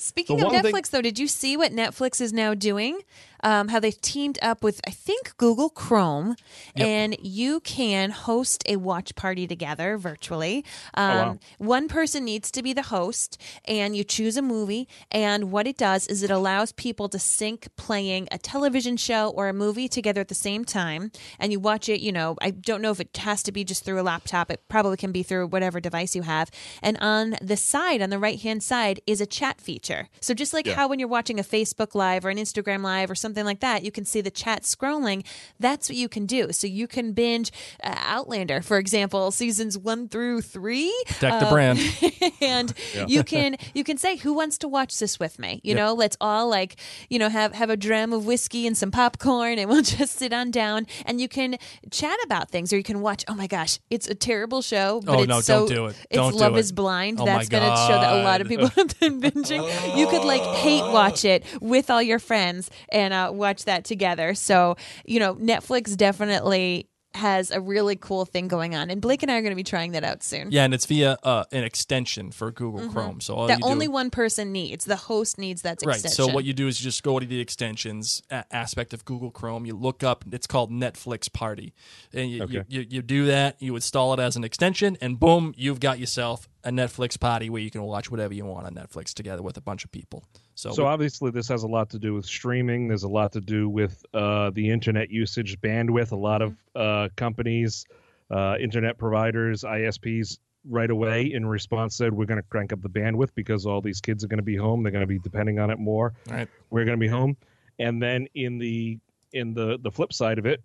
Speaking 0.00 0.36
The 0.38 0.46
of 0.46 0.52
one 0.52 0.62
thing- 0.62 0.72
Netflix, 0.72 0.90
though, 0.90 1.02
did 1.02 1.18
you 1.18 1.26
see 1.26 1.56
what 1.56 1.72
Netflix 1.72 2.20
is 2.20 2.32
now 2.32 2.54
doing? 2.54 3.00
Um, 3.44 3.68
how 3.68 3.78
they've 3.78 4.00
teamed 4.00 4.36
up 4.42 4.64
with, 4.64 4.80
I 4.84 4.90
think, 4.90 5.36
Google 5.36 5.70
Chrome, 5.70 6.34
and 6.74 7.16
you 7.22 7.60
can 7.60 8.10
host 8.10 8.64
a 8.66 8.74
watch 8.74 9.14
party 9.14 9.46
together 9.46 9.96
virtually. 9.96 10.64
Um, 10.94 11.16
wow. 11.16 11.38
One 11.58 11.86
person 11.86 12.24
needs 12.24 12.50
to 12.50 12.64
be 12.64 12.72
the 12.72 12.82
host, 12.82 13.40
and 13.64 13.96
you 13.96 14.02
choose 14.02 14.36
a 14.36 14.42
movie. 14.42 14.88
And 15.12 15.52
what 15.52 15.68
it 15.68 15.76
does 15.76 16.08
is 16.08 16.24
it 16.24 16.32
allows 16.32 16.72
people 16.72 17.08
to 17.10 17.18
sync 17.20 17.68
playing 17.76 18.26
a 18.32 18.38
television 18.38 18.96
show 18.96 19.28
or 19.30 19.48
a 19.48 19.52
movie 19.52 19.86
together 19.86 20.20
at 20.20 20.26
the 20.28 20.34
same 20.34 20.64
time, 20.64 21.12
and 21.38 21.52
you 21.52 21.60
watch 21.60 21.88
it. 21.88 22.00
You 22.00 22.10
know, 22.10 22.36
I 22.42 22.50
don't 22.50 22.82
know 22.82 22.90
if 22.90 22.98
it 22.98 23.16
has 23.18 23.44
to 23.44 23.52
be 23.52 23.62
just 23.62 23.84
through 23.84 24.00
a 24.00 24.02
laptop. 24.02 24.50
It 24.50 24.62
probably 24.68 24.96
can 24.96 25.12
be 25.12 25.22
through 25.22 25.46
whatever 25.46 25.78
device 25.78 26.16
you 26.16 26.22
have. 26.22 26.50
And 26.82 26.98
on 26.98 27.36
the 27.40 27.56
side, 27.56 28.02
on 28.02 28.10
the 28.10 28.18
right 28.18 28.40
hand 28.40 28.64
side, 28.64 29.00
is 29.06 29.20
a 29.20 29.26
chat 29.26 29.60
feature. 29.60 29.87
So 30.20 30.34
just 30.34 30.52
like 30.52 30.66
Yeah. 30.66 30.74
how 30.74 30.88
when 30.88 30.98
you're 30.98 31.08
watching 31.08 31.38
a 31.38 31.42
Facebook 31.42 31.94
Live 31.94 32.24
or 32.24 32.30
an 32.30 32.38
Instagram 32.38 32.82
Live 32.82 33.10
or 33.10 33.14
something 33.14 33.44
like 33.44 33.60
that, 33.60 33.82
you 33.84 33.90
can 33.90 34.04
see 34.04 34.20
the 34.20 34.30
chat 34.30 34.62
scrolling. 34.62 35.24
That's 35.60 35.88
what 35.88 35.96
you 35.96 36.08
can 36.08 36.26
do. 36.26 36.52
So 36.52 36.66
you 36.66 36.86
can 36.86 37.12
binge 37.12 37.50
uh, 37.82 37.94
Outlander, 37.98 38.60
for 38.62 38.78
example, 38.78 39.30
seasons 39.30 39.76
one 39.78 40.08
through 40.08 40.42
three. 40.42 40.92
The 41.20 41.32
Um, 41.34 41.48
brand. 41.52 41.78
and 42.40 42.72
you 43.06 43.22
can 43.24 43.56
you 43.74 43.84
can 43.84 43.96
say 43.98 44.16
who 44.16 44.32
wants 44.32 44.58
to 44.58 44.68
watch 44.68 44.98
this 44.98 45.18
with 45.18 45.38
me 45.38 45.60
you 45.64 45.70
Yep. 45.74 45.76
know 45.76 45.94
let's 45.94 46.16
all 46.20 46.48
like 46.48 46.76
you 47.10 47.18
know 47.18 47.28
have 47.28 47.54
have 47.54 47.70
a 47.70 47.76
dram 47.76 48.12
of 48.12 48.26
whiskey 48.26 48.66
and 48.66 48.76
some 48.76 48.90
popcorn 48.90 49.58
and 49.58 49.68
we'll 49.70 49.82
just 49.98 50.16
sit 50.16 50.32
on 50.32 50.50
down 50.50 50.86
and 51.06 51.20
you 51.20 51.28
can 51.28 51.56
chat 51.90 52.16
about 52.24 52.50
things 52.50 52.72
or 52.72 52.76
you 52.76 52.82
can 52.82 53.00
watch 53.00 53.24
oh 53.28 53.34
my 53.34 53.46
gosh 53.46 53.78
it's 53.90 54.08
a 54.08 54.14
terrible 54.14 54.62
show 54.62 55.00
but 55.04 55.14
Oh, 55.16 55.22
it's 55.22 55.28
no, 55.28 55.40
so 55.40 55.58
don't 55.60 55.68
do 55.68 55.86
it. 55.86 55.96
it's 56.10 56.16
Don't 56.16 56.32
do 56.32 56.38
love 56.38 56.56
it. 56.56 56.60
is 56.60 56.72
blind 56.72 57.20
Oh, 57.20 57.24
that's 57.24 57.48
been 57.48 57.62
a 57.62 57.76
show 57.88 57.98
that 58.00 58.12
a 58.20 58.22
lot 58.24 58.40
of 58.40 58.48
people 58.48 58.68
have 58.76 58.98
been 59.00 59.20
binging 59.20 59.62
you 59.96 60.06
could 60.06 60.24
like 60.24 60.42
hate 60.42 60.84
watch 60.92 61.24
it 61.24 61.44
with 61.60 61.90
all 61.90 62.02
your 62.02 62.18
friends 62.18 62.70
and 62.90 63.12
uh, 63.14 63.30
watch 63.32 63.64
that 63.64 63.84
together. 63.84 64.34
So 64.34 64.76
you 65.04 65.20
know 65.20 65.34
netflix 65.36 65.96
definitely 65.96 66.88
has 67.18 67.50
a 67.50 67.60
really 67.60 67.96
cool 67.96 68.24
thing 68.24 68.48
going 68.48 68.74
on 68.74 68.88
and 68.90 69.00
blake 69.00 69.22
and 69.22 69.30
i 69.30 69.36
are 69.36 69.42
going 69.42 69.52
to 69.52 69.56
be 69.56 69.62
trying 69.62 69.92
that 69.92 70.04
out 70.04 70.22
soon 70.22 70.50
Yeah, 70.50 70.64
and 70.64 70.72
it's 70.72 70.86
via 70.86 71.18
uh, 71.22 71.44
an 71.52 71.64
extension 71.64 72.30
for 72.30 72.50
Google 72.50 72.88
Chrome. 72.90 73.20
So 73.20 73.34
all 73.34 73.46
that 73.48 73.58
you 73.58 73.64
do, 73.64 73.70
only 73.72 73.88
one 73.88 74.10
person 74.10 74.50
needs. 74.52 74.84
The 74.84 74.96
host 74.96 75.36
needs 75.38 75.62
that 75.62 75.78
Right. 75.84 75.96
extension. 75.96 76.16
So 76.24 76.32
what 76.32 76.44
you 76.44 76.52
do 76.52 76.66
is 76.68 76.80
you 76.80 76.84
just 76.84 77.02
go 77.02 77.18
to 77.18 77.26
the 77.26 77.40
extensions 77.40 78.22
a- 78.30 78.44
aspect 78.50 78.94
of 78.94 79.04
Google 79.04 79.30
Chrome. 79.30 79.66
You 79.66 79.74
look 79.76 80.02
up. 80.02 80.24
It's 80.32 80.46
called 80.46 80.70
Netflix 80.70 81.30
Party, 81.32 81.74
and 82.12 82.30
you, 82.30 82.42
Okay. 82.44 82.62
you, 82.68 82.80
you 82.80 82.86
you 82.88 83.02
do 83.02 83.26
that. 83.26 83.60
You 83.60 83.74
install 83.74 84.14
it 84.14 84.20
as 84.20 84.36
an 84.36 84.44
extension, 84.44 84.96
and 85.00 85.18
boom, 85.20 85.54
you've 85.56 85.80
got 85.80 85.98
yourself 85.98 86.48
a 86.64 86.70
Netflix 86.70 87.18
party 87.18 87.50
where 87.50 87.62
you 87.62 87.70
can 87.70 87.82
watch 87.82 88.10
whatever 88.10 88.32
you 88.34 88.44
want 88.44 88.66
on 88.66 88.74
Netflix 88.74 89.12
together 89.12 89.42
with 89.42 89.56
a 89.56 89.60
bunch 89.60 89.84
of 89.84 89.92
people. 89.92 90.24
So, 90.58 90.72
So 90.72 90.86
obviously, 90.86 91.30
this 91.30 91.46
has 91.48 91.62
a 91.62 91.68
lot 91.68 91.90
to 91.90 92.00
do 92.00 92.14
with 92.14 92.26
streaming. 92.26 92.88
There's 92.88 93.04
a 93.04 93.08
lot 93.08 93.30
to 93.34 93.40
do 93.40 93.68
with 93.68 94.04
uh, 94.12 94.50
the 94.50 94.70
internet 94.70 95.08
usage 95.08 95.60
bandwidth. 95.60 96.10
A 96.10 96.16
lot 96.16 96.42
of 96.42 96.56
uh, 96.74 97.10
companies, 97.14 97.86
uh, 98.28 98.56
internet 98.58 98.98
providers, 98.98 99.62
ISPs, 99.62 100.38
right 100.68 100.90
away 100.90 101.32
in 101.32 101.46
response 101.46 101.94
said, 101.94 102.12
"We're 102.12 102.26
going 102.26 102.42
to 102.42 102.48
crank 102.48 102.72
up 102.72 102.82
the 102.82 102.88
bandwidth 102.88 103.30
because 103.36 103.66
all 103.66 103.80
these 103.80 104.00
kids 104.00 104.24
are 104.24 104.26
going 104.26 104.38
to 104.38 104.44
be 104.44 104.56
home. 104.56 104.82
They're 104.82 104.90
going 104.90 105.02
to 105.02 105.06
be 105.06 105.20
depending 105.20 105.60
on 105.60 105.70
it 105.70 105.78
more. 105.78 106.14
Right. 106.28 106.48
We're 106.70 106.84
going 106.84 106.98
to 106.98 107.00
be 107.00 107.06
home." 107.06 107.36
And 107.78 108.02
then 108.02 108.26
in 108.34 108.58
the 108.58 108.98
in 109.32 109.54
the 109.54 109.78
the 109.80 109.92
flip 109.92 110.12
side 110.12 110.40
of 110.40 110.46
it, 110.46 110.60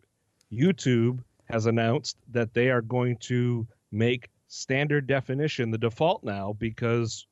YouTube 0.52 1.20
has 1.52 1.68
announced 1.68 2.18
that 2.32 2.56
they 2.56 2.72
are 2.72 2.82
going 2.82 3.18
to 3.18 3.68
make 3.92 4.32
standard 4.48 5.06
definition 5.06 5.70
the 5.70 5.78
default 5.78 6.24
now 6.24 6.56
because 6.58 7.28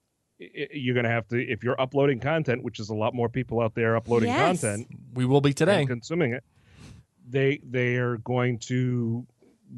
you're 0.74 0.94
going 0.96 1.04
to 1.04 1.10
have 1.10 1.28
to 1.28 1.38
if 1.38 1.64
you're 1.64 1.80
uploading 1.80 2.20
content 2.20 2.64
which 2.64 2.80
is 2.80 2.90
a 2.90 2.96
lot 2.96 3.14
more 3.14 3.30
people 3.30 3.62
out 3.62 3.76
there 3.76 3.96
uploading 3.96 4.30
Yes. 4.30 4.62
content 4.62 4.88
we 5.14 5.26
will 5.26 5.42
be 5.42 5.54
today. 5.54 5.80
and 5.80 5.88
consuming 5.88 6.34
it 6.34 6.44
they 7.30 7.60
they 7.70 7.96
are 7.98 8.18
going 8.18 8.58
to 8.58 9.26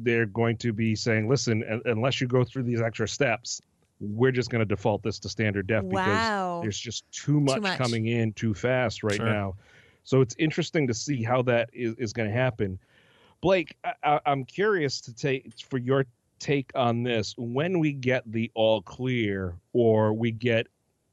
they're 0.02 0.26
going 0.26 0.56
to 0.56 0.72
be 0.72 0.94
saying 0.96 1.28
listen 1.28 1.62
unless 1.84 2.20
you 2.20 2.26
go 2.26 2.42
through 2.44 2.62
these 2.62 2.80
extra 2.80 3.06
steps 3.06 3.60
we're 4.00 4.32
just 4.32 4.50
going 4.50 4.60
to 4.60 4.64
default 4.66 5.02
this 5.02 5.18
to 5.20 5.28
standard 5.28 5.66
def 5.66 5.84
Wow. 5.84 5.90
because 5.90 6.62
there's 6.62 6.78
just 6.78 7.04
too 7.12 7.40
much, 7.40 7.60
much. 7.62 7.78
coming 7.78 8.06
in 8.06 8.32
too 8.32 8.54
fast 8.54 9.02
right 9.02 9.16
Sure. 9.16 9.26
now 9.26 9.54
so 10.02 10.20
it's 10.20 10.34
interesting 10.38 10.86
to 10.88 10.94
see 10.94 11.22
how 11.22 11.42
that 11.42 11.70
is, 11.72 11.94
is 11.96 12.12
going 12.12 12.28
to 12.28 12.34
happen 12.34 12.78
blake 13.42 13.76
I, 13.84 13.92
I, 14.02 14.20
i'm 14.26 14.44
curious 14.44 15.00
to 15.02 15.14
take 15.14 15.52
for 15.68 15.76
your 15.78 16.06
take 16.44 16.70
on 16.74 17.02
this 17.02 17.34
when 17.38 17.78
we 17.78 17.90
get 17.90 18.22
the 18.30 18.50
all 18.54 18.82
clear 18.82 19.56
or 19.72 20.12
we 20.12 20.30
get 20.30 20.66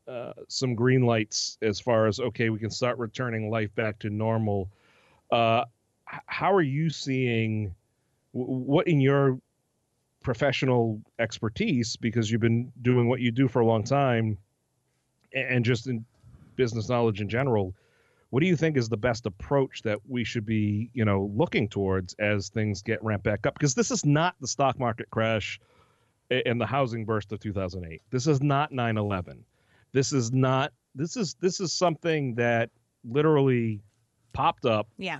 uh, 0.06 0.34
some 0.50 0.76
green 0.76 1.04
lights 1.04 1.58
as 1.62 1.80
far 1.80 2.06
as 2.06 2.20
okay 2.20 2.50
we 2.50 2.60
can 2.60 2.70
start 2.70 2.98
returning 2.98 3.50
life 3.50 3.74
back 3.74 3.98
to 3.98 4.10
normal 4.10 4.70
uh, 5.32 5.63
how 6.26 6.54
are 6.54 6.62
you 6.62 6.89
seeing 6.89 7.74
what 8.34 8.86
in 8.89 9.00
your 9.00 9.39
professional 10.22 11.02
expertise 11.17 11.96
because 11.96 12.30
you've 12.30 12.41
been 12.41 12.70
doing 12.82 13.08
what 13.08 13.22
you 13.22 13.32
do 13.32 13.48
for 13.48 13.62
a 13.62 13.65
long 13.65 13.86
time 13.86 14.38
and 15.34 15.63
just 15.63 15.88
in 15.88 16.04
business 16.58 16.89
knowledge 16.89 17.22
in 17.22 17.30
general 17.30 17.74
what 18.32 18.39
do 18.39 18.48
you 18.48 18.56
think 18.56 18.78
is 18.78 18.89
the 18.89 18.98
best 18.98 19.26
approach 19.26 19.84
that 19.84 20.00
we 20.08 20.24
should 20.24 20.46
be 20.46 20.89
you 20.94 21.06
know 21.06 21.32
looking 21.36 21.70
towards 21.70 22.15
as 22.15 22.50
things 22.50 22.82
get 22.82 23.04
ramped 23.04 23.24
back 23.24 23.46
up? 23.46 23.54
Because 23.54 23.76
this 23.76 23.91
is 23.91 24.06
not 24.06 24.36
the 24.41 24.48
stock 24.48 24.80
market 24.80 25.10
crash 25.12 25.60
and 26.32 26.60
the 26.60 26.65
housing 26.65 27.06
burst 27.06 27.32
of 27.34 27.39
2008 27.41 28.02
this 28.10 28.26
is 28.26 28.41
not 28.41 28.72
9-11 28.72 29.39
this 29.91 30.13
is 30.13 30.32
not 30.32 30.72
this 30.96 31.17
is 31.17 31.36
this 31.41 31.60
is 31.60 31.74
something 31.74 32.36
that 32.36 32.70
literally 33.04 33.82
popped 34.32 34.65
up 34.65 34.88
yeah. 34.98 35.20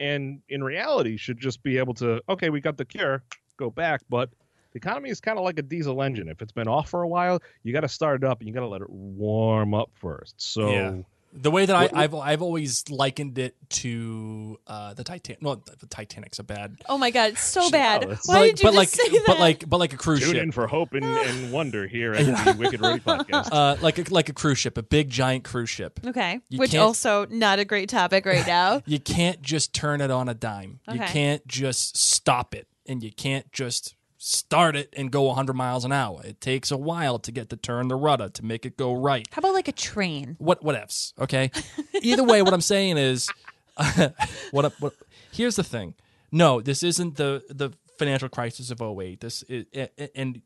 and 0.00 0.40
in 0.48 0.64
reality 0.64 1.16
should 1.16 1.38
just 1.38 1.62
be 1.62 1.78
able 1.78 1.94
to 1.94 2.20
okay 2.28 2.50
we 2.50 2.60
got 2.60 2.76
the 2.76 2.84
cure 2.84 3.22
go 3.56 3.70
back 3.70 4.00
but 4.10 4.30
the 4.72 4.78
economy 4.78 5.10
is 5.10 5.20
kind 5.20 5.38
of 5.38 5.44
like 5.44 5.58
a 5.58 5.62
diesel 5.62 6.02
engine. 6.02 6.28
If 6.28 6.42
it's 6.42 6.52
been 6.52 6.68
off 6.68 6.90
for 6.90 7.02
a 7.02 7.08
while 7.08 7.40
you 7.62 7.72
got 7.72 7.80
to 7.80 7.88
start 7.88 8.22
it 8.22 8.26
up 8.28 8.40
and 8.40 8.48
you 8.48 8.54
got 8.54 8.60
to 8.60 8.68
let 8.68 8.82
it 8.82 8.90
warm 8.90 9.74
up 9.74 9.90
first. 9.94 10.34
So 10.40 10.70
Yeah. 10.70 10.96
The 11.32 11.50
way 11.50 11.66
that 11.66 11.74
What- 11.92 11.96
I, 11.96 12.04
I've 12.04 12.14
I've 12.14 12.42
always 12.42 12.88
likened 12.88 13.38
it 13.38 13.54
to 13.70 14.58
uh, 14.66 14.94
the 14.94 15.04
Titanic. 15.04 15.42
No, 15.42 15.56
the 15.56 15.86
Titanic's 15.86 16.38
a 16.38 16.42
bad. 16.42 16.76
Oh 16.88 16.96
my 16.98 17.10
god, 17.10 17.32
it's 17.32 17.44
so 17.44 17.62
Shit, 17.62 17.72
bad. 17.72 18.04
oh, 18.04 18.08
that's- 18.08 18.26
Why 18.26 18.34
but 18.34 18.40
like, 18.40 18.50
did 18.50 18.60
you 18.60 18.64
but 18.64 18.70
just 18.70 18.76
like, 18.76 18.88
say 18.88 19.12
that? 19.18 19.24
but 19.26 19.38
like, 19.38 19.68
but 19.68 19.76
like 19.78 19.92
a 19.92 19.96
cruise 19.96 20.20
tune 20.20 20.32
ship. 20.34 20.42
in 20.42 20.52
for 20.52 20.66
hope 20.66 20.94
and, 20.94 21.04
and 21.04 21.52
wonder 21.52 21.86
here 21.86 22.14
at 22.14 22.24
the 22.24 22.56
Wicked 22.58 22.80
Rhody 22.80 23.00
podcast 23.00 23.48
uh, 23.52 23.76
like 23.82 23.98
a, 23.98 24.04
like 24.12 24.28
a 24.28 24.32
cruise 24.32 24.58
ship, 24.58 24.78
a 24.78 24.82
big 24.82 25.10
giant 25.10 25.44
cruise 25.44 25.70
ship. 25.70 26.00
okay, 26.06 26.40
you 26.48 26.58
which 26.58 26.74
also 26.74 27.26
not 27.26 27.58
a 27.58 27.64
great 27.64 27.88
topic 27.88 28.24
right 28.26 28.46
now. 28.46 28.82
You 28.86 28.98
can't 28.98 29.42
just 29.42 29.72
turn 29.74 30.00
it 30.00 30.10
on 30.10 30.28
a 30.28 30.34
dime. 30.34 30.80
You 30.90 31.00
can't 31.00 31.46
just 31.46 31.96
stop 31.98 32.54
it, 32.54 32.66
and 32.86 33.02
you 33.02 33.12
can't 33.12 33.50
just 33.52 33.94
start 34.18 34.76
it 34.76 34.92
and 34.96 35.10
go 35.10 35.22
100 35.22 35.54
miles 35.54 35.84
an 35.84 35.92
hour. 35.92 36.20
It 36.24 36.40
takes 36.40 36.70
a 36.70 36.76
while 36.76 37.18
to 37.20 37.32
get 37.32 37.48
to 37.50 37.56
turn 37.56 37.88
the 37.88 37.96
rudder 37.96 38.28
to 38.28 38.44
make 38.44 38.66
it 38.66 38.76
go 38.76 38.92
right. 38.92 39.26
How 39.30 39.38
about 39.38 39.54
like 39.54 39.68
a 39.68 39.72
train? 39.72 40.36
What 40.38 40.62
whatevs, 40.62 41.18
okay? 41.18 41.50
Either 42.02 42.24
way, 42.24 42.42
what 42.42 42.52
I'm 42.52 42.60
saying 42.60 42.98
is, 42.98 43.30
what, 44.50 44.74
what? 44.80 44.94
Here's 45.32 45.56
the 45.56 45.62
thing. 45.62 45.94
No, 46.30 46.60
this 46.60 46.82
isn't 46.82 47.16
the 47.16 47.42
the 47.48 47.70
financial 47.98 48.28
crisis 48.28 48.70
of 48.70 48.82
08. 48.82 49.20
This 49.20 49.42
is, 49.44 49.66
and 50.14 50.42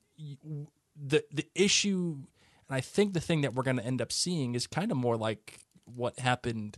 the 0.94 1.24
the 1.32 1.46
issue, 1.54 2.18
and 2.68 2.76
I 2.76 2.80
think 2.80 3.14
the 3.14 3.20
thing 3.20 3.40
that 3.40 3.54
we're 3.54 3.64
going 3.64 3.78
to 3.78 3.84
end 3.84 4.02
up 4.02 4.12
seeing 4.12 4.54
is 4.54 4.66
kind 4.66 4.90
of 4.90 4.98
more 4.98 5.16
like 5.16 5.58
what 5.86 6.18
happened 6.18 6.76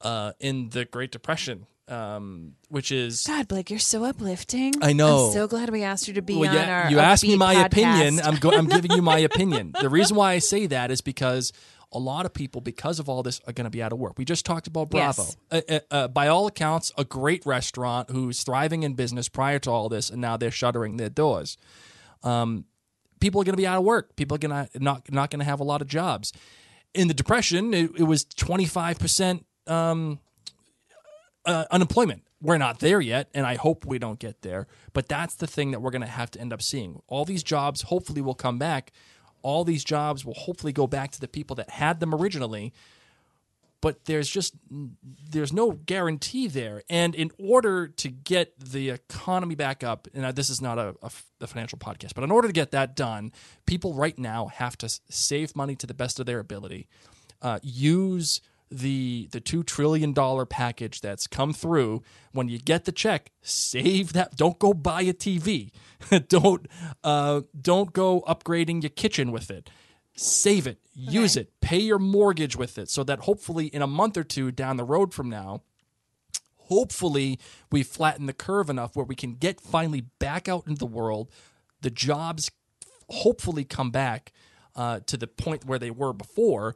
uh, 0.00 0.32
in 0.40 0.70
the 0.70 0.84
Great 0.84 1.10
Depression, 1.10 1.66
um, 1.92 2.54
which 2.68 2.90
is 2.90 3.24
God, 3.26 3.48
Blake, 3.48 3.70
you're 3.70 3.78
so 3.78 4.04
uplifting. 4.04 4.74
I 4.82 4.92
know. 4.92 5.26
I'm 5.26 5.32
so 5.32 5.46
glad 5.46 5.70
we 5.70 5.82
asked 5.82 6.08
you 6.08 6.14
to 6.14 6.22
be 6.22 6.36
well, 6.36 6.50
on 6.50 6.56
yeah, 6.56 6.82
our. 6.84 6.90
you 6.90 6.98
asked 6.98 7.22
me 7.22 7.36
my 7.36 7.54
podcast. 7.54 7.66
opinion. 7.66 8.20
I'm 8.20 8.36
go- 8.36 8.52
I'm 8.52 8.66
giving 8.66 8.92
you 8.92 9.02
my 9.02 9.18
opinion. 9.30 9.74
The 9.78 9.90
reason 9.90 10.16
why 10.16 10.32
I 10.32 10.38
say 10.38 10.66
that 10.68 10.90
is 10.90 11.02
because 11.02 11.52
a 11.92 11.98
lot 11.98 12.24
of 12.24 12.32
people, 12.32 12.62
because 12.62 12.98
of 12.98 13.08
all 13.08 13.22
this, 13.22 13.40
are 13.46 13.52
going 13.52 13.66
to 13.66 13.70
be 13.70 13.82
out 13.82 13.92
of 13.92 13.98
work. 13.98 14.14
We 14.16 14.24
just 14.24 14.46
talked 14.46 14.66
about 14.66 14.88
Bravo. 14.88 15.22
Yes. 15.22 15.36
Uh, 15.50 15.60
uh, 15.68 15.80
uh, 15.90 16.08
by 16.08 16.28
all 16.28 16.46
accounts, 16.46 16.90
a 16.96 17.04
great 17.04 17.44
restaurant 17.44 18.10
who's 18.10 18.42
thriving 18.42 18.82
in 18.82 18.94
business 18.94 19.28
prior 19.28 19.58
to 19.60 19.70
all 19.70 19.90
this, 19.90 20.08
and 20.08 20.20
now 20.20 20.38
they're 20.38 20.50
shuttering 20.50 20.96
their 20.96 21.10
doors. 21.10 21.58
Um, 22.22 22.64
people 23.20 23.40
are 23.42 23.44
going 23.44 23.52
to 23.52 23.58
be 23.58 23.66
out 23.66 23.76
of 23.76 23.84
work. 23.84 24.16
People 24.16 24.36
are 24.36 24.38
going 24.38 24.66
to 24.66 24.78
not 24.78 25.12
not 25.12 25.30
going 25.30 25.40
to 25.40 25.44
have 25.44 25.60
a 25.60 25.64
lot 25.64 25.82
of 25.82 25.88
jobs. 25.88 26.32
In 26.94 27.08
the 27.08 27.14
depression, 27.14 27.74
it, 27.74 27.90
it 27.98 28.04
was 28.04 28.24
25 28.24 28.98
percent 28.98 29.46
um, 29.66 30.18
uh, 31.44 31.64
unemployment. 31.70 32.22
We're 32.40 32.58
not 32.58 32.80
there 32.80 33.00
yet, 33.00 33.28
and 33.34 33.46
I 33.46 33.54
hope 33.54 33.86
we 33.86 33.98
don't 33.98 34.18
get 34.18 34.42
there. 34.42 34.66
But 34.92 35.08
that's 35.08 35.34
the 35.34 35.46
thing 35.46 35.70
that 35.70 35.80
we're 35.80 35.92
going 35.92 36.02
to 36.02 36.08
have 36.08 36.30
to 36.32 36.40
end 36.40 36.52
up 36.52 36.62
seeing. 36.62 37.02
All 37.06 37.24
these 37.24 37.42
jobs 37.42 37.82
hopefully 37.82 38.20
will 38.20 38.34
come 38.34 38.58
back. 38.58 38.92
all 39.44 39.64
these 39.64 39.82
jobs 39.82 40.24
will 40.24 40.34
hopefully 40.34 40.72
go 40.72 40.86
back 40.86 41.10
to 41.10 41.20
the 41.20 41.26
people 41.26 41.56
that 41.56 41.68
had 41.68 41.98
them 41.98 42.14
originally 42.14 42.72
but 43.82 44.04
there's 44.06 44.30
just 44.30 44.54
there's 45.28 45.52
no 45.52 45.72
guarantee 45.72 46.46
there 46.46 46.82
and 46.88 47.14
in 47.14 47.30
order 47.38 47.88
to 47.88 48.08
get 48.08 48.58
the 48.58 48.88
economy 48.88 49.54
back 49.54 49.84
up 49.84 50.08
and 50.14 50.34
this 50.34 50.48
is 50.48 50.62
not 50.62 50.78
a, 50.78 50.94
a, 51.02 51.10
a, 51.42 51.46
financial 51.46 51.78
podcast 51.78 52.14
but 52.14 52.24
in 52.24 52.30
order 52.30 52.48
to 52.48 52.54
get 52.54 52.70
that 52.70 52.96
done 52.96 53.30
people 53.66 53.92
right 53.92 54.18
now 54.18 54.46
have 54.46 54.78
to 54.78 54.88
save 55.10 55.54
money 55.54 55.76
to 55.76 55.86
the 55.86 55.92
best 55.94 56.18
of 56.18 56.24
their 56.24 56.38
ability 56.38 56.88
uh, 57.42 57.58
use 57.62 58.40
the 58.72 59.28
the 59.32 59.40
two 59.40 59.62
trillion 59.62 60.12
dollar 60.12 60.46
package 60.46 61.00
that's 61.00 61.26
come 61.26 61.52
through 61.52 62.02
when 62.32 62.48
you 62.48 62.58
get 62.58 62.84
the 62.84 62.92
check 62.92 63.30
save 63.42 64.12
that 64.12 64.36
don't 64.36 64.58
go 64.58 64.72
buy 64.72 65.02
a 65.02 65.12
tv 65.12 65.70
don't 66.28 66.66
uh, 67.04 67.42
don't 67.60 67.92
go 67.92 68.22
upgrading 68.22 68.82
your 68.82 68.90
kitchen 68.90 69.30
with 69.30 69.50
it. 69.50 69.70
Save 70.14 70.66
it 70.66 70.78
use 70.94 71.36
okay. 71.36 71.42
it 71.42 71.60
pay 71.60 71.78
your 71.78 71.98
mortgage 71.98 72.56
with 72.56 72.76
it 72.78 72.88
so 72.90 73.02
that 73.04 73.20
hopefully 73.20 73.66
in 73.66 73.80
a 73.80 73.86
month 73.86 74.16
or 74.16 74.24
two 74.24 74.50
down 74.50 74.76
the 74.76 74.84
road 74.84 75.14
from 75.14 75.30
now 75.30 75.62
hopefully 76.72 77.38
we 77.70 77.82
flatten 77.82 78.26
the 78.26 78.32
curve 78.32 78.70
enough 78.70 78.96
where 78.96 79.04
we 79.04 79.14
can 79.14 79.34
get 79.34 79.60
finally 79.60 80.02
back 80.18 80.48
out 80.48 80.66
into 80.66 80.78
the 80.78 80.86
world. 80.86 81.30
The 81.82 81.90
jobs 81.90 82.50
hopefully 83.08 83.64
come 83.64 83.90
back 83.90 84.32
uh, 84.74 85.00
to 85.06 85.16
the 85.16 85.26
point 85.26 85.66
where 85.66 85.78
they 85.78 85.90
were 85.90 86.12
before 86.12 86.74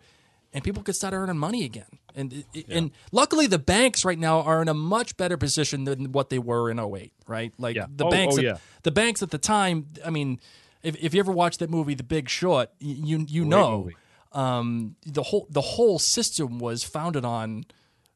and 0.57 0.65
people 0.65 0.83
could 0.83 0.97
start 0.97 1.13
earning 1.13 1.37
money 1.37 1.67
again. 1.67 1.99
And 2.15 2.45
yeah. 2.55 2.63
and 2.71 2.91
luckily 3.13 3.47
the 3.47 3.59
banks 3.59 4.07
right 4.07 4.19
now 4.19 4.41
are 4.41 4.63
in 4.63 4.69
a 4.69 4.75
much 4.75 5.19
better 5.19 5.37
position 5.37 5.85
than 5.85 6.13
what 6.13 6.31
they 6.31 6.39
were 6.39 6.71
in 6.71 6.81
08, 6.81 7.13
right? 7.29 7.53
Like 7.59 7.77
yeah. 7.77 7.85
the 7.95 8.07
oh, 8.07 8.11
banks 8.11 8.39
oh, 8.39 8.43
at, 8.43 8.61
the 8.83 8.91
banks 8.91 9.23
at 9.23 9.31
the 9.31 9.39
time, 9.39 9.89
I 10.03 10.09
mean, 10.09 10.41
if, 10.83 10.97
if 10.97 11.13
you 11.13 11.21
ever 11.21 11.31
watched 11.31 11.59
that 11.59 11.69
movie 11.69 11.93
The 11.93 12.05
Big 12.05 12.31
Short, 12.31 12.71
you 12.79 13.27
you 13.29 13.43
Great 13.43 13.51
know 13.51 13.91
um, 14.33 14.97
the 15.05 15.25
whole 15.25 15.47
the 15.51 15.61
whole 15.61 15.99
system 15.99 16.59
was 16.59 16.83
founded 16.85 17.27
on 17.27 17.67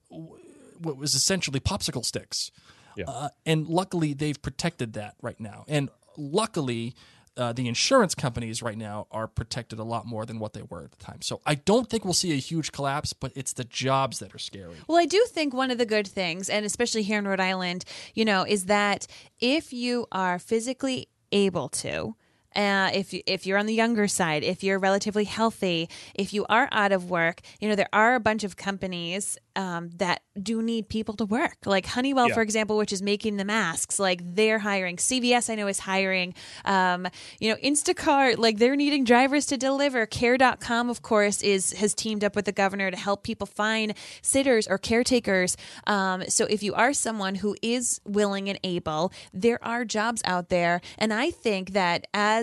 what 0.09 0.97
was 0.97 1.15
essentially 1.15 1.61
popsicle 1.61 2.07
sticks. 2.07 2.51
Yeah. 2.97 3.05
Uh, 3.07 3.29
and 3.45 3.69
luckily 3.69 4.15
they've 4.15 4.41
protected 4.41 4.95
that 4.95 5.15
right 5.21 5.39
now. 5.39 5.67
And 5.69 5.91
luckily 6.17 6.95
uh, 7.41 7.53
the 7.53 7.67
insurance 7.67 8.15
companies 8.15 8.63
right 8.63 8.77
now 8.77 9.07
are 9.11 9.27
protected 9.27 9.79
a 9.79 9.85
lot 9.85 10.07
more 10.07 10.27
than 10.27 10.39
what 10.39 10.53
they 10.53 10.63
were 10.63 10.85
at 10.85 10.91
the 10.93 11.03
time. 11.03 11.23
So 11.23 11.41
I 11.47 11.55
don't 11.55 11.89
think 11.89 12.05
we'll 12.05 12.13
see 12.13 12.33
a 12.33 12.37
huge 12.37 12.71
collapse, 12.71 13.13
but 13.13 13.33
it's 13.35 13.55
the 13.55 13.65
jobs 13.65 14.19
that 14.19 14.35
are 14.35 14.39
scary. 14.39 14.77
Well, 14.87 14.99
I 14.99 15.07
do 15.07 15.25
think 15.29 15.55
one 15.55 15.71
of 15.71 15.79
the 15.79 15.87
good 15.87 16.07
things, 16.07 16.51
and 16.51 16.67
especially 16.67 17.03
here 17.03 17.19
in 17.19 17.27
Rhode 17.27 17.41
Island, 17.41 17.85
you 18.15 18.25
know, 18.25 18.45
is 18.47 18.67
that 18.67 19.07
if 19.41 19.73
you 19.73 20.07
are 20.13 20.39
physically 20.39 21.09
able 21.33 21.69
to, 21.69 22.15
uh, 22.57 22.91
if 22.93 23.13
you, 23.13 23.23
if 23.27 23.47
you're 23.47 23.59
on 23.59 23.67
the 23.67 23.75
younger 23.75 24.09
side, 24.09 24.43
if 24.45 24.63
you're 24.63 24.79
relatively 24.79 25.25
healthy, 25.25 25.89
if 26.15 26.33
you 26.33 26.45
are 26.49 26.69
out 26.73 26.93
of 26.93 27.11
work, 27.11 27.41
you 27.61 27.69
know 27.69 27.75
there 27.77 27.89
are 27.93 28.15
a 28.15 28.21
bunch 28.21 28.45
of 28.45 28.57
companies 28.57 29.39
um, 29.57 29.91
that 29.97 30.23
do 30.41 30.63
need 30.63 30.89
people 30.89 31.15
to 31.17 31.25
work. 31.27 31.59
Like 31.67 31.87
Honeywell, 31.87 32.29
Yeah. 32.29 32.35
for 32.35 32.43
example, 32.43 32.77
which 32.77 32.93
is 32.93 33.03
making 33.03 33.37
the 33.37 33.45
masks. 33.45 33.99
Like 33.99 34.21
they're 34.37 34.61
hiring. 34.61 34.97
CVS, 34.97 35.51
I 35.51 35.55
know, 35.57 35.67
is 35.67 35.81
hiring. 35.81 36.35
Um, 36.65 37.09
you 37.41 37.51
know, 37.51 37.57
Instacart, 37.57 38.39
like 38.39 38.59
they're 38.59 38.77
needing 38.77 39.05
drivers 39.05 39.47
to 39.47 39.57
deliver. 39.57 40.07
Care.com, 40.07 40.89
of 40.89 41.03
course, 41.03 41.43
is 41.43 41.73
has 41.75 41.95
teamed 41.95 42.25
up 42.25 42.35
with 42.37 42.45
the 42.47 42.53
governor 42.53 42.91
to 42.91 42.97
help 42.97 43.23
people 43.23 43.47
find 43.47 43.95
sitters 44.23 44.67
or 44.67 44.79
caretakers. 44.79 45.57
Um, 45.87 46.25
so 46.29 46.47
if 46.47 46.63
you 46.63 46.73
are 46.75 46.93
someone 46.93 47.35
who 47.37 47.57
is 47.63 48.01
willing 48.05 48.49
and 48.49 48.59
able, 48.65 49.13
there 49.35 49.63
are 49.65 49.85
jobs 49.85 50.23
out 50.25 50.49
there, 50.49 50.81
and 50.97 51.13
I 51.13 51.31
think 51.31 51.73
that 51.73 52.07
as 52.15 52.40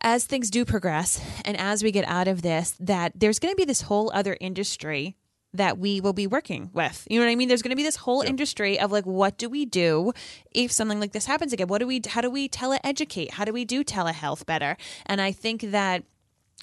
as 0.00 0.24
things 0.24 0.50
do 0.50 0.64
progress 0.64 1.20
and 1.44 1.56
as 1.56 1.82
we 1.82 1.90
get 1.90 2.06
out 2.06 2.28
of 2.28 2.42
this 2.42 2.76
that 2.78 3.12
there's 3.14 3.38
going 3.38 3.52
to 3.52 3.56
be 3.56 3.64
this 3.64 3.82
whole 3.82 4.10
other 4.14 4.36
industry 4.40 5.16
that 5.54 5.78
we 5.78 6.00
will 6.00 6.12
be 6.12 6.26
working 6.26 6.70
with. 6.74 7.06
You 7.10 7.18
know 7.18 7.24
what 7.24 7.32
I 7.32 7.34
mean? 7.34 7.48
There's 7.48 7.62
going 7.62 7.70
to 7.70 7.76
be 7.76 7.82
this 7.82 7.96
whole 7.96 8.20
industry 8.20 8.78
of 8.78 8.92
like, 8.92 9.06
what 9.06 9.38
do 9.38 9.48
we 9.48 9.64
do 9.64 10.12
if 10.50 10.70
something 10.70 11.00
like 11.00 11.12
this 11.12 11.26
happens 11.26 11.52
again? 11.52 11.68
What 11.68 11.78
do 11.78 11.86
we, 11.86 12.02
how 12.06 12.20
do 12.20 12.30
we 12.30 12.48
tele 12.48 12.78
educate? 12.84 13.32
How 13.32 13.44
do 13.44 13.52
we 13.52 13.64
do 13.64 13.82
telehealth 13.82 14.44
better? 14.44 14.76
And 15.06 15.20
I 15.20 15.32
think 15.32 15.62
that 15.62 16.04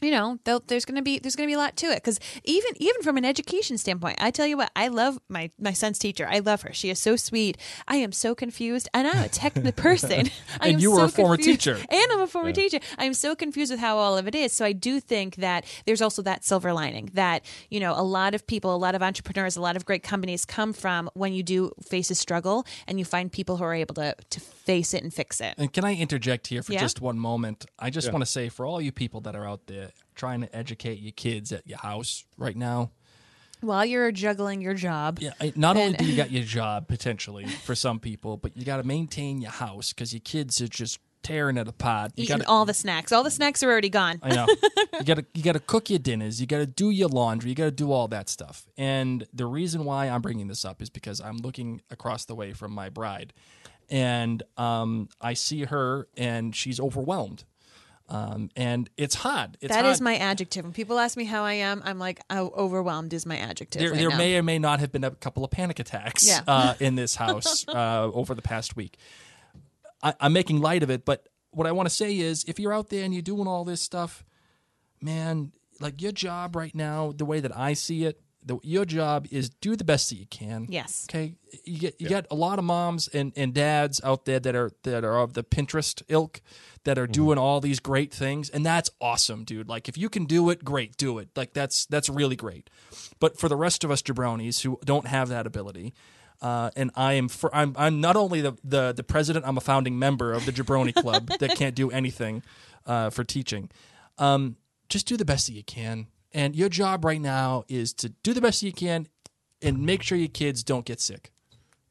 you 0.01 0.11
know 0.11 0.37
there's 0.67 0.83
going 0.83 0.95
to 0.97 1.01
be 1.01 1.19
there's 1.19 1.35
going 1.37 1.47
to 1.47 1.49
be 1.49 1.55
a 1.55 1.57
lot 1.57 1.75
to 1.77 1.85
it 1.87 1.95
because 1.95 2.19
even 2.43 2.71
even 2.77 3.01
from 3.01 3.15
an 3.15 3.23
education 3.23 3.77
standpoint 3.77 4.17
i 4.19 4.29
tell 4.29 4.45
you 4.45 4.57
what 4.57 4.69
i 4.75 4.89
love 4.89 5.17
my 5.29 5.49
my 5.57 5.71
son's 5.71 5.97
teacher. 5.97 6.27
I 6.29 6.39
love 6.39 6.63
her. 6.63 6.73
She 6.73 6.89
is 6.89 6.99
so 6.99 7.15
sweet. 7.15 7.57
I 7.87 7.95
am 7.97 8.11
so 8.11 8.35
confused 8.35 8.89
and 8.93 9.07
i'm 9.07 9.23
a 9.23 9.29
technical 9.29 9.71
person. 9.87 10.29
I 10.59 10.67
And 10.69 10.81
you 10.81 10.91
were 10.91 10.97
so 10.97 11.03
a 11.05 11.07
former 11.07 11.37
confused. 11.37 11.61
teacher. 11.61 11.77
and 11.89 12.11
i'm 12.11 12.19
a 12.19 12.27
former 12.27 12.51
teacher. 12.51 12.79
I'm 12.97 13.13
so 13.13 13.35
confused 13.35 13.71
with 13.71 13.79
how 13.79 13.97
all 13.97 14.17
of 14.17 14.27
it 14.27 14.35
is. 14.35 14.51
So 14.51 14.65
i 14.65 14.73
do 14.73 14.99
think 14.99 15.37
that 15.37 15.63
there's 15.85 16.01
also 16.01 16.21
that 16.23 16.43
silver 16.43 16.73
lining 16.73 17.09
that 17.13 17.45
you 17.69 17.79
know 17.79 17.93
a 17.95 18.03
lot 18.03 18.35
of 18.35 18.45
people 18.47 18.75
a 18.75 18.77
lot 18.77 18.95
of 18.95 19.01
entrepreneurs 19.01 19.55
a 19.55 19.61
lot 19.61 19.75
of 19.77 19.85
great 19.85 20.03
companies 20.03 20.45
come 20.45 20.73
from 20.73 21.09
when 21.13 21.31
you 21.33 21.41
do 21.41 21.71
face 21.81 22.11
a 22.11 22.15
struggle 22.15 22.65
and 22.87 22.99
you 22.99 23.05
find 23.05 23.31
people 23.31 23.57
who 23.57 23.63
are 23.63 23.73
able 23.73 23.95
to 23.95 24.13
to 24.29 24.39
face 24.65 24.93
it 24.93 25.03
and 25.03 25.13
fix 25.13 25.39
it 25.41 25.53
And 25.57 25.71
can 25.71 25.85
I 25.85 25.95
interject 25.95 26.47
here 26.47 26.61
for 26.63 26.73
Yeah. 26.73 26.79
just 26.81 26.99
one 27.01 27.19
moment? 27.19 27.65
I 27.79 27.89
just 27.89 28.11
want 28.11 28.23
to 28.23 28.29
say 28.31 28.49
for 28.49 28.65
all 28.65 28.81
you 28.81 28.91
people 28.91 29.21
that 29.21 29.35
are 29.35 29.47
out 29.47 29.67
there 29.67 29.91
trying 30.15 30.41
to 30.41 30.55
educate 30.55 30.99
your 30.99 31.11
kids 31.11 31.51
at 31.51 31.65
your 31.67 31.77
house 31.77 32.25
right 32.37 32.55
now, 32.57 32.91
while 33.61 33.85
you're 33.85 34.11
juggling 34.11 34.61
your 34.61 34.73
job 34.73 35.19
yeah, 35.21 35.31
I- 35.39 35.53
not 35.55 35.77
only 35.77 35.97
do 35.97 36.05
you 36.05 36.15
got 36.15 36.29
your 36.31 36.43
job 36.43 36.87
potentially 36.87 37.45
for 37.47 37.73
some 37.75 37.99
people, 37.99 38.37
but 38.37 38.55
you 38.57 38.65
got 38.65 38.77
to 38.77 38.83
maintain 38.83 39.41
your 39.41 39.51
house 39.51 39.93
because 39.93 40.13
your 40.13 40.19
kids 40.21 40.61
are 40.61 40.67
just 40.67 40.99
tearing 41.23 41.57
it 41.57 41.67
apart. 41.67 42.11
You 42.15 42.25
eating 42.25 42.37
got 42.39 42.45
all 42.47 42.65
the 42.65 42.73
snacks 42.73 43.11
all 43.11 43.23
the 43.23 43.31
snacks 43.31 43.63
are 43.63 43.69
already 43.71 43.89
gone 43.89 44.19
I 44.21 44.35
know. 44.35 44.45
you 44.99 45.03
gotta 45.05 45.25
you 45.33 45.41
gotta 45.41 45.59
cook 45.59 45.89
your 45.89 45.97
dinners. 45.97 46.39
You 46.39 46.45
gotta 46.45 46.67
do 46.67 46.91
your 46.91 47.09
laundry. 47.09 47.49
You 47.49 47.55
gotta 47.55 47.71
do 47.71 47.91
all 47.91 48.07
that 48.09 48.29
stuff. 48.29 48.67
And 48.77 49.25
the 49.33 49.47
reason 49.47 49.85
why 49.85 50.07
I'm 50.09 50.21
bringing 50.21 50.47
this 50.47 50.63
up 50.63 50.83
is 50.83 50.91
because 50.91 51.19
I'm 51.19 51.37
looking 51.37 51.81
across 51.89 52.25
the 52.25 52.35
way 52.35 52.53
from 52.53 52.71
my 52.73 52.89
bride, 52.89 53.33
and 53.89 54.41
um, 54.57 55.09
I 55.21 55.33
see 55.33 55.63
her, 55.65 56.07
and 56.17 56.55
she's 56.55 56.79
overwhelmed. 56.79 57.43
Um, 58.07 58.51
and 58.55 58.87
it's 58.97 59.15
hot. 59.15 59.57
It's 59.61 59.73
That 59.73 59.81
hard. 59.83 59.93
is 59.93 59.99
my 59.99 60.15
adjective. 60.17 60.63
When 60.63 60.73
people 60.73 60.99
ask 60.99 61.17
me 61.17 61.23
how 61.23 61.43
I 61.43 61.53
am, 61.53 61.81
I'm 61.83 61.97
like, 61.97 62.21
oh, 62.29 62.51
overwhelmed 62.55 63.13
is 63.13 63.25
my 63.25 63.37
adjective. 63.37 63.81
there, 63.81 63.89
right 63.91 63.97
there 63.99 64.09
now. 64.11 64.17
may 64.17 64.37
or 64.37 64.43
may 64.43 64.59
not 64.59 64.79
have 64.79 64.91
been 64.91 65.03
a 65.03 65.09
couple 65.11 65.43
of 65.43 65.49
panic 65.49 65.79
attacks 65.79 66.27
Yeah. 66.27 66.41
uh, 66.47 66.75
in 66.79 66.93
this 66.95 67.15
house 67.15 67.65
uh, 67.69 68.03
over 68.13 68.35
the 68.35 68.43
past 68.43 68.75
week. 68.75 68.97
I, 70.03 70.13
I'm 70.19 70.33
making 70.33 70.61
light 70.61 70.83
of 70.83 70.91
it, 70.91 71.03
but 71.03 71.27
what 71.49 71.65
I 71.65 71.71
want 71.71 71.89
to 71.89 71.95
say 71.95 72.15
is, 72.19 72.43
if 72.47 72.59
you're 72.59 72.73
out 72.73 72.89
there 72.89 73.03
and 73.03 73.11
you're 73.11 73.23
doing 73.23 73.47
all 73.47 73.65
this 73.65 73.81
stuff, 73.81 74.23
man, 75.01 75.51
like 75.79 75.99
your 76.01 76.11
job 76.11 76.55
right 76.55 76.75
now, 76.75 77.11
the 77.11 77.25
way 77.25 77.39
that 77.39 77.57
I 77.57 77.73
see 77.73 78.03
it, 78.05 78.21
the, 78.45 78.59
your 78.61 78.85
job 78.85 79.27
is 79.31 79.49
do 79.49 79.75
the 79.75 79.83
best 79.83 80.09
that 80.09 80.17
you 80.17 80.27
can. 80.27 80.67
Yes. 80.69 81.07
Okay. 81.09 81.35
You 81.63 81.79
get 81.79 81.99
you 81.99 82.07
got 82.07 82.27
a 82.29 82.35
lot 82.35 82.59
of 82.59 82.65
moms 82.65 83.07
and, 83.07 83.33
and 83.35 83.53
dads 83.53 83.99
out 84.03 84.25
there 84.25 84.39
that 84.39 84.55
are 84.55 84.71
that 84.83 85.03
are 85.03 85.19
of 85.19 85.33
the 85.33 85.43
Pinterest 85.43 86.03
ilk 86.07 86.41
that 86.83 86.99
are 86.99 87.07
doing 87.07 87.39
all 87.39 87.59
these 87.59 87.79
great 87.79 88.13
things, 88.13 88.49
and 88.49 88.65
that's 88.65 88.91
awesome, 89.01 89.43
dude. 89.43 89.67
Like 89.67 89.89
if 89.89 89.97
you 89.97 90.09
can 90.09 90.25
do 90.25 90.49
it, 90.51 90.63
great, 90.63 90.95
do 90.97 91.17
it. 91.17 91.29
Like 91.35 91.53
that's 91.53 91.85
that's 91.87 92.07
really 92.07 92.35
great. 92.35 92.69
But 93.19 93.39
for 93.39 93.49
the 93.49 93.55
rest 93.55 93.83
of 93.83 93.89
us 93.91 94.01
jabronis 94.01 94.61
who 94.61 94.79
don't 94.85 95.07
have 95.07 95.29
that 95.29 95.47
ability, 95.47 95.93
uh, 96.41 96.69
and 96.75 96.91
I 96.95 97.13
am 97.13 97.27
for 97.29 97.53
I'm 97.55 97.73
I'm 97.77 98.01
not 98.01 98.15
only 98.15 98.41
the, 98.41 98.55
the 98.63 98.93
the 98.93 99.03
president, 99.03 99.45
I'm 99.47 99.57
a 99.57 99.61
founding 99.61 99.97
member 99.97 100.33
of 100.33 100.45
the 100.45 100.51
Jabroni 100.51 100.93
Club 100.93 101.27
that 101.39 101.55
can't 101.55 101.75
do 101.75 101.89
anything 101.89 102.43
uh, 102.85 103.09
for 103.09 103.23
teaching. 103.23 103.69
Um, 104.17 104.57
just 104.89 105.07
do 105.07 105.17
the 105.17 105.25
best 105.25 105.47
that 105.47 105.53
you 105.53 105.63
can, 105.63 106.07
and 106.35 106.55
your 106.55 106.69
job 106.69 107.03
right 107.03 107.19
now 107.21 107.63
is 107.67 107.93
to 107.95 108.09
do 108.21 108.33
the 108.33 108.41
best 108.41 108.61
you 108.61 108.71
can, 108.73 109.07
and 109.61 109.81
make 109.83 110.03
sure 110.03 110.17
your 110.17 110.27
kids 110.27 110.63
don't 110.63 110.85
get 110.85 110.99
sick. 111.01 111.31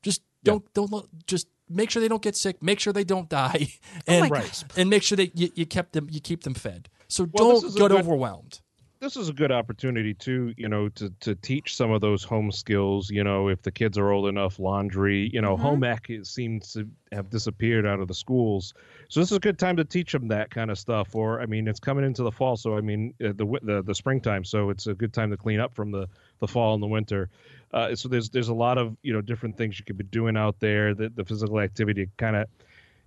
Just 0.02 0.22
don't 0.44 0.62
don't 0.74 0.92
lo- 0.92 1.08
just 1.26 1.48
make 1.68 1.90
sure 1.90 2.00
they 2.02 2.08
don't 2.08 2.22
get 2.22 2.36
sick. 2.36 2.62
Make 2.62 2.78
sure 2.78 2.92
they 2.92 3.04
don't 3.04 3.28
die, 3.28 3.66
oh 3.72 4.00
and 4.06 4.20
my 4.30 4.40
gosh. 4.40 4.62
and 4.76 4.88
make 4.90 5.02
sure 5.02 5.16
that 5.16 5.36
you, 5.36 5.48
you 5.54 5.66
kept 5.66 5.94
them 5.94 6.06
you 6.10 6.20
keep 6.20 6.44
them 6.44 6.54
fed. 6.54 6.88
So 7.08 7.26
Well, 7.32 7.60
don't 7.60 7.74
get 7.74 7.78
good- 7.78 7.92
overwhelmed. 7.92 8.60
This 9.04 9.18
is 9.18 9.28
a 9.28 9.34
good 9.34 9.52
opportunity 9.52 10.14
too 10.14 10.54
you 10.56 10.66
know 10.66 10.88
to 10.88 11.10
to 11.20 11.34
teach 11.34 11.76
some 11.76 11.90
of 11.90 12.00
those 12.00 12.24
home 12.24 12.50
skills 12.50 13.10
you 13.10 13.22
know 13.22 13.48
if 13.48 13.60
the 13.60 13.70
kids 13.70 13.98
are 13.98 14.10
old 14.10 14.26
enough 14.26 14.58
laundry 14.58 15.28
you 15.30 15.42
know 15.42 15.58
home 15.58 15.84
ec 15.84 16.10
seems 16.22 16.72
to 16.72 16.88
have 17.12 17.28
disappeared 17.28 17.86
out 17.86 18.00
of 18.00 18.08
the 18.08 18.14
schools. 18.14 18.74
So 19.08 19.20
this 19.20 19.30
is 19.30 19.36
a 19.36 19.40
good 19.40 19.58
time 19.58 19.76
to 19.76 19.84
teach 19.84 20.10
them 20.10 20.26
that 20.28 20.50
kind 20.50 20.70
of 20.70 20.78
stuff 20.78 21.14
or 21.14 21.42
i 21.42 21.46
mean 21.46 21.68
it's 21.68 21.78
coming 21.78 22.04
into 22.04 22.22
the 22.22 22.32
fall 22.32 22.56
so 22.56 22.78
i 22.78 22.80
mean 22.80 23.12
uh, 23.22 23.34
the 23.36 23.58
the, 23.62 23.82
the 23.82 23.94
springtime 23.94 24.42
so 24.42 24.70
it's 24.70 24.86
a 24.86 24.94
good 24.94 25.12
time 25.12 25.30
to 25.30 25.36
clean 25.36 25.60
up 25.60 25.74
from 25.74 25.90
the 25.90 26.08
the 26.40 26.48
fall 26.48 26.74
and 26.74 26.82
the 26.82 26.86
winter. 26.86 27.28
Uh, 27.72 27.94
so 27.94 28.08
there's 28.08 28.30
there's 28.30 28.48
a 28.48 28.54
lot 28.54 28.78
of 28.78 28.96
you 29.02 29.12
know 29.12 29.20
different 29.20 29.56
things 29.56 29.78
you 29.78 29.84
could 29.84 29.98
be 29.98 30.04
doing 30.04 30.36
out 30.36 30.58
there 30.60 30.94
the, 30.94 31.10
the 31.10 31.24
physical 31.24 31.60
activity 31.60 32.08
kind 32.16 32.36
of 32.36 32.48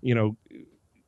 you 0.02 0.14
know 0.14 0.38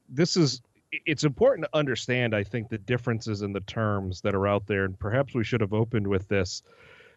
this 0.09 0.35
is 0.35 0.61
it's 0.91 1.23
important 1.23 1.65
to 1.65 1.77
understand 1.77 2.35
i 2.35 2.43
think 2.43 2.69
the 2.69 2.77
differences 2.77 3.41
in 3.41 3.53
the 3.53 3.59
terms 3.61 4.21
that 4.21 4.35
are 4.35 4.47
out 4.47 4.65
there 4.67 4.85
and 4.85 4.97
perhaps 4.99 5.33
we 5.33 5.43
should 5.43 5.61
have 5.61 5.73
opened 5.73 6.07
with 6.07 6.27
this 6.27 6.63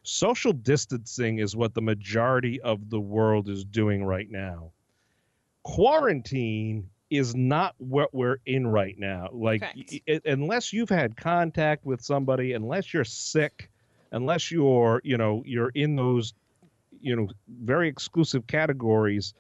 social 0.03 0.53
distancing 0.53 1.39
is 1.39 1.55
what 1.57 1.75
the 1.75 1.81
majority 1.83 2.61
of 2.61 2.91
the 2.91 3.01
world 3.01 3.49
is 3.49 3.65
doing 3.65 4.05
right 4.05 4.31
now 4.31 4.71
quarantine 5.63 6.89
is 7.11 7.35
not 7.35 7.75
what 7.77 8.13
we're 8.15 8.39
in 8.47 8.67
right 8.67 8.99
now. 8.99 9.29
Like, 9.33 9.61
Correct. 9.61 9.95
i- 10.09 10.21
unless 10.25 10.73
you've 10.73 10.89
had 10.89 11.15
contact 11.15 11.85
with 11.85 12.01
somebody, 12.01 12.55
unless 12.55 12.95
you're 12.95 13.05
sick, 13.05 13.69
unless 14.13 14.51
you're, 14.51 15.03
you 15.05 15.19
know, 15.19 15.43
you're 15.45 15.69
in 15.75 15.95
those, 15.95 16.33
you 17.03 17.15
know, 17.15 17.29
very 17.47 17.89
exclusive 17.89 18.47
categories, 18.47 19.35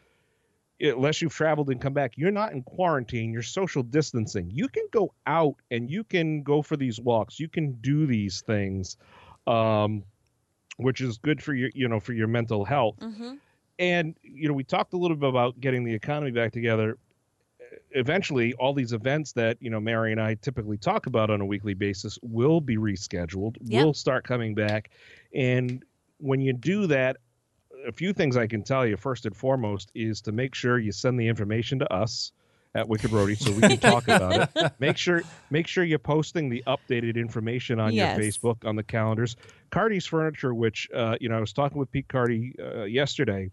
unless 0.83 1.23
you've 1.23 1.33
traveled 1.35 1.71
and 1.71 1.81
come 1.81 1.93
back, 1.95 2.13
you're 2.17 2.31
not 2.33 2.53
in 2.53 2.63
quarantine. 2.63 3.33
You're 3.33 3.43
social 3.43 3.83
distancing. 3.83 4.51
You 4.51 4.69
can 4.69 4.85
go 4.93 5.15
out 5.27 5.55
and 5.71 5.91
you 5.91 6.05
can 6.05 6.43
go 6.43 6.61
for 6.61 6.77
these 6.77 7.01
walks. 7.01 7.39
You 7.41 7.49
can 7.49 7.73
do 7.81 8.07
these 8.07 8.43
things, 8.43 8.97
um, 9.47 10.03
which 10.77 11.01
is 11.01 11.19
good 11.19 11.43
for 11.43 11.55
your, 11.55 11.71
you 11.75 11.89
know, 11.89 12.01
for 12.01 12.13
your 12.13 12.29
mental 12.29 12.65
health 12.65 12.97
Mm-hmm. 13.01 13.35
and 13.79 14.15
you 14.23 14.49
know 14.49 14.55
we 14.55 14.65
talked 14.65 14.93
a 14.93 14.97
little 14.97 15.17
bit 15.17 15.29
about 15.29 15.59
getting 15.61 15.83
the 15.85 15.95
economy 15.95 16.31
back 16.31 16.53
together 16.53 16.99
eventually 17.93 18.53
all 18.55 18.75
these 18.75 18.93
events 18.93 19.33
that 19.33 19.57
you 19.61 19.71
know 19.71 19.81
mary 19.81 20.13
and 20.13 20.21
i 20.21 20.35
typically 20.35 20.77
talk 20.77 21.07
about 21.07 21.31
on 21.31 21.41
a 21.41 21.45
weekly 21.47 21.75
basis 21.75 22.19
will 22.23 22.61
be 22.61 22.77
rescheduled 22.77 23.57
Yep. 23.63 23.85
will 23.85 23.95
start 23.95 24.25
coming 24.25 24.55
back 24.55 24.91
and 25.35 25.83
when 26.19 26.41
you 26.41 26.53
do 26.53 26.87
that 26.89 27.17
a 27.87 27.93
few 27.93 28.13
things 28.13 28.37
i 28.37 28.47
can 28.47 28.63
tell 28.63 28.87
you 28.87 28.97
first 28.97 29.27
and 29.27 29.37
foremost 29.37 29.91
is 29.95 30.21
to 30.23 30.33
make 30.33 30.55
sure 30.55 30.79
you 30.79 30.93
send 30.93 31.19
the 31.19 31.27
information 31.29 31.79
to 31.79 31.93
us 31.93 32.33
at 32.75 32.89
Wicked 32.89 33.13
Rhody 33.13 33.35
so 33.35 33.53
we 33.53 33.61
can 33.61 33.77
talk 33.93 34.05
about 34.05 34.49
it 34.57 34.73
make 34.79 34.97
sure 34.97 35.23
make 35.51 35.67
sure 35.67 35.85
you're 35.85 35.99
posting 35.99 36.49
the 36.49 36.63
updated 36.67 37.17
information 37.17 37.79
on 37.81 37.93
Yes. 37.93 38.17
your 38.17 38.25
facebook 38.27 38.65
on 38.67 38.77
the 38.77 38.83
calendars 38.83 39.37
cardi's 39.71 40.07
furniture 40.07 40.55
which 40.55 40.89
uh, 40.95 41.17
you 41.21 41.29
know 41.29 41.37
i 41.37 41.41
was 41.41 41.53
talking 41.53 41.79
with 41.79 41.91
pete 41.93 42.09
cardi 42.09 42.55
uh, 42.63 42.85
yesterday 42.85 43.51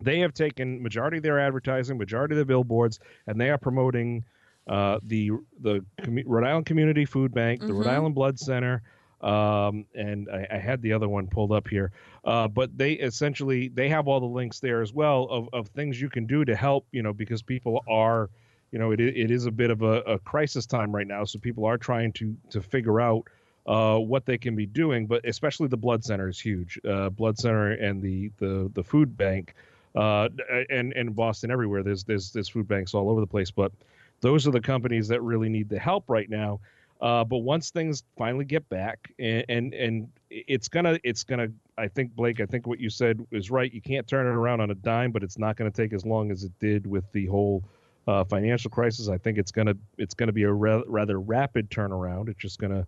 they 0.00 0.18
have 0.20 0.34
taken 0.34 0.82
majority 0.82 1.16
of 1.16 1.22
their 1.22 1.40
advertising, 1.40 1.96
majority 1.96 2.34
of 2.34 2.38
the 2.38 2.44
billboards, 2.44 3.00
and 3.26 3.40
they 3.40 3.48
are 3.48 3.56
promoting 3.56 4.22
uh, 4.68 4.98
the 5.02 5.30
the 5.62 5.82
Rhode 6.26 6.44
Island 6.46 6.66
Community 6.66 7.06
Food 7.06 7.32
Bank, 7.32 7.60
the 7.62 7.72
Rhode 7.72 7.86
Mhm. 7.86 7.90
Island 7.92 8.14
Blood 8.14 8.38
Center, 8.38 8.82
um, 9.26 9.84
and 9.94 10.28
I, 10.30 10.46
I 10.52 10.58
had 10.58 10.80
the 10.82 10.92
other 10.92 11.08
one 11.08 11.26
pulled 11.26 11.50
up 11.52 11.66
here. 11.68 11.90
Uh, 12.24 12.48
but 12.48 12.76
they 12.76 12.92
essentially 12.92 13.68
they 13.68 13.88
have 13.88 14.06
all 14.08 14.20
the 14.20 14.26
links 14.26 14.60
there 14.60 14.82
as 14.82 14.92
well 14.92 15.24
of, 15.30 15.48
of 15.52 15.68
things 15.68 16.00
you 16.00 16.08
can 16.08 16.26
do 16.26 16.44
to 16.44 16.54
help. 16.54 16.86
You 16.92 17.02
know, 17.02 17.12
because 17.12 17.42
people 17.42 17.82
are, 17.88 18.30
you 18.70 18.78
know, 18.78 18.92
it 18.92 19.00
it 19.00 19.30
is 19.30 19.46
a 19.46 19.50
bit 19.50 19.70
of 19.70 19.82
a, 19.82 20.00
a 20.02 20.18
crisis 20.20 20.64
time 20.64 20.94
right 20.94 21.06
now, 21.06 21.24
so 21.24 21.38
people 21.38 21.64
are 21.64 21.76
trying 21.76 22.12
to 22.12 22.36
to 22.50 22.62
figure 22.62 23.00
out 23.00 23.24
uh, 23.66 23.98
what 23.98 24.24
they 24.26 24.38
can 24.38 24.54
be 24.54 24.66
doing. 24.66 25.06
But 25.06 25.26
especially 25.26 25.68
the 25.68 25.76
blood 25.76 26.04
center 26.04 26.28
is 26.28 26.38
huge. 26.38 26.78
Uh, 26.88 27.10
blood 27.10 27.38
center 27.38 27.72
and 27.72 28.00
the 28.00 28.30
the 28.38 28.70
the 28.74 28.84
food 28.84 29.16
bank 29.16 29.54
uh, 29.96 30.28
and 30.70 30.92
and 30.92 31.16
Boston 31.16 31.50
everywhere. 31.50 31.82
There's 31.82 32.04
there's 32.04 32.30
there's 32.30 32.48
food 32.48 32.68
banks 32.68 32.94
all 32.94 33.10
over 33.10 33.20
the 33.20 33.26
place, 33.26 33.50
but 33.50 33.72
those 34.20 34.46
are 34.46 34.52
the 34.52 34.60
companies 34.60 35.08
that 35.08 35.20
really 35.22 35.48
need 35.48 35.68
the 35.68 35.78
help 35.78 36.04
right 36.08 36.30
now. 36.30 36.60
Uh, 37.00 37.24
but 37.24 37.38
once 37.38 37.70
things 37.70 38.02
finally 38.16 38.44
get 38.44 38.66
back, 38.68 39.12
and, 39.18 39.44
and 39.48 39.74
and 39.74 40.08
it's 40.30 40.68
gonna 40.68 40.98
it's 41.04 41.24
gonna 41.24 41.48
I 41.76 41.88
think 41.88 42.14
Blake 42.14 42.40
I 42.40 42.46
think 42.46 42.66
what 42.66 42.80
you 42.80 42.88
said 42.88 43.24
is 43.30 43.50
right. 43.50 43.72
You 43.72 43.82
can't 43.82 44.06
turn 44.06 44.26
it 44.26 44.30
around 44.30 44.60
on 44.60 44.70
a 44.70 44.74
dime, 44.74 45.12
but 45.12 45.22
it's 45.22 45.38
not 45.38 45.56
going 45.56 45.70
to 45.70 45.76
take 45.76 45.92
as 45.92 46.06
long 46.06 46.30
as 46.30 46.44
it 46.44 46.52
did 46.58 46.86
with 46.86 47.04
the 47.12 47.26
whole 47.26 47.62
uh, 48.06 48.24
financial 48.24 48.70
crisis. 48.70 49.08
I 49.08 49.18
think 49.18 49.36
it's 49.36 49.52
gonna 49.52 49.74
it's 49.98 50.14
gonna 50.14 50.32
be 50.32 50.44
a 50.44 50.52
ra- 50.52 50.82
rather 50.86 51.20
rapid 51.20 51.70
turnaround. 51.70 52.28
It's 52.28 52.40
just 52.40 52.58
gonna 52.58 52.86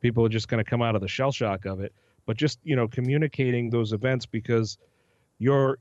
people 0.00 0.24
are 0.24 0.28
just 0.28 0.48
gonna 0.48 0.64
come 0.64 0.82
out 0.82 0.94
of 0.94 1.00
the 1.00 1.08
shell 1.08 1.32
shock 1.32 1.64
of 1.64 1.80
it. 1.80 1.92
But 2.26 2.36
just 2.36 2.60
you 2.62 2.76
know 2.76 2.86
communicating 2.86 3.70
those 3.70 3.92
events 3.92 4.24
because 4.24 4.78
you're 5.38 5.78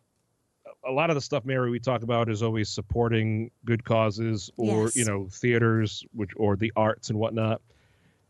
a 0.88 0.92
lot 0.92 1.10
of 1.10 1.16
the 1.16 1.22
stuff 1.22 1.46
mary 1.46 1.70
we 1.70 1.80
talk 1.80 2.02
about 2.04 2.30
is 2.30 2.42
always 2.42 2.68
supporting 2.70 3.52
good 3.66 3.84
causes 3.84 4.50
or 4.58 4.84
Yes. 4.86 4.96
you 4.96 5.06
know 5.06 5.28
theaters 5.32 6.04
which 6.14 6.32
or 6.36 6.56
the 6.56 6.72
arts 6.76 7.10
and 7.10 7.20
whatnot. 7.20 7.62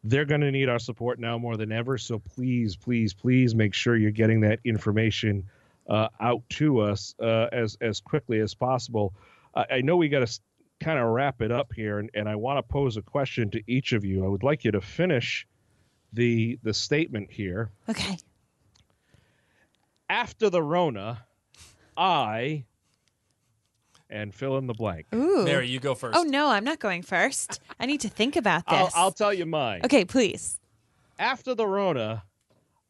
They're 0.04 0.26
going 0.26 0.42
to 0.42 0.52
need 0.52 0.68
our 0.68 0.80
support 0.80 1.20
now 1.20 1.38
more 1.38 1.58
than 1.58 1.72
ever. 1.72 1.98
So 1.98 2.18
please 2.20 2.76
please 2.76 3.14
please 3.14 3.54
make 3.54 3.74
sure 3.74 3.96
you're 3.96 4.10
getting 4.12 4.42
that 4.42 4.60
information 4.66 5.44
uh, 5.88 6.08
out 6.20 6.42
to 6.50 6.80
us 6.80 7.14
uh, 7.22 7.48
as 7.52 7.78
as 7.82 8.00
quickly 8.02 8.40
as 8.40 8.54
possible. 8.56 9.14
I, 9.56 9.66
I 9.76 9.82
know 9.82 9.98
we 9.98 10.10
got 10.10 10.26
to 10.28 10.40
kind 10.80 10.98
of 10.98 11.08
wrap 11.10 11.42
it 11.44 11.52
up 11.52 11.72
here 11.74 12.00
and, 12.00 12.10
and 12.16 12.28
i 12.28 12.36
want 12.36 12.58
to 12.58 12.64
pose 12.64 12.98
a 12.98 13.04
question 13.04 13.52
to 13.52 13.62
each 13.68 13.94
of 13.94 14.04
you. 14.04 14.26
I 14.26 14.28
would 14.28 14.42
like 14.42 14.64
you 14.66 14.72
to 14.72 14.82
finish 14.82 15.46
the 16.14 16.58
the 16.64 16.74
statement 16.74 17.32
here. 17.32 17.70
Okay. 17.88 18.18
after 20.10 20.50
the 20.50 20.62
Rona, 20.62 21.24
I 21.98 22.66
and 24.10 24.36
fill 24.36 24.58
in 24.58 24.68
the 24.68 24.74
blank. 24.74 25.08
Ooh. 25.16 25.46
Mary, 25.46 25.68
you 25.68 25.80
go 25.80 25.96
first. 25.96 26.18
Oh 26.18 26.24
no, 26.24 26.50
I'm 26.50 26.64
not 26.64 26.80
going 26.80 27.02
first. 27.02 27.62
I 27.80 27.86
need 27.86 28.02
to 28.02 28.10
think 28.10 28.36
about 28.36 28.68
this. 28.68 28.78
I'll, 28.96 29.06
I'll 29.06 29.12
tell 29.12 29.34
you 29.34 29.46
mine. 29.46 29.82
okay, 29.86 30.06
please. 30.06 30.60
After 31.18 31.56
the 31.56 31.66
Rona, 31.66 32.24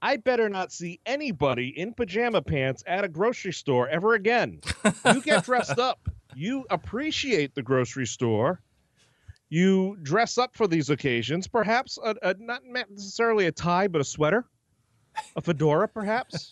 I 0.02 0.18
better 0.18 0.50
not 0.50 0.72
see 0.72 1.00
anybody 1.06 1.68
in 1.78 1.94
pajama 1.94 2.42
pants 2.42 2.84
at 2.88 3.04
a 3.04 3.08
grocery 3.08 3.54
store 3.54 3.88
ever 3.88 4.16
again. 4.16 4.62
You 5.06 5.22
get 5.22 5.44
dressed 5.46 5.78
up. 5.78 6.00
You 6.34 6.66
appreciate 6.70 7.54
the 7.54 7.62
grocery 7.62 8.08
store. 8.08 8.62
You 9.50 9.98
dress 10.02 10.38
up 10.38 10.56
for 10.56 10.66
these 10.66 10.90
occasions, 10.90 11.48
perhaps 11.48 12.00
a, 12.04 12.16
a, 12.22 12.36
not 12.40 12.62
necessarily 12.66 13.48
a 13.48 13.52
tie, 13.52 13.90
but 13.90 14.00
a 14.00 14.06
sweater, 14.06 14.46
a 15.36 15.42
fedora, 15.42 15.88
perhaps. 15.88 16.52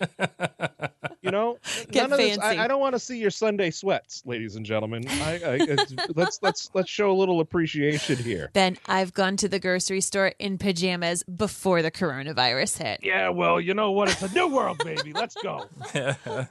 you 1.21 1.31
know, 1.31 1.57
Get 1.91 2.03
none 2.03 2.13
of 2.13 2.17
this. 2.17 2.37
fancy. 2.37 2.59
I, 2.59 2.65
I 2.65 2.67
don't 2.67 2.79
want 2.79 2.95
to 2.95 2.99
see 2.99 3.17
your 3.17 3.31
Sunday 3.31 3.71
sweats, 3.71 4.23
ladies 4.25 4.55
and 4.55 4.65
gentlemen. 4.65 5.03
I, 5.07 5.41
I, 5.45 5.85
let's 6.15 6.39
let's 6.41 6.69
let's 6.73 6.89
show 6.89 7.11
a 7.11 7.17
little 7.17 7.39
appreciation 7.39 8.17
here. 8.17 8.49
Ben, 8.53 8.77
I've 8.87 9.13
gone 9.13 9.37
to 9.37 9.49
the 9.49 9.59
grocery 9.59 10.01
store 10.01 10.33
in 10.39 10.57
pajamas 10.57 11.23
before 11.23 11.81
the 11.81 11.91
coronavirus 11.91 12.77
hit. 12.77 12.99
Yeah, 13.03 13.29
well, 13.29 13.59
you 13.59 13.73
know 13.73 13.91
what? 13.91 14.09
It's 14.09 14.21
a 14.21 14.33
new 14.33 14.47
world, 14.47 14.81
baby. 14.83 15.13
Let's 15.13 15.35
go. 15.41 15.65
all 15.95 16.47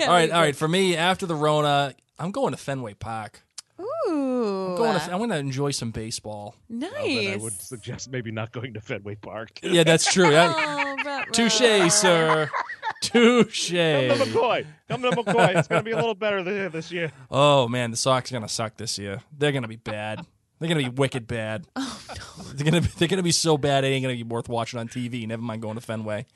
right, 0.00 0.30
all 0.30 0.40
right. 0.40 0.56
For 0.56 0.68
me, 0.68 0.96
after 0.96 1.26
the 1.26 1.34
Rona, 1.34 1.94
I'm 2.18 2.30
going 2.30 2.52
to 2.52 2.56
Fenway 2.56 2.94
Park. 2.94 3.42
Ooh. 3.80 4.70
I'm 4.70 4.76
going 4.76 4.98
to, 5.00 5.12
I'm 5.12 5.18
going 5.18 5.30
to 5.30 5.36
enjoy 5.36 5.70
some 5.70 5.90
baseball. 5.90 6.54
nice. 6.68 6.90
Well, 6.92 7.04
then 7.06 7.32
I 7.32 7.36
would 7.36 7.52
suggest 7.60 8.10
maybe 8.10 8.30
not 8.30 8.52
going 8.52 8.74
to 8.74 8.80
Fenway 8.80 9.16
Park. 9.16 9.60
Yeah, 9.62 9.84
that's 9.84 10.12
true. 10.12 10.30
That- 10.30 10.54
Oh, 10.56 10.96
but- 11.04 11.32
Touche, 11.32 11.90
sir. 11.92 12.50
Touche. 13.02 13.70
Come 13.70 14.18
to 14.18 14.24
McCoy. 14.24 14.66
Come 14.88 15.02
to 15.02 15.10
McCoy. 15.10 15.56
It's 15.56 15.68
going 15.68 15.80
to 15.80 15.84
be 15.84 15.92
a 15.92 15.96
little 15.96 16.14
better 16.14 16.42
this 16.68 16.92
year. 16.92 17.10
Oh 17.30 17.66
man, 17.68 17.90
the 17.90 17.96
Sox 17.96 18.30
are 18.30 18.34
gonna 18.34 18.48
suck 18.48 18.76
this 18.76 18.98
year. 18.98 19.20
They're 19.36 19.52
gonna 19.52 19.68
be 19.68 19.76
bad. 19.76 20.26
They're 20.58 20.68
gonna 20.68 20.82
be 20.82 20.88
wicked 20.90 21.26
bad. 21.26 21.66
Oh 21.76 22.02
no. 22.08 22.44
They're 22.52 22.64
gonna 22.70 22.82
be, 22.82 22.88
they're 22.98 23.08
gonna 23.08 23.22
be 23.22 23.32
so 23.32 23.56
bad 23.56 23.84
it 23.84 23.88
ain't 23.88 24.02
gonna 24.02 24.14
be 24.16 24.22
worth 24.22 24.48
watching 24.50 24.78
on 24.78 24.88
TV. 24.88 25.26
Never 25.26 25.40
mind 25.42 25.62
going 25.62 25.76
to 25.76 25.80
Fenway. 25.80 26.26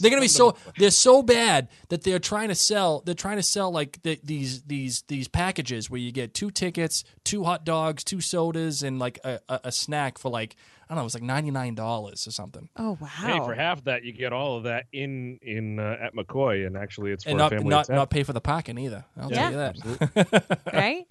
They're 0.00 0.10
gonna 0.10 0.20
be 0.20 0.28
so 0.28 0.56
they're 0.78 0.90
so 0.90 1.22
bad 1.22 1.68
that 1.88 2.02
they're 2.02 2.18
trying 2.18 2.48
to 2.48 2.54
sell 2.54 3.00
they're 3.04 3.14
trying 3.14 3.36
to 3.36 3.42
sell 3.42 3.70
like 3.70 4.02
the, 4.02 4.18
these 4.22 4.62
these 4.62 5.02
these 5.08 5.28
packages 5.28 5.88
where 5.90 6.00
you 6.00 6.12
get 6.12 6.34
two 6.34 6.50
tickets, 6.50 7.04
two 7.24 7.44
hot 7.44 7.64
dogs, 7.64 8.04
two 8.04 8.20
sodas, 8.20 8.82
and 8.82 8.98
like 8.98 9.18
a, 9.24 9.40
a, 9.48 9.60
a 9.64 9.72
snack 9.72 10.18
for 10.18 10.30
like 10.30 10.56
I 10.84 10.88
don't 10.92 10.96
know, 10.96 11.02
it 11.02 11.04
was 11.04 11.14
like 11.14 11.22
ninety 11.22 11.50
nine 11.50 11.74
dollars 11.74 12.26
or 12.26 12.30
something. 12.30 12.68
Oh 12.76 12.98
wow. 13.00 13.08
Hey, 13.08 13.38
for 13.38 13.54
half 13.54 13.84
that, 13.84 14.04
you 14.04 14.12
get 14.12 14.32
all 14.32 14.58
of 14.58 14.64
that 14.64 14.84
in 14.92 15.38
in 15.40 15.78
uh, 15.78 15.96
at 16.00 16.14
McCoy, 16.14 16.66
and 16.66 16.76
actually, 16.76 17.10
it's 17.12 17.24
for 17.24 17.30
And 17.30 17.38
a 17.38 17.42
not 17.42 17.50
family. 17.52 17.68
not 17.70 17.88
not 17.88 18.10
pay 18.10 18.22
for 18.22 18.32
the 18.34 18.40
parking 18.42 18.76
either. 18.78 19.04
I'll 19.18 19.30
Yeah. 19.32 19.50
tell 19.50 19.74
you 19.82 19.96
that. 20.04 20.60
right? 20.72 21.06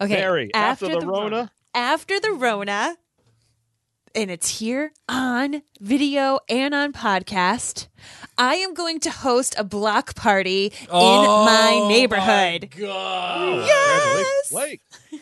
Okay. 0.00 0.14
Mary, 0.14 0.50
after 0.54 0.88
the 0.88 1.00
Rona? 1.06 1.50
After 1.74 2.20
the 2.20 2.32
Rona, 2.32 2.96
and 4.14 4.30
it's 4.30 4.58
here 4.58 4.92
on 5.08 5.62
video 5.80 6.38
and 6.48 6.74
on 6.74 6.92
podcast. 6.92 7.88
I 8.36 8.54
am 8.56 8.74
going 8.74 9.00
to 9.00 9.10
host 9.10 9.54
a 9.58 9.64
block 9.64 10.14
party 10.14 10.66
in 10.82 10.88
Oh, 10.90 11.44
my 11.44 11.88
neighborhood. 11.88 12.70
God. 12.76 13.66
Yes. 13.66 14.48
Congratulations, 14.50 14.80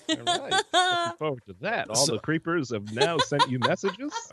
Blake. 0.09 0.29
All 0.29 0.41
right. 0.41 0.53
Looking 0.73 1.19
forward 1.19 1.43
to 1.49 1.55
that. 1.63 1.91
All 1.91 2.07
the 2.07 2.19
creepers 2.19 2.71
have 2.73 2.93
now 2.93 3.19
sent 3.19 3.49
you 3.51 3.59
messages. 3.61 4.13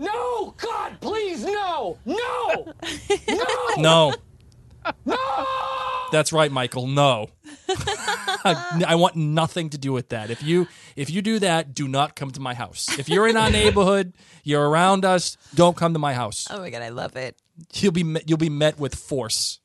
No! 0.00 0.54
God, 0.58 0.96
please, 1.00 1.44
no, 1.44 1.98
no! 2.06 2.72
No! 3.28 3.44
No. 3.76 4.14
No. 5.04 5.16
That's 6.10 6.32
right, 6.32 6.50
Michael. 6.50 6.86
No. 6.86 7.28
I, 7.68 8.84
I 8.88 8.94
want 8.94 9.16
nothing 9.16 9.70
to 9.70 9.78
do 9.78 9.92
with 9.92 10.10
that. 10.10 10.30
If 10.30 10.42
you 10.42 10.68
if 10.96 11.10
you 11.10 11.22
do 11.22 11.38
that, 11.40 11.74
do 11.74 11.88
not 11.88 12.16
come 12.16 12.30
to 12.32 12.40
my 12.40 12.54
house. 12.54 12.98
If 12.98 13.08
you're 13.08 13.28
in 13.28 13.36
our 13.36 13.50
neighborhood, 13.50 14.14
you're 14.44 14.68
around 14.68 15.04
us, 15.04 15.36
don't 15.54 15.76
come 15.76 15.92
to 15.92 15.98
my 15.98 16.14
house. 16.14 16.46
Oh 16.50 16.60
my 16.60 16.70
god, 16.70 16.82
I 16.82 16.88
love 16.88 17.16
it. 17.16 17.36
You'll 17.74 17.92
be 17.92 18.04
met, 18.04 18.28
you'll 18.28 18.38
be 18.38 18.50
met 18.50 18.78
with 18.78 18.94
force. 18.94 19.60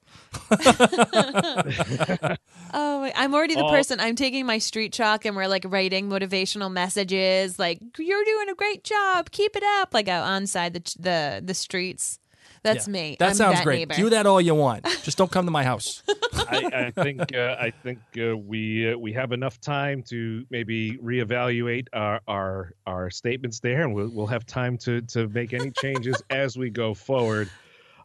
Oh, 2.76 3.12
I'm 3.16 3.36
already 3.36 3.54
the 3.54 3.66
oh. 3.66 3.70
person. 3.70 4.00
I'm 4.00 4.16
taking 4.16 4.48
my 4.48 4.58
street 4.58 4.94
chalk 4.94 5.26
and 5.26 5.36
we're 5.36 5.48
like 5.48 5.64
writing 5.68 6.10
motivational 6.10 6.72
messages, 6.72 7.60
like 7.60 7.80
"You're 8.00 8.26
doing 8.26 8.50
a 8.50 8.56
great 8.56 8.84
job, 8.84 9.30
keep 9.30 9.56
it 9.56 9.64
up." 9.64 9.94
Like 9.94 10.08
out 10.08 10.24
on 10.24 10.48
side 10.48 10.74
the 10.74 10.96
the 11.00 11.42
the 11.46 11.54
streets, 11.54 12.18
That's 12.64 12.88
Yeah. 12.88 12.92
me. 12.94 13.16
That 13.20 13.30
I'm 13.30 13.36
sounds 13.36 13.58
that 13.58 13.64
great. 13.66 13.80
neighbor. 13.80 13.94
Do 13.96 14.10
that 14.12 14.26
all 14.26 14.40
you 14.42 14.56
want. 14.56 14.86
Just 15.04 15.18
don't 15.18 15.30
come 15.32 15.46
to 15.46 15.52
my 15.52 15.64
house. 15.64 16.02
I, 16.34 16.92
I 16.96 17.04
think 17.04 17.36
uh, 17.36 17.56
I 17.60 17.72
think 17.84 18.00
uh, 18.18 18.36
we 18.38 18.92
uh, 18.94 18.98
we 18.98 19.14
have 19.14 19.32
enough 19.32 19.60
time 19.62 20.02
to 20.04 20.46
maybe 20.50 20.98
reevaluate 20.98 21.88
our 21.94 22.22
our, 22.28 22.74
our 22.88 23.10
statements 23.10 23.60
there, 23.60 23.82
and 23.84 23.94
we'll, 23.94 24.10
we'll 24.10 24.28
have 24.28 24.46
time 24.46 24.78
to 24.80 25.02
to 25.02 25.28
make 25.30 25.54
any 25.54 25.72
changes 25.72 26.22
as 26.30 26.58
we 26.58 26.70
go 26.70 26.94
forward. 26.94 27.50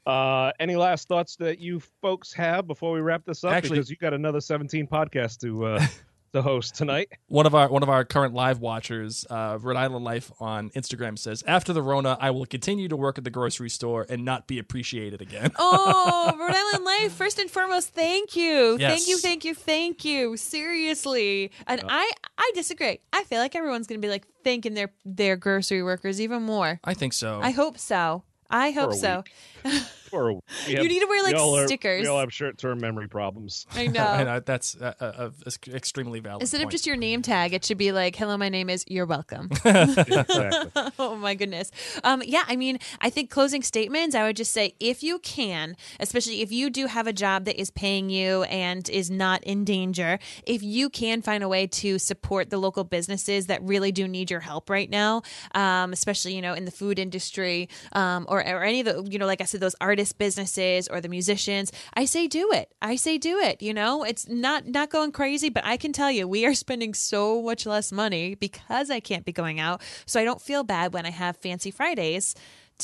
Uh, 0.06 0.50
any 0.59 0.74
last 0.74 1.06
thoughts 1.06 1.36
that 1.36 1.59
you 1.61 1.80
folks 2.00 2.32
have 2.32 2.66
before 2.66 2.92
we 2.92 3.00
wrap 3.00 3.24
this 3.26 3.44
up? 3.44 3.52
Actually- 3.52 3.76
because 3.76 3.90
you 3.90 3.96
got 3.96 4.14
another 4.14 4.40
17 4.40 4.86
podcasts 4.86 5.38
to 5.40 5.66
uh, 5.66 5.86
to 6.33 6.43
host 6.43 6.74
tonight. 6.74 7.09
one 7.29 7.47
of 7.47 7.55
our 7.55 7.68
one 7.68 7.83
of 7.83 7.89
our 7.89 8.05
current 8.05 8.35
live 8.35 8.61
watchers, 8.61 9.26
uh, 9.31 9.59
Rhode 9.61 9.76
Island 9.76 10.05
Life 10.05 10.31
on 10.41 10.70
Instagram 10.70 11.18
says, 11.18 11.43
"After 11.47 11.72
the 11.72 11.83
Rona, 11.83 12.16
I 12.20 12.31
will 12.31 12.47
continue 12.47 12.89
to 12.89 12.97
work 12.97 13.18
at 13.18 13.24
the 13.24 13.31
grocery 13.31 13.70
store 13.70 14.07
and 14.09 14.24
not 14.24 14.47
be 14.47 14.59
appreciated 14.59 15.20
again." 15.22 15.51
Oh, 15.59 16.35
Rhode 16.39 16.55
Island 16.55 16.85
Life, 16.85 17.12
first 17.12 17.39
and 17.39 17.51
foremost, 17.51 17.91
thank 17.95 18.37
you. 18.37 18.79
Thank 18.79 19.09
you, 19.09 19.18
thank 19.18 19.45
you, 19.45 19.55
thank 19.55 20.05
you. 20.05 20.37
Seriously. 20.37 21.51
And 21.66 21.83
I 21.89 22.11
I 22.37 22.53
disagree. 22.55 23.01
I 23.12 23.24
feel 23.24 23.39
like 23.39 23.55
everyone's 23.55 23.87
gonna 23.87 24.01
be 24.01 24.09
like 24.09 24.26
thanking 24.45 24.74
their 24.74 24.91
their 25.05 25.37
grocery 25.37 25.83
workers 25.83 26.20
even 26.20 26.43
more. 26.43 26.81
I 26.85 26.95
think 26.95 27.12
so. 27.12 27.41
I 27.43 27.51
hope 27.51 27.79
so. 27.79 28.22
I 28.51 28.70
hope 28.70 28.93
a 28.93 28.95
so. 28.95 29.24
Or 30.12 30.34
we 30.34 30.40
You 30.68 30.76
have- 30.76 30.86
need 30.86 31.00
to 31.00 31.06
wear, 31.06 31.22
we 31.22 31.32
like, 31.32 31.36
all 31.36 31.56
are- 31.56 31.66
stickers. 31.66 32.02
we 32.02 32.09
all 32.09 32.20
have 32.20 32.32
short-term 32.32 32.80
memory 32.80 33.09
problems. 33.09 33.66
I 33.74 33.86
know. 33.86 34.04
I 34.04 34.24
know 34.24 34.40
that's 34.40 34.74
a, 34.76 34.94
a, 35.00 35.32
a 35.46 35.74
extremely 35.74 36.20
valid. 36.20 36.42
Instead 36.42 36.62
of 36.62 36.70
just 36.70 36.86
your 36.86 36.96
name 36.96 37.22
tag, 37.22 37.52
it 37.52 37.64
should 37.64 37.78
be 37.78 37.92
like, 37.92 38.16
"Hello, 38.16 38.36
my 38.36 38.48
name 38.48 38.70
is." 38.70 38.84
You're 38.88 39.06
welcome. 39.06 39.50
oh 39.64 41.16
my 41.20 41.34
goodness. 41.34 41.70
Um, 42.04 42.22
yeah, 42.24 42.44
I 42.46 42.56
mean, 42.56 42.78
I 43.00 43.11
think 43.11 43.30
closing 43.30 43.62
statements. 43.62 44.14
I 44.14 44.24
would 44.24 44.36
just 44.36 44.52
say, 44.52 44.74
if 44.80 45.02
you 45.02 45.18
can, 45.20 45.76
especially 46.00 46.40
if 46.42 46.52
you 46.52 46.70
do 46.70 46.86
have 46.86 47.06
a 47.06 47.12
job 47.12 47.44
that 47.44 47.61
is 47.61 47.70
paying 47.70 48.11
you 48.11 48.42
and 48.44 48.88
is 48.88 49.11
not 49.11 49.42
in 49.44 49.64
danger, 49.64 50.18
if 50.46 50.62
you 50.62 50.90
can 50.90 51.22
find 51.22 51.42
a 51.42 51.48
way 51.48 51.66
to 51.66 51.98
support 51.98 52.50
the 52.50 52.59
local 52.59 52.84
businesses 52.84 53.46
that 53.46 53.62
really 53.62 53.92
do 53.92 54.06
need 54.09 54.30
your 54.30 54.40
help 54.40 54.70
right 54.70 54.90
now, 54.90 55.22
um, 55.54 55.92
especially 55.92 56.34
you 56.34 56.42
know 56.42 56.54
in 56.54 56.64
the 56.64 56.70
food 56.70 56.98
industry 56.98 57.68
um, 57.92 58.26
or 58.28 58.40
or 58.40 58.62
any 58.62 58.80
of 58.80 58.86
the 58.86 59.11
you 59.11 59.18
know 59.18 59.26
like 59.26 59.40
I 59.40 59.44
said 59.44 59.61
those 59.61 59.76
artist 59.99 60.16
businesses 60.16 60.86
or 60.86 61.01
the 61.01 61.09
musicians, 61.09 61.72
I 61.94 62.05
say 62.05 62.28
do 62.28 62.53
it. 62.53 62.72
I 62.80 62.94
say 62.94 63.18
do 63.18 63.40
it. 63.40 63.61
You 63.61 63.74
know, 63.74 64.05
it's 64.05 64.28
not 64.28 64.64
not 64.64 64.90
going 64.90 65.11
crazy, 65.11 65.49
but 65.49 65.64
I 65.64 65.76
can 65.76 65.92
tell 65.92 66.09
you 66.09 66.28
we 66.28 66.46
are 66.46 66.55
spending 66.64 66.94
so 66.94 67.42
much 67.42 67.66
less 67.66 67.90
money 67.90 68.36
because 68.36 68.90
I 68.90 69.01
can't 69.01 69.24
be 69.24 69.32
going 69.32 69.59
out. 69.59 69.82
So 70.07 70.20
I 70.20 70.24
don't 70.24 70.40
feel 70.40 70.62
bad 70.62 70.92
when 70.94 71.05
I 71.05 71.11
have 71.11 71.36
fancy 71.36 71.72
Fridays 71.72 72.36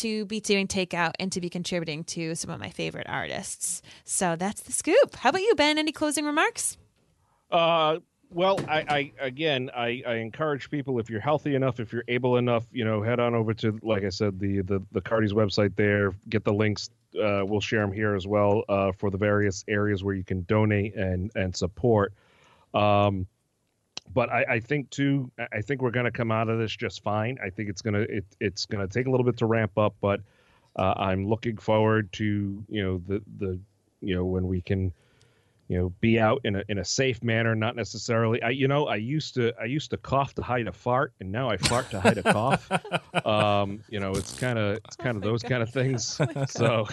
to 0.02 0.24
be 0.26 0.40
doing 0.40 0.66
takeout 0.66 1.12
and 1.20 1.30
to 1.30 1.40
be 1.40 1.48
contributing 1.48 2.02
to 2.02 2.34
some 2.34 2.50
of 2.50 2.58
my 2.58 2.70
favorite 2.70 3.06
artists. 3.08 3.80
So 4.04 4.34
that's 4.34 4.62
the 4.62 4.72
scoop. 4.72 5.14
How 5.14 5.30
about 5.30 5.42
you, 5.42 5.54
Ben? 5.54 5.78
Any 5.78 5.92
closing 5.92 6.24
remarks? 6.24 6.76
Uh, 7.48 7.98
well, 8.34 8.58
I, 8.68 8.84
I 8.88 9.12
again, 9.20 9.70
I, 9.74 10.02
I 10.06 10.14
encourage 10.16 10.68
people 10.68 10.98
if 10.98 11.08
you're 11.08 11.20
healthy 11.20 11.54
enough, 11.54 11.78
if 11.78 11.92
you're 11.92 12.04
able 12.08 12.36
enough, 12.36 12.64
you 12.72 12.84
know, 12.84 13.00
head 13.00 13.20
on 13.20 13.34
over 13.34 13.54
to, 13.54 13.78
like 13.82 14.02
I 14.02 14.08
said, 14.08 14.40
the 14.40 14.60
the 14.62 14.82
the 14.92 15.00
Cardi's 15.00 15.32
website 15.32 15.76
there. 15.76 16.12
Get 16.28 16.44
the 16.44 16.52
links. 16.52 16.90
Uh, 17.14 17.42
we'll 17.46 17.60
share 17.60 17.80
them 17.80 17.92
here 17.92 18.16
as 18.16 18.26
well 18.26 18.64
uh, 18.68 18.90
for 18.90 19.10
the 19.10 19.16
various 19.16 19.64
areas 19.68 20.02
where 20.02 20.16
you 20.16 20.24
can 20.24 20.42
donate 20.42 20.96
and 20.96 21.30
and 21.36 21.54
support. 21.54 22.12
Um, 22.74 23.26
but 24.12 24.30
I, 24.30 24.44
I 24.54 24.60
think 24.60 24.90
too, 24.90 25.30
I- 25.52 25.62
think 25.62 25.80
we're 25.80 25.92
going 25.92 26.04
to 26.04 26.10
come 26.10 26.32
out 26.32 26.48
of 26.48 26.58
this 26.58 26.74
just 26.76 27.02
fine. 27.02 27.38
I 27.42 27.50
think 27.50 27.68
it's 27.70 27.82
gonna 27.82 28.00
it, 28.00 28.24
it's 28.40 28.66
going 28.66 28.86
to 28.86 28.92
take 28.92 29.06
a 29.06 29.10
little 29.10 29.24
bit 29.24 29.36
to 29.38 29.46
ramp 29.46 29.78
up, 29.78 29.94
but 30.00 30.20
uh, 30.76 30.94
I'm 30.96 31.28
looking 31.28 31.56
forward 31.56 32.12
to 32.14 32.64
you 32.68 32.82
know 32.82 33.00
the 33.06 33.22
the 33.38 33.60
you 34.00 34.16
know 34.16 34.24
when 34.24 34.48
we 34.48 34.60
can 34.60 34.92
you 35.74 35.80
know 35.80 35.88
be 36.00 36.20
out 36.20 36.40
in 36.44 36.54
a 36.54 36.62
in 36.68 36.78
a 36.78 36.84
safe 36.84 37.20
manner 37.24 37.56
not 37.56 37.74
necessarily 37.74 38.40
i 38.42 38.48
you 38.48 38.68
know 38.68 38.86
i 38.86 38.94
used 38.94 39.34
to 39.34 39.52
i 39.60 39.64
used 39.64 39.90
to 39.90 39.96
cough 39.96 40.32
to 40.32 40.40
hide 40.40 40.68
a 40.68 40.72
fart 40.72 41.12
and 41.18 41.32
now 41.32 41.50
i 41.50 41.56
fart 41.56 41.90
to 41.90 42.00
hide 42.00 42.16
a 42.16 42.22
cough 42.22 42.70
um 43.26 43.80
you 43.88 43.98
know 43.98 44.12
it's 44.12 44.38
kind 44.38 44.56
of 44.56 44.78
it's 44.84 44.94
kind 44.94 45.16
of 45.16 45.24
my 45.24 45.28
those 45.28 45.42
kind 45.42 45.64
of 45.64 45.70
things 45.70 46.20
so 46.46 46.86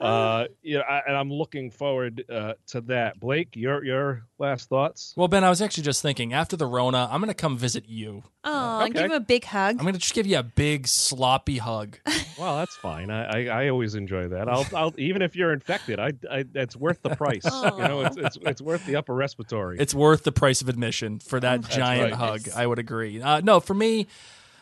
uh 0.00 0.46
yeah 0.62 0.78
I, 0.88 1.02
and 1.06 1.16
i'm 1.18 1.30
looking 1.30 1.70
forward 1.70 2.24
uh 2.30 2.54
to 2.68 2.80
that 2.82 3.20
blake 3.20 3.54
your 3.54 3.84
your 3.84 4.22
last 4.38 4.70
thoughts 4.70 5.12
well, 5.16 5.28
Ben, 5.28 5.42
I 5.42 5.50
was 5.50 5.60
actually 5.60 5.82
just 5.82 6.00
thinking 6.00 6.32
after 6.32 6.56
the 6.56 6.66
Rona, 6.66 7.08
I'm 7.10 7.20
going 7.20 7.28
to 7.28 7.34
come 7.34 7.58
visit 7.58 7.88
you. 7.88 8.22
Oh, 8.44 8.80
and 8.80 8.90
okay. 8.90 9.02
give 9.02 9.10
him 9.10 9.16
a 9.16 9.20
big 9.20 9.44
hug. 9.44 9.76
I'm 9.76 9.82
going 9.82 9.94
to 9.94 9.98
just 9.98 10.14
give 10.14 10.26
you 10.26 10.38
a 10.38 10.44
big 10.44 10.86
sloppy 10.86 11.58
hug. 11.58 11.98
well 12.38 12.56
that's 12.58 12.76
fine 12.76 13.10
i 13.10 13.24
i, 13.24 13.64
I 13.64 13.68
always 13.68 13.94
enjoy 13.94 14.28
that 14.28 14.48
i'll 14.48 14.66
i'll 14.74 14.94
even 14.98 15.22
if 15.22 15.34
you're 15.36 15.52
infected 15.52 15.98
i 15.98 16.12
i 16.30 16.44
that's 16.52 16.76
worth 16.76 17.02
the 17.02 17.16
price 17.16 17.44
you 17.44 17.78
know 17.78 18.02
it's 18.02 18.16
it's, 18.16 18.38
it's 18.42 18.60
worth 18.62 18.84
the 18.86 18.96
upper 18.96 19.14
respiratory 19.14 19.78
It's 19.78 19.94
worth 19.94 20.24
the 20.24 20.32
price 20.32 20.60
of 20.62 20.68
admission 20.68 21.18
for 21.18 21.40
that 21.40 21.62
giant 21.68 22.12
right. 22.12 22.14
hug. 22.14 22.48
I 22.54 22.66
would 22.66 22.78
agree. 22.78 23.20
Uh, 23.20 23.40
no, 23.40 23.60
for 23.60 23.74
me, 23.74 24.06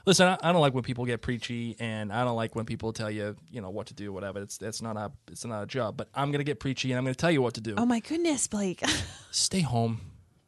listen, 0.04 0.26
I, 0.26 0.38
I 0.42 0.52
don't 0.52 0.60
like 0.60 0.74
when 0.74 0.82
people 0.84 1.04
get 1.04 1.20
preachy, 1.22 1.76
and 1.78 2.12
I 2.12 2.24
don't 2.24 2.36
like 2.36 2.54
when 2.54 2.64
people 2.64 2.92
tell 2.92 3.10
you, 3.10 3.36
you 3.50 3.60
know, 3.60 3.70
what 3.70 3.86
to 3.88 3.94
do, 3.94 4.12
whatever. 4.12 4.40
It's 4.40 4.58
that's 4.58 4.80
not 4.82 4.96
a 4.96 5.10
it's 5.30 5.44
not 5.44 5.62
a 5.62 5.66
job. 5.66 5.96
But 5.96 6.08
I'm 6.14 6.30
gonna 6.32 6.44
get 6.44 6.60
preachy, 6.60 6.90
and 6.92 6.98
I'm 6.98 7.04
gonna 7.04 7.14
tell 7.14 7.30
you 7.30 7.42
what 7.42 7.54
to 7.54 7.60
do. 7.60 7.74
oh 7.76 7.86
my 7.86 8.00
goodness, 8.00 8.46
Blake. 8.46 8.82
Stay 9.30 9.60
home. 9.60 10.00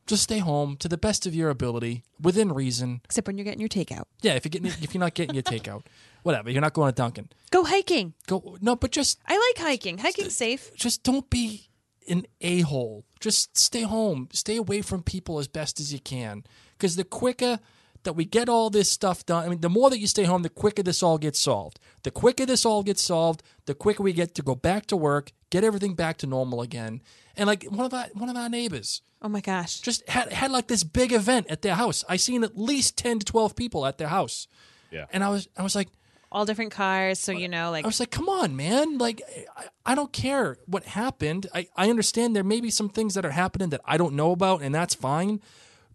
Just 0.07 0.22
stay 0.22 0.39
home 0.39 0.76
to 0.79 0.89
the 0.89 0.97
best 0.97 1.26
of 1.26 1.35
your 1.35 1.51
ability, 1.51 2.03
within 2.18 2.51
reason. 2.53 3.03
Except 3.05 3.26
when 3.26 3.37
you're 3.37 3.45
getting 3.45 3.61
your 3.61 3.68
takeout. 3.68 4.05
Yeah, 4.22 4.35
if 4.35 4.45
you're 4.47 4.51
getting 4.51 4.68
if 4.83 4.95
you're 4.95 5.01
not 5.01 5.12
getting 5.12 5.35
your 5.35 5.43
takeout, 5.43 5.83
whatever. 6.29 6.51
You're 6.51 6.61
not 6.61 6.74
going 6.74 6.93
to 6.93 6.95
Dunkin'. 6.95 7.31
Go 7.51 7.64
hiking. 7.64 8.12
Go 8.26 8.59
no, 8.61 8.76
but 8.76 8.93
just 8.93 9.18
I 9.26 9.35
like 9.35 9.66
hiking. 9.66 9.97
Hiking's 9.99 10.37
safe. 10.37 10.70
just 10.74 11.03
don't 11.03 11.29
be 11.31 11.70
an 12.09 12.26
a 12.43 12.61
hole. 12.61 13.07
Just 13.18 13.57
stay 13.59 13.83
home. 13.83 14.29
Stay 14.33 14.57
away 14.57 14.83
from 14.83 15.03
people 15.03 15.39
as 15.39 15.49
best 15.49 15.81
as 15.81 15.91
you 15.93 15.99
can. 15.99 16.45
Because 16.76 16.97
the 16.97 17.05
quicker 17.05 17.59
that 18.05 18.12
we 18.12 18.24
get 18.26 18.49
all 18.49 18.68
this 18.70 18.91
stuff 18.91 19.24
done, 19.26 19.45
I 19.45 19.49
mean, 19.49 19.61
the 19.61 19.68
more 19.70 19.91
that 19.91 19.99
you 19.99 20.07
stay 20.07 20.24
home, 20.24 20.43
the 20.43 20.49
quicker 20.51 20.83
this 20.83 21.03
all 21.03 21.18
gets 21.18 21.41
solved. 21.41 21.81
The 22.03 22.11
quicker 22.11 22.47
this 22.47 22.64
all 22.64 22.83
gets 22.83 23.03
solved, 23.03 23.43
the 23.66 23.74
quicker 23.74 24.03
we 24.03 24.12
get 24.12 24.35
to 24.37 24.43
go 24.43 24.55
back 24.55 24.87
to 24.87 24.97
work, 24.97 25.33
get 25.51 25.64
everything 25.64 25.95
back 25.95 26.18
to 26.18 26.26
normal 26.26 26.61
again. 26.61 27.01
And 27.37 27.47
like 27.47 27.64
one 27.64 27.87
of 27.87 27.95
our 27.95 28.07
one 28.12 28.29
of 28.29 28.37
our 28.37 28.49
neighbors 28.51 29.01
Oh 29.22 29.29
my 29.29 29.41
gosh. 29.41 29.81
just 29.81 30.09
had 30.09 30.33
had 30.33 30.51
like 30.51 30.68
this 30.68 30.85
big 30.85 31.12
event 31.12 31.47
at 31.49 31.62
their 31.62 31.74
house. 31.74 32.05
I 32.09 32.16
seen 32.16 32.45
at 32.45 32.57
least 32.57 32.97
ten 32.99 33.18
to 33.18 33.24
twelve 33.24 33.57
people 33.57 33.87
at 33.87 33.97
their 33.99 34.09
house. 34.09 34.47
Yeah. 34.91 35.07
And 35.12 35.24
I 35.24 35.29
was 35.29 35.49
I 35.57 35.62
was 35.62 35.74
like, 35.74 35.89
All 36.31 36.45
different 36.45 36.72
cars, 36.72 37.18
so 37.18 37.33
you 37.33 37.49
know, 37.49 37.70
like 37.70 37.85
I 37.85 37.89
was 37.89 38.01
like, 38.01 38.11
come 38.11 38.29
on, 38.29 38.55
man. 38.55 38.99
Like, 38.99 39.22
I, 39.57 39.64
I 39.87 39.95
don't 39.95 40.12
care 40.12 40.59
what 40.66 40.85
happened. 40.85 41.47
I, 41.55 41.68
I 41.74 41.89
understand 41.89 42.37
there 42.37 42.45
may 42.45 42.61
be 42.61 42.70
some 42.70 42.91
things 42.91 43.14
that 43.14 43.24
are 43.24 43.31
happening 43.31 43.70
that 43.70 43.81
I 43.85 43.97
don't 43.97 44.14
know 44.14 44.33
about, 44.33 44.61
and 44.61 44.74
that's 44.74 44.95
fine. 44.95 45.41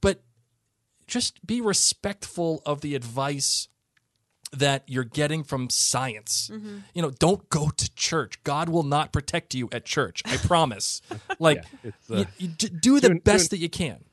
But 0.02 0.24
just 1.06 1.46
be 1.46 1.62
respectful 1.62 2.64
of 2.66 2.82
the 2.82 2.96
advice 2.96 3.68
that 4.52 4.84
you're 4.88 5.04
getting 5.04 5.44
from 5.44 5.70
science. 5.70 6.50
Mm-hmm. 6.52 6.78
You 6.94 7.02
know, 7.04 7.10
don't 7.12 7.48
go 7.50 7.70
to 7.70 7.96
church. 7.96 8.44
God 8.44 8.70
will 8.70 8.84
not 8.84 9.12
protect 9.12 9.54
you 9.54 9.70
at 9.72 9.86
church. 9.86 10.22
I 10.26 10.38
promise. 10.38 11.02
Like, 11.40 11.64
Yeah, 11.84 11.92
uh, 12.12 12.18
you, 12.38 12.50
you 12.50 12.70
do 12.70 13.00
the 13.00 13.10
tune- 13.10 13.18
best 13.20 13.50
tune- 13.50 13.58
that 13.60 13.64
you 13.64 13.70
can. 13.70 14.04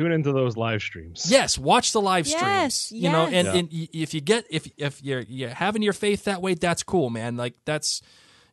Tune 0.00 0.12
into 0.12 0.32
those 0.32 0.56
live 0.56 0.80
streams 0.80 1.30
Yes, 1.30 1.58
watch 1.58 1.92
the 1.92 2.00
live 2.00 2.26
streams. 2.26 2.42
Yes, 2.42 2.92
you 2.92 3.10
know, 3.10 3.26
and, 3.26 3.46
yes. 3.46 3.54
and 3.56 3.68
if 3.72 4.14
you 4.14 4.20
get 4.20 4.44
if 4.50 4.70
if 4.76 5.02
you're 5.02 5.20
you're 5.20 5.50
having 5.50 5.82
your 5.82 5.92
faith 5.92 6.24
that 6.24 6.40
way, 6.40 6.54
that's 6.54 6.82
cool, 6.82 7.10
man. 7.10 7.36
Like 7.36 7.54
that's 7.64 8.02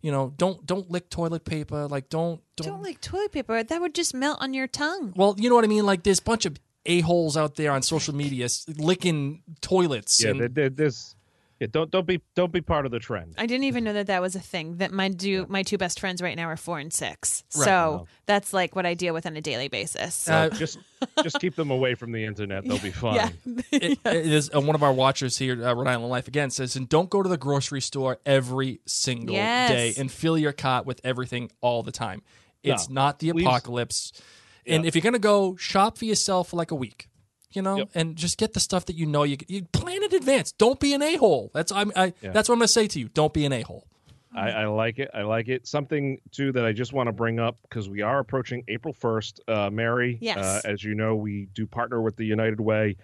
you 0.01 0.11
know, 0.11 0.33
don't 0.37 0.65
don't 0.65 0.89
lick 0.91 1.09
toilet 1.09 1.45
paper. 1.45 1.87
Like 1.87 2.09
don't 2.09 2.41
don't. 2.55 2.67
don't 2.67 2.83
like 2.83 3.01
toilet 3.01 3.31
paper. 3.31 3.63
That 3.63 3.81
would 3.81 3.95
just 3.95 4.13
melt 4.13 4.37
on 4.41 4.53
your 4.53 4.67
tongue. 4.67 5.13
well, 5.15 5.35
you 5.37 5.49
know 5.49 5.55
what 5.55 5.63
I 5.65 5.67
mean. 5.67 5.85
Like 5.85 6.03
there's 6.03 6.19
a 6.19 6.23
bunch 6.23 6.45
of 6.45 6.57
a 6.85 7.01
holes 7.01 7.35
out 7.35 7.55
there 7.55 7.71
on 7.71 7.81
social 7.81 8.15
media 8.15 8.47
licking 8.77 9.43
toilets. 9.61 10.23
yeah 10.23 10.31
and, 10.31 10.39
there, 10.39 10.47
there, 10.47 10.69
there's 10.69 11.16
yeah 11.59 11.67
don't 11.71 11.89
don't 11.91 12.05
be 12.05 12.21
don't 12.35 12.51
be 12.51 12.61
part 12.61 12.85
of 12.85 12.91
the 12.91 12.99
trend 12.99 13.35
I 13.37 13.45
didn't 13.45 13.63
even 13.65 13.83
know 13.83 13.93
that 13.93 14.07
that 14.07 14.21
was 14.21 14.35
a 14.35 14.39
thing. 14.39 14.77
That 14.77 14.91
my 14.91 15.09
do 15.09 15.45
my 15.49 15.63
two 15.63 15.77
best 15.77 15.99
friends 15.99 16.21
right 16.21 16.35
now 16.35 16.47
are 16.47 16.57
four 16.57 16.79
and 16.79 16.91
six. 16.93 17.43
Right. 17.55 17.65
So 17.65 18.07
that's 18.25 18.53
like 18.53 18.75
what 18.75 18.85
I 18.85 18.93
deal 18.93 19.13
with 19.13 19.25
on 19.25 19.35
a 19.37 19.41
daily 19.41 19.67
basis. 19.67 20.13
So. 20.15 20.33
Uh, 20.33 20.49
just 20.49 20.77
just 21.23 21.39
keep 21.39 21.55
them 21.55 21.69
away 21.71 21.93
from 21.95 22.11
the 22.11 22.23
internet 22.25 22.63
they'll 22.65 22.79
be 22.79 22.91
fine 23.05 23.15
yeah. 23.15 23.29
it, 23.71 23.99
it 24.05 24.25
is 24.27 24.49
uh, 24.55 24.59
one 24.61 24.75
of 24.75 24.81
our 24.83 24.93
watchers 24.93 25.37
here, 25.37 25.53
uh, 25.63 25.73
Rhode 25.73 25.87
Island 25.87 26.09
Life, 26.09 26.27
again 26.27 26.49
says, 26.49 26.75
and 26.75 26.87
don't 26.89 27.09
go 27.09 27.21
to 27.21 27.29
the 27.29 27.37
grocery 27.37 27.81
store 27.81 28.19
every 28.25 28.79
single 28.87 29.35
Yes. 29.35 29.69
day 29.69 29.93
and 30.01 30.11
fill 30.11 30.37
your 30.37 30.53
cart 30.53 30.85
with 30.85 30.99
everything 31.03 31.51
all 31.61 31.83
the 31.83 31.91
time. 31.91 32.21
It's 32.63 32.89
No. 32.89 32.95
not 33.01 33.19
the 33.19 33.31
Please. 33.31 33.45
apocalypse. 33.45 34.11
And 34.65 34.83
Yeah. 34.83 34.87
if 34.87 34.95
you're 34.95 35.01
gonna 35.03 35.19
go 35.19 35.55
shop 35.55 35.97
for 35.97 36.05
yourself 36.05 36.49
for 36.49 36.57
like 36.57 36.71
a 36.71 36.75
week, 36.75 37.07
you 37.51 37.61
know, 37.61 37.77
Yep. 37.77 37.89
and 37.95 38.15
just 38.15 38.37
get 38.37 38.53
the 38.53 38.59
stuff 38.59 38.85
that 38.85 38.95
you 38.95 39.05
know 39.05 39.23
you 39.23 39.37
you 39.47 39.63
plan 39.65 40.03
in 40.03 40.13
advance. 40.13 40.51
Don't 40.51 40.79
be 40.79 40.93
an 40.93 41.01
a 41.01 41.15
hole. 41.15 41.49
That's 41.53 41.71
I'm, 41.71 41.91
I 41.95 42.13
Yeah. 42.21 42.31
that's 42.31 42.49
what 42.49 42.53
I'm 42.55 42.59
gonna 42.59 42.67
say 42.67 42.87
to 42.87 42.99
you. 42.99 43.09
Don't 43.09 43.33
be 43.33 43.45
an 43.45 43.53
a 43.53 43.61
hole. 43.61 43.85
I, 44.35 44.51
I 44.51 44.65
like 44.67 44.99
it. 44.99 45.09
I 45.13 45.21
like 45.23 45.47
it. 45.47 45.65
Something 45.65 46.19
too 46.31 46.51
that 46.51 46.63
I 46.65 46.71
just 46.71 46.93
want 46.93 47.07
to 47.07 47.11
bring 47.13 47.39
up 47.39 47.57
because 47.63 47.89
we 47.89 48.01
are 48.01 48.19
approaching 48.19 48.63
April 48.67 48.93
first. 48.93 49.39
Uh, 49.47 49.69
Mary, 49.71 50.17
Yes. 50.21 50.37
uh, 50.37 50.61
as 50.65 50.83
you 50.83 50.93
know, 50.93 51.15
we 51.15 51.47
do 51.53 51.65
partner 51.65 52.01
with 52.01 52.17
the 52.17 52.25
United 52.25 52.59
Way. 52.59 52.97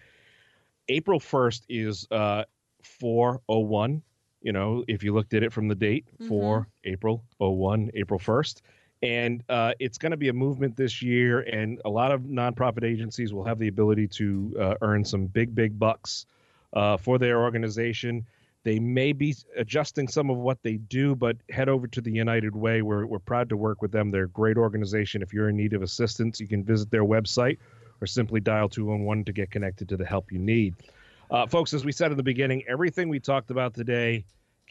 April 0.90 1.20
first 1.20 1.66
is 1.70 2.06
uh, 2.12 2.44
401 2.84 4.02
you 4.46 4.52
know, 4.52 4.84
if 4.90 5.04
you 5.06 5.14
looked 5.14 5.34
at 5.34 5.42
it 5.42 5.54
from 5.54 5.70
the 5.70 5.76
date 5.76 6.06
for 6.28 6.68
April 6.84 7.24
01, 7.38 7.92
April 7.94 8.20
1st. 8.20 8.62
And 9.04 9.44
uh, 9.50 9.74
it's 9.80 9.98
going 9.98 10.12
to 10.12 10.18
be 10.18 10.30
a 10.30 10.34
movement 10.34 10.78
this 10.78 11.02
year, 11.02 11.42
and 11.42 11.82
a 11.84 11.90
lot 11.90 12.14
of 12.14 12.22
nonprofit 12.22 12.86
agencies 12.86 13.34
will 13.34 13.44
have 13.44 13.60
the 13.60 13.68
ability 13.68 14.08
to 14.08 14.56
uh, 14.58 14.76
earn 14.82 15.04
some 15.04 15.26
big, 15.26 15.54
big 15.54 15.78
bucks 15.78 16.26
uh, 16.72 16.96
for 16.96 17.18
their 17.18 17.42
organization. 17.42 18.26
They 18.64 18.80
may 18.80 19.12
be 19.12 19.36
adjusting 19.58 20.08
some 20.08 20.30
of 20.30 20.38
what 20.38 20.64
they 20.64 20.78
do, 20.78 21.16
but 21.16 21.36
head 21.50 21.68
over 21.68 21.86
to 21.86 22.00
the 22.00 22.12
United 22.12 22.56
Way. 22.56 22.82
We're, 22.82 23.06
we're 23.06 23.20
proud 23.20 23.50
to 23.50 23.58
work 23.58 23.82
with 23.82 23.92
them. 23.92 24.10
They're 24.10 24.24
a 24.24 24.30
great 24.30 24.56
organization. 24.56 25.22
If 25.22 25.34
you're 25.34 25.50
in 25.50 25.58
need 25.58 25.74
of 25.74 25.82
assistance, 25.82 26.40
you 26.40 26.48
can 26.48 26.64
visit 26.64 26.90
their 26.90 27.04
website 27.04 27.58
or 28.00 28.08
simply 28.08 28.40
dial 28.40 28.70
211 28.70 29.26
to 29.26 29.34
get 29.34 29.52
connected 29.52 29.90
to 29.90 29.98
the 29.98 30.06
help 30.06 30.32
you 30.32 30.40
need. 30.40 30.76
Uh, 31.30 31.46
folks, 31.46 31.74
as 31.74 31.84
we 31.84 31.92
said 31.92 32.12
in 32.12 32.16
the 32.16 32.24
beginning, 32.24 32.64
everything 32.70 33.10
we 33.10 33.20
talked 33.20 33.52
about 33.52 33.74
today 33.74 34.24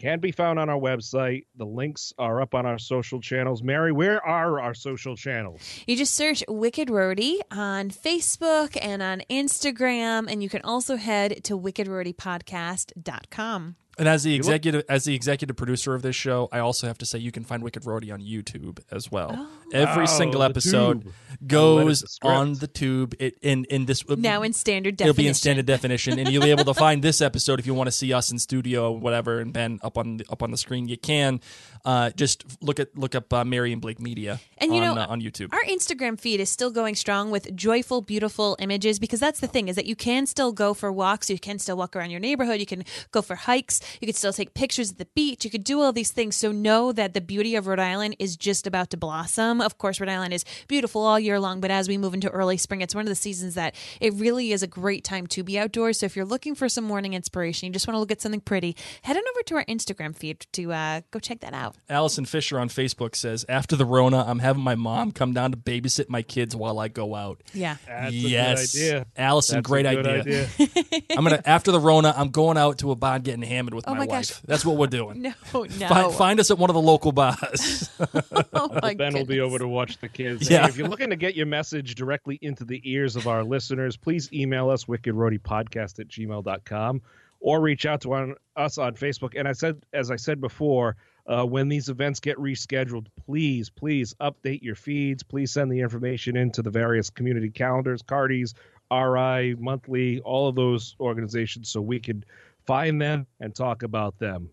can 0.02 0.18
be 0.18 0.32
found 0.32 0.58
on 0.58 0.68
our 0.68 0.78
website. 0.78 1.46
The 1.56 1.64
links 1.64 2.12
are 2.18 2.42
up 2.42 2.54
on 2.54 2.66
our 2.66 2.78
social 2.78 3.20
channels. 3.20 3.62
Mary, 3.62 3.92
where 3.92 4.20
are 4.26 4.60
our 4.60 4.74
social 4.74 5.14
channels? 5.14 5.60
You 5.86 5.96
just 5.96 6.14
search 6.14 6.42
Wicked 6.48 6.90
Rhody 6.90 7.40
on 7.52 7.90
Facebook 7.90 8.76
and 8.82 9.00
on 9.00 9.22
Instagram, 9.30 10.26
and 10.28 10.42
you 10.42 10.48
can 10.48 10.62
also 10.62 10.96
head 10.96 11.44
to 11.44 11.56
wickedrhodypodcast.com. 11.56 13.76
And 13.98 14.08
as 14.08 14.22
the 14.22 14.34
executive 14.34 14.84
as 14.88 15.04
the 15.04 15.14
executive 15.14 15.54
producer 15.56 15.94
of 15.94 16.00
this 16.02 16.16
show, 16.16 16.48
I 16.50 16.60
also 16.60 16.86
have 16.86 16.96
to 16.98 17.06
say 17.06 17.18
you 17.18 17.30
can 17.30 17.44
find 17.44 17.62
Wicked 17.62 17.84
Rhody 17.84 18.10
on 18.10 18.20
YouTube 18.20 18.80
as 18.90 19.10
well. 19.12 19.48
Every 19.72 20.04
Oh, 20.04 20.06
single 20.06 20.42
episode 20.42 21.02
tube. 21.02 21.12
Goes 21.46 22.00
the 22.22 22.28
on 22.28 22.54
the 22.54 22.66
tube. 22.66 23.14
It 23.18 23.36
in 23.42 23.64
in 23.66 23.84
this 23.86 24.02
Now 24.08 24.42
in 24.42 24.52
standard 24.54 24.96
definition. 24.96 25.10
it'll 25.10 25.22
be 25.22 25.28
in 25.28 25.34
standard 25.34 25.66
definition, 25.66 26.18
and 26.18 26.28
you'll 26.30 26.42
be 26.42 26.50
able 26.50 26.64
to 26.64 26.74
find 26.86 27.02
this 27.02 27.20
episode 27.20 27.58
if 27.60 27.66
you 27.66 27.74
want 27.74 27.88
to 27.88 27.92
see 27.92 28.12
us 28.12 28.30
in 28.30 28.38
studio 28.38 28.92
or 28.92 28.98
whatever, 28.98 29.40
and 29.40 29.52
Ben 29.52 29.78
up 29.82 29.98
on 29.98 30.18
the, 30.18 30.24
up 30.30 30.42
on 30.42 30.50
the 30.50 30.56
screen. 30.56 30.88
You 30.88 30.96
can 30.96 31.40
uh, 31.84 32.10
just 32.10 32.44
look 32.62 32.80
at 32.80 32.96
look 32.96 33.14
up 33.14 33.32
uh, 33.32 33.44
Mary 33.44 33.72
and 33.72 33.82
Blake 33.82 34.00
Media 34.00 34.40
And 34.58 34.74
you 34.74 34.82
on, 34.82 34.94
know, 34.94 35.02
uh, 35.02 35.06
on 35.06 35.20
YouTube. 35.20 35.52
Our 35.52 35.64
Instagram 35.64 36.18
feed 36.18 36.40
is 36.40 36.48
still 36.48 36.70
going 36.70 36.94
strong 36.94 37.30
with 37.30 37.54
joyful, 37.54 38.00
beautiful 38.00 38.56
images 38.58 38.98
because 38.98 39.20
that's 39.20 39.40
the 39.40 39.48
thing 39.48 39.68
is 39.68 39.76
that 39.76 39.86
you 39.86 39.96
can 39.96 40.26
still 40.26 40.52
go 40.52 40.72
for 40.74 40.90
walks, 40.92 41.28
you 41.28 41.38
can 41.38 41.58
still 41.58 41.76
walk 41.76 41.94
around 41.96 42.10
your 42.10 42.20
neighborhood, 42.20 42.58
you 42.60 42.66
can 42.66 42.84
go 43.10 43.20
for 43.20 43.34
hikes, 43.34 43.80
you 44.00 44.06
could 44.06 44.16
still 44.16 44.32
take 44.32 44.54
pictures 44.54 44.92
at 44.92 44.98
the 44.98 45.06
beach, 45.14 45.44
you 45.44 45.50
could 45.50 45.64
do 45.64 45.80
all 45.80 45.92
these 45.92 46.10
things. 46.10 46.36
So 46.36 46.52
know 46.52 46.92
that 46.92 47.14
the 47.14 47.20
beauty 47.20 47.56
of 47.56 47.66
Rhode 47.66 47.78
Island 47.78 48.16
is 48.18 48.36
just 48.36 48.66
about 48.66 48.90
to 48.90 48.96
blossom. 48.96 49.60
Of 49.60 49.78
course, 49.78 50.00
Rhode 50.00 50.08
Island 50.08 50.34
is 50.34 50.44
beautiful 50.68 51.02
all 51.02 51.18
year 51.18 51.38
long, 51.40 51.60
but 51.60 51.70
as 51.70 51.88
we 51.88 51.98
move 51.98 52.14
into 52.14 52.28
early 52.30 52.56
spring, 52.56 52.80
it's 52.80 52.94
one 52.94 53.02
of 53.02 53.08
the 53.08 53.14
seasons 53.14 53.54
that 53.54 53.74
it 54.00 54.14
really 54.14 54.52
is 54.52 54.62
a 54.62 54.66
great 54.66 55.04
time 55.04 55.26
to 55.28 55.42
be 55.42 55.58
outdoors. 55.58 56.00
So 56.00 56.06
if 56.06 56.16
you're 56.16 56.24
looking 56.24 56.54
for 56.54 56.68
some 56.68 56.84
morning 56.84 57.14
inspiration, 57.14 57.66
you 57.66 57.72
just 57.72 57.86
want 57.86 57.94
to 57.94 58.00
look 58.00 58.10
at 58.10 58.20
something 58.20 58.40
pretty, 58.40 58.76
head 59.02 59.16
on 59.16 59.22
over 59.30 59.42
to 59.44 59.56
our 59.56 59.64
Instagram 59.64 60.14
feed 60.16 60.46
to 60.52 60.72
uh, 60.72 61.00
go 61.10 61.18
check 61.18 61.40
that 61.40 61.54
out. 61.54 61.76
Allison 61.88 62.24
Fisher 62.24 62.58
on 62.58 62.68
Facebook 62.68 63.14
says, 63.16 63.44
"After 63.48 63.76
the 63.76 63.84
Rona, 63.84 64.24
I'm 64.26 64.38
having 64.38 64.62
my 64.62 64.74
mom 64.74 65.12
come 65.12 65.32
down 65.32 65.52
to 65.52 65.56
babysit 65.56 66.08
my 66.08 66.22
kids 66.22 66.54
while 66.56 66.78
I 66.78 66.88
go 66.88 67.14
out." 67.14 67.42
Yeah. 67.52 67.76
That's 67.86 68.14
yes, 68.14 68.74
a 68.74 68.78
good 68.78 68.84
idea. 68.84 69.06
Allison, 69.16 69.56
That's 69.56 69.66
great 69.66 69.86
a 69.86 69.94
good 69.94 70.06
idea. 70.06 70.48
I'm 71.16 71.24
gonna 71.24 71.42
after 71.44 71.72
the 71.72 71.80
Rona, 71.80 72.14
I'm 72.16 72.30
going 72.30 72.56
out 72.56 72.78
to 72.78 72.90
a 72.90 72.96
bar 72.96 73.18
getting 73.18 73.42
hammered 73.42 73.71
with 73.74 73.86
Oh 73.88 73.92
my, 73.92 74.00
my 74.00 74.06
wife. 74.06 74.28
gosh. 74.30 74.40
That's 74.46 74.64
what 74.64 74.76
we're 74.76 74.86
doing. 74.86 75.22
No, 75.52 75.64
no. 75.64 75.88
Find, 75.88 76.14
find 76.14 76.40
us 76.40 76.50
at 76.50 76.58
one 76.58 76.70
of 76.70 76.74
the 76.74 76.80
local 76.80 77.12
bars. 77.12 77.90
oh 78.52 78.78
my 78.82 78.94
Ben 78.94 79.14
will 79.14 79.24
be 79.24 79.40
over 79.40 79.58
to 79.58 79.68
watch 79.68 79.98
the 79.98 80.08
kids. 80.08 80.48
Yeah. 80.48 80.62
Hey, 80.62 80.68
if 80.68 80.76
you're 80.76 80.88
looking 80.88 81.10
to 81.10 81.16
get 81.16 81.34
your 81.34 81.46
message 81.46 81.94
directly 81.94 82.38
into 82.42 82.64
the 82.64 82.80
ears 82.84 83.16
of 83.16 83.26
our 83.26 83.44
listeners, 83.44 83.96
please 83.96 84.32
email 84.32 84.70
us 84.70 84.84
wickedrhodypodcast 84.84 85.98
at 86.00 86.08
gmail.com 86.08 87.02
or 87.40 87.60
reach 87.60 87.86
out 87.86 88.00
to 88.02 88.12
on, 88.14 88.34
us 88.56 88.78
on 88.78 88.94
Facebook. 88.94 89.38
And 89.38 89.46
I 89.48 89.52
said, 89.52 89.82
as 89.92 90.10
I 90.10 90.16
said 90.16 90.40
before, 90.40 90.96
uh, 91.26 91.44
when 91.44 91.68
these 91.68 91.88
events 91.88 92.20
get 92.20 92.36
rescheduled, 92.38 93.06
please, 93.26 93.70
please 93.70 94.14
update 94.20 94.62
your 94.62 94.74
feeds. 94.74 95.22
Please 95.22 95.52
send 95.52 95.70
the 95.70 95.80
information 95.80 96.36
into 96.36 96.62
the 96.62 96.70
various 96.70 97.10
community 97.10 97.50
calendars, 97.50 98.02
Cardi's, 98.02 98.54
RI, 98.90 99.54
Monthly, 99.54 100.20
all 100.20 100.48
of 100.48 100.54
those 100.54 100.96
organizations 101.00 101.68
so 101.70 101.80
we 101.80 101.98
can 102.00 102.24
find 102.66 103.00
them 103.00 103.26
and 103.40 103.54
talk 103.54 103.82
about 103.82 104.18
them. 104.18 104.50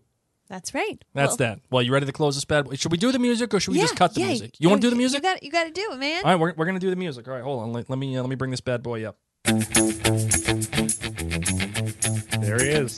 That's 0.48 0.74
right. 0.74 1.02
That's 1.14 1.30
Well, 1.30 1.36
that. 1.36 1.60
Well, 1.70 1.82
you 1.82 1.92
ready 1.92 2.06
to 2.06 2.12
close 2.12 2.34
this 2.34 2.44
bad 2.44 2.64
boy? 2.64 2.74
Should 2.74 2.90
we 2.90 2.98
do 2.98 3.12
the 3.12 3.20
music 3.20 3.54
or 3.54 3.60
should 3.60 3.70
we 3.72 3.78
yeah, 3.78 3.84
just 3.84 3.96
cut 3.96 4.14
the 4.14 4.20
yeah, 4.20 4.26
music? 4.28 4.54
You 4.58 4.68
want 4.68 4.80
to 4.82 4.86
do 4.86 4.90
the 4.90 4.96
You 4.96 5.02
music? 5.02 5.22
got 5.22 5.42
you 5.44 5.50
got 5.50 5.64
to 5.64 5.70
do 5.70 5.90
it, 5.92 5.98
man. 5.98 6.24
All 6.24 6.30
right, 6.32 6.40
we're, 6.40 6.54
we're 6.56 6.66
gonna 6.66 6.80
do 6.80 6.90
the 6.90 6.96
music. 6.96 7.28
All 7.28 7.34
right, 7.34 7.42
hold 7.42 7.62
on. 7.62 7.72
Let, 7.72 7.88
let 7.88 7.98
me 7.98 8.16
uh, 8.16 8.20
let 8.22 8.28
me 8.28 8.34
bring 8.34 8.50
this 8.50 8.60
bad 8.60 8.82
boy 8.82 9.04
up. 9.04 9.16
There 12.40 12.58
he 12.58 12.68
is. 12.70 12.96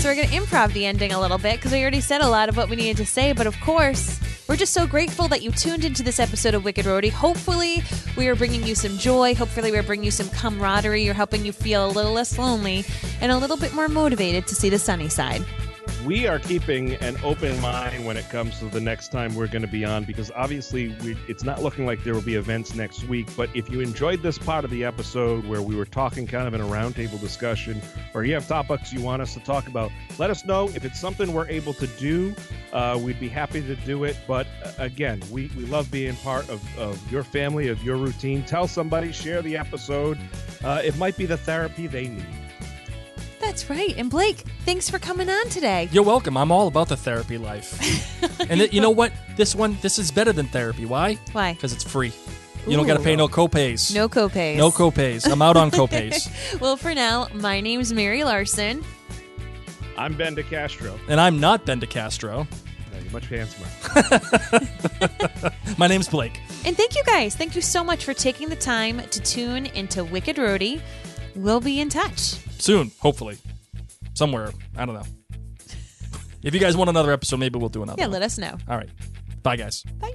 So 0.00 0.08
we're 0.10 0.14
going 0.14 0.28
to 0.28 0.34
improv 0.36 0.72
the 0.72 0.86
ending 0.86 1.12
a 1.12 1.20
little 1.20 1.38
bit 1.38 1.56
because 1.56 1.72
we 1.72 1.80
already 1.82 2.00
said 2.00 2.20
a 2.20 2.28
lot 2.28 2.48
of 2.48 2.56
what 2.56 2.68
we 2.68 2.76
needed 2.76 2.96
to 2.98 3.06
say. 3.06 3.32
But 3.32 3.46
of 3.46 3.58
course, 3.60 4.18
we're 4.48 4.56
just 4.56 4.72
so 4.72 4.86
grateful 4.86 5.28
that 5.28 5.42
you 5.42 5.50
tuned 5.50 5.84
into 5.84 6.02
this 6.02 6.20
episode 6.20 6.54
of 6.54 6.64
Wicked 6.64 6.86
Rhody. 6.86 7.08
Hopefully, 7.08 7.82
we 8.16 8.28
are 8.28 8.36
bringing 8.36 8.64
you 8.64 8.74
some 8.74 8.96
joy. 8.98 9.34
Hopefully, 9.34 9.72
we're 9.72 9.82
bringing 9.82 10.04
you 10.04 10.10
some 10.10 10.28
camaraderie. 10.30 11.08
Or 11.08 11.14
helping 11.14 11.44
you 11.44 11.52
feel 11.52 11.86
a 11.86 11.90
little 11.90 12.12
less 12.12 12.38
lonely 12.38 12.84
and 13.20 13.32
a 13.32 13.38
little 13.38 13.56
bit 13.56 13.74
more 13.74 13.88
motivated 13.88 14.46
to 14.46 14.54
see 14.54 14.68
the 14.68 14.78
sunny 14.78 15.08
side. 15.08 15.44
We 16.06 16.28
are 16.28 16.38
keeping 16.38 16.94
an 16.96 17.16
open 17.24 17.60
mind 17.60 18.06
when 18.06 18.16
it 18.16 18.28
comes 18.30 18.60
to 18.60 18.66
the 18.66 18.80
next 18.80 19.08
time 19.08 19.34
we're 19.34 19.48
going 19.48 19.60
to 19.60 19.66
be 19.66 19.84
on 19.84 20.04
because 20.04 20.30
obviously 20.36 20.94
we, 21.02 21.16
it's 21.26 21.42
not 21.42 21.64
looking 21.64 21.84
like 21.84 22.04
there 22.04 22.14
will 22.14 22.22
be 22.22 22.36
events 22.36 22.76
next 22.76 23.02
week 23.08 23.26
but 23.36 23.50
if 23.54 23.68
you 23.68 23.80
enjoyed 23.80 24.22
this 24.22 24.38
part 24.38 24.64
of 24.64 24.70
the 24.70 24.84
episode 24.84 25.44
where 25.46 25.60
we 25.60 25.74
were 25.74 25.84
talking 25.84 26.24
kind 26.24 26.46
of 26.46 26.54
in 26.54 26.60
a 26.60 26.64
roundtable 26.64 27.20
discussion 27.20 27.82
or 28.14 28.22
you 28.22 28.32
have 28.32 28.46
topics 28.46 28.92
you 28.92 29.00
want 29.00 29.20
us 29.20 29.34
to 29.34 29.40
talk 29.40 29.66
about 29.66 29.90
let 30.16 30.30
us 30.30 30.44
know. 30.44 30.68
If 30.68 30.84
it's 30.84 31.00
something 31.00 31.32
we're 31.32 31.48
able 31.48 31.74
to 31.74 31.88
do 31.88 32.36
uh, 32.72 32.96
we'd 33.02 33.18
be 33.18 33.28
happy 33.28 33.60
to 33.62 33.74
do 33.74 34.04
it. 34.04 34.16
But 34.28 34.46
uh, 34.64 34.72
again 34.78 35.20
we, 35.28 35.50
we 35.56 35.64
love 35.64 35.90
being 35.90 36.14
part 36.16 36.48
of, 36.48 36.78
of 36.78 37.10
your 37.10 37.24
family 37.24 37.66
of 37.66 37.82
your 37.82 37.96
routine. 37.96 38.44
Tell 38.44 38.68
somebody 38.68 39.10
share 39.10 39.42
the 39.42 39.56
episode. 39.56 40.18
Uh, 40.62 40.82
it 40.84 40.96
might 40.98 41.16
be 41.16 41.26
the 41.26 41.36
therapy 41.36 41.88
they 41.88 42.06
need 42.06 42.45
That's 43.46 43.70
right. 43.70 43.94
And 43.96 44.10
Blake, 44.10 44.38
thanks 44.64 44.90
for 44.90 44.98
coming 44.98 45.30
on 45.30 45.48
today. 45.50 45.88
You're 45.92 46.02
welcome. 46.02 46.36
I'm 46.36 46.50
all 46.50 46.66
about 46.66 46.88
the 46.88 46.96
therapy 46.96 47.38
life. 47.38 47.80
and 48.40 48.58
th- 48.58 48.72
you 48.72 48.80
know 48.80 48.90
what? 48.90 49.12
This 49.36 49.54
one, 49.54 49.78
this 49.82 50.00
is 50.00 50.10
better 50.10 50.32
than 50.32 50.46
therapy. 50.46 50.84
Why? 50.84 51.14
Why? 51.30 51.52
Because 51.52 51.72
it's 51.72 51.84
free. 51.84 52.12
You 52.66 52.76
don't 52.76 52.88
got 52.88 52.96
to 52.98 53.02
pay 53.04 53.14
no 53.14 53.28
copays. 53.28 53.94
No 53.94 54.08
copays. 54.08 54.56
No 54.56 54.72
copays. 54.72 55.30
I'm 55.30 55.40
out 55.42 55.56
on 55.56 55.70
copays. 55.70 56.28
Well, 56.60 56.76
for 56.76 56.92
now, 56.92 57.28
my 57.34 57.60
name's 57.60 57.92
Mary 57.92 58.24
Larson. 58.24 58.84
i'm 59.96 60.14
ben 60.14 60.34
DeCastro. 60.34 60.98
and 61.08 61.20
I'm 61.20 61.38
not 61.38 61.64
Ben 61.64 61.80
DeCastro. 61.80 62.48
You're 63.00 63.12
much 63.12 63.26
handsomer 63.28 63.68
My 65.78 65.86
name's 65.86 66.08
Blake. 66.08 66.40
And 66.64 66.76
thank 66.76 66.96
you 66.96 67.04
guys. 67.04 67.36
Thank 67.36 67.54
you 67.54 67.62
so 67.62 67.84
much 67.84 68.04
for 68.04 68.12
taking 68.12 68.48
the 68.48 68.56
time 68.56 69.00
to 69.10 69.20
tune 69.20 69.66
into 69.66 70.02
Wicked 70.02 70.36
Rhody. 70.36 70.82
We'll 71.36 71.60
be 71.60 71.80
in 71.80 71.88
touch. 71.88 72.36
Soon, 72.58 72.90
hopefully. 72.98 73.36
Somewhere. 74.14 74.52
I 74.76 74.86
don't 74.86 74.94
know. 74.94 75.02
If 76.42 76.54
you 76.54 76.60
guys 76.60 76.76
want 76.76 76.88
another 76.90 77.12
episode, 77.12 77.38
maybe 77.38 77.58
we'll 77.58 77.68
do 77.68 77.82
another 77.82 78.00
Yeah, 78.00 78.06
one. 78.06 78.12
let 78.12 78.22
us 78.22 78.38
know. 78.38 78.56
All 78.68 78.76
right. 78.76 78.88
Bye, 79.42 79.56
guys. 79.56 79.82
Bye. 79.98 80.14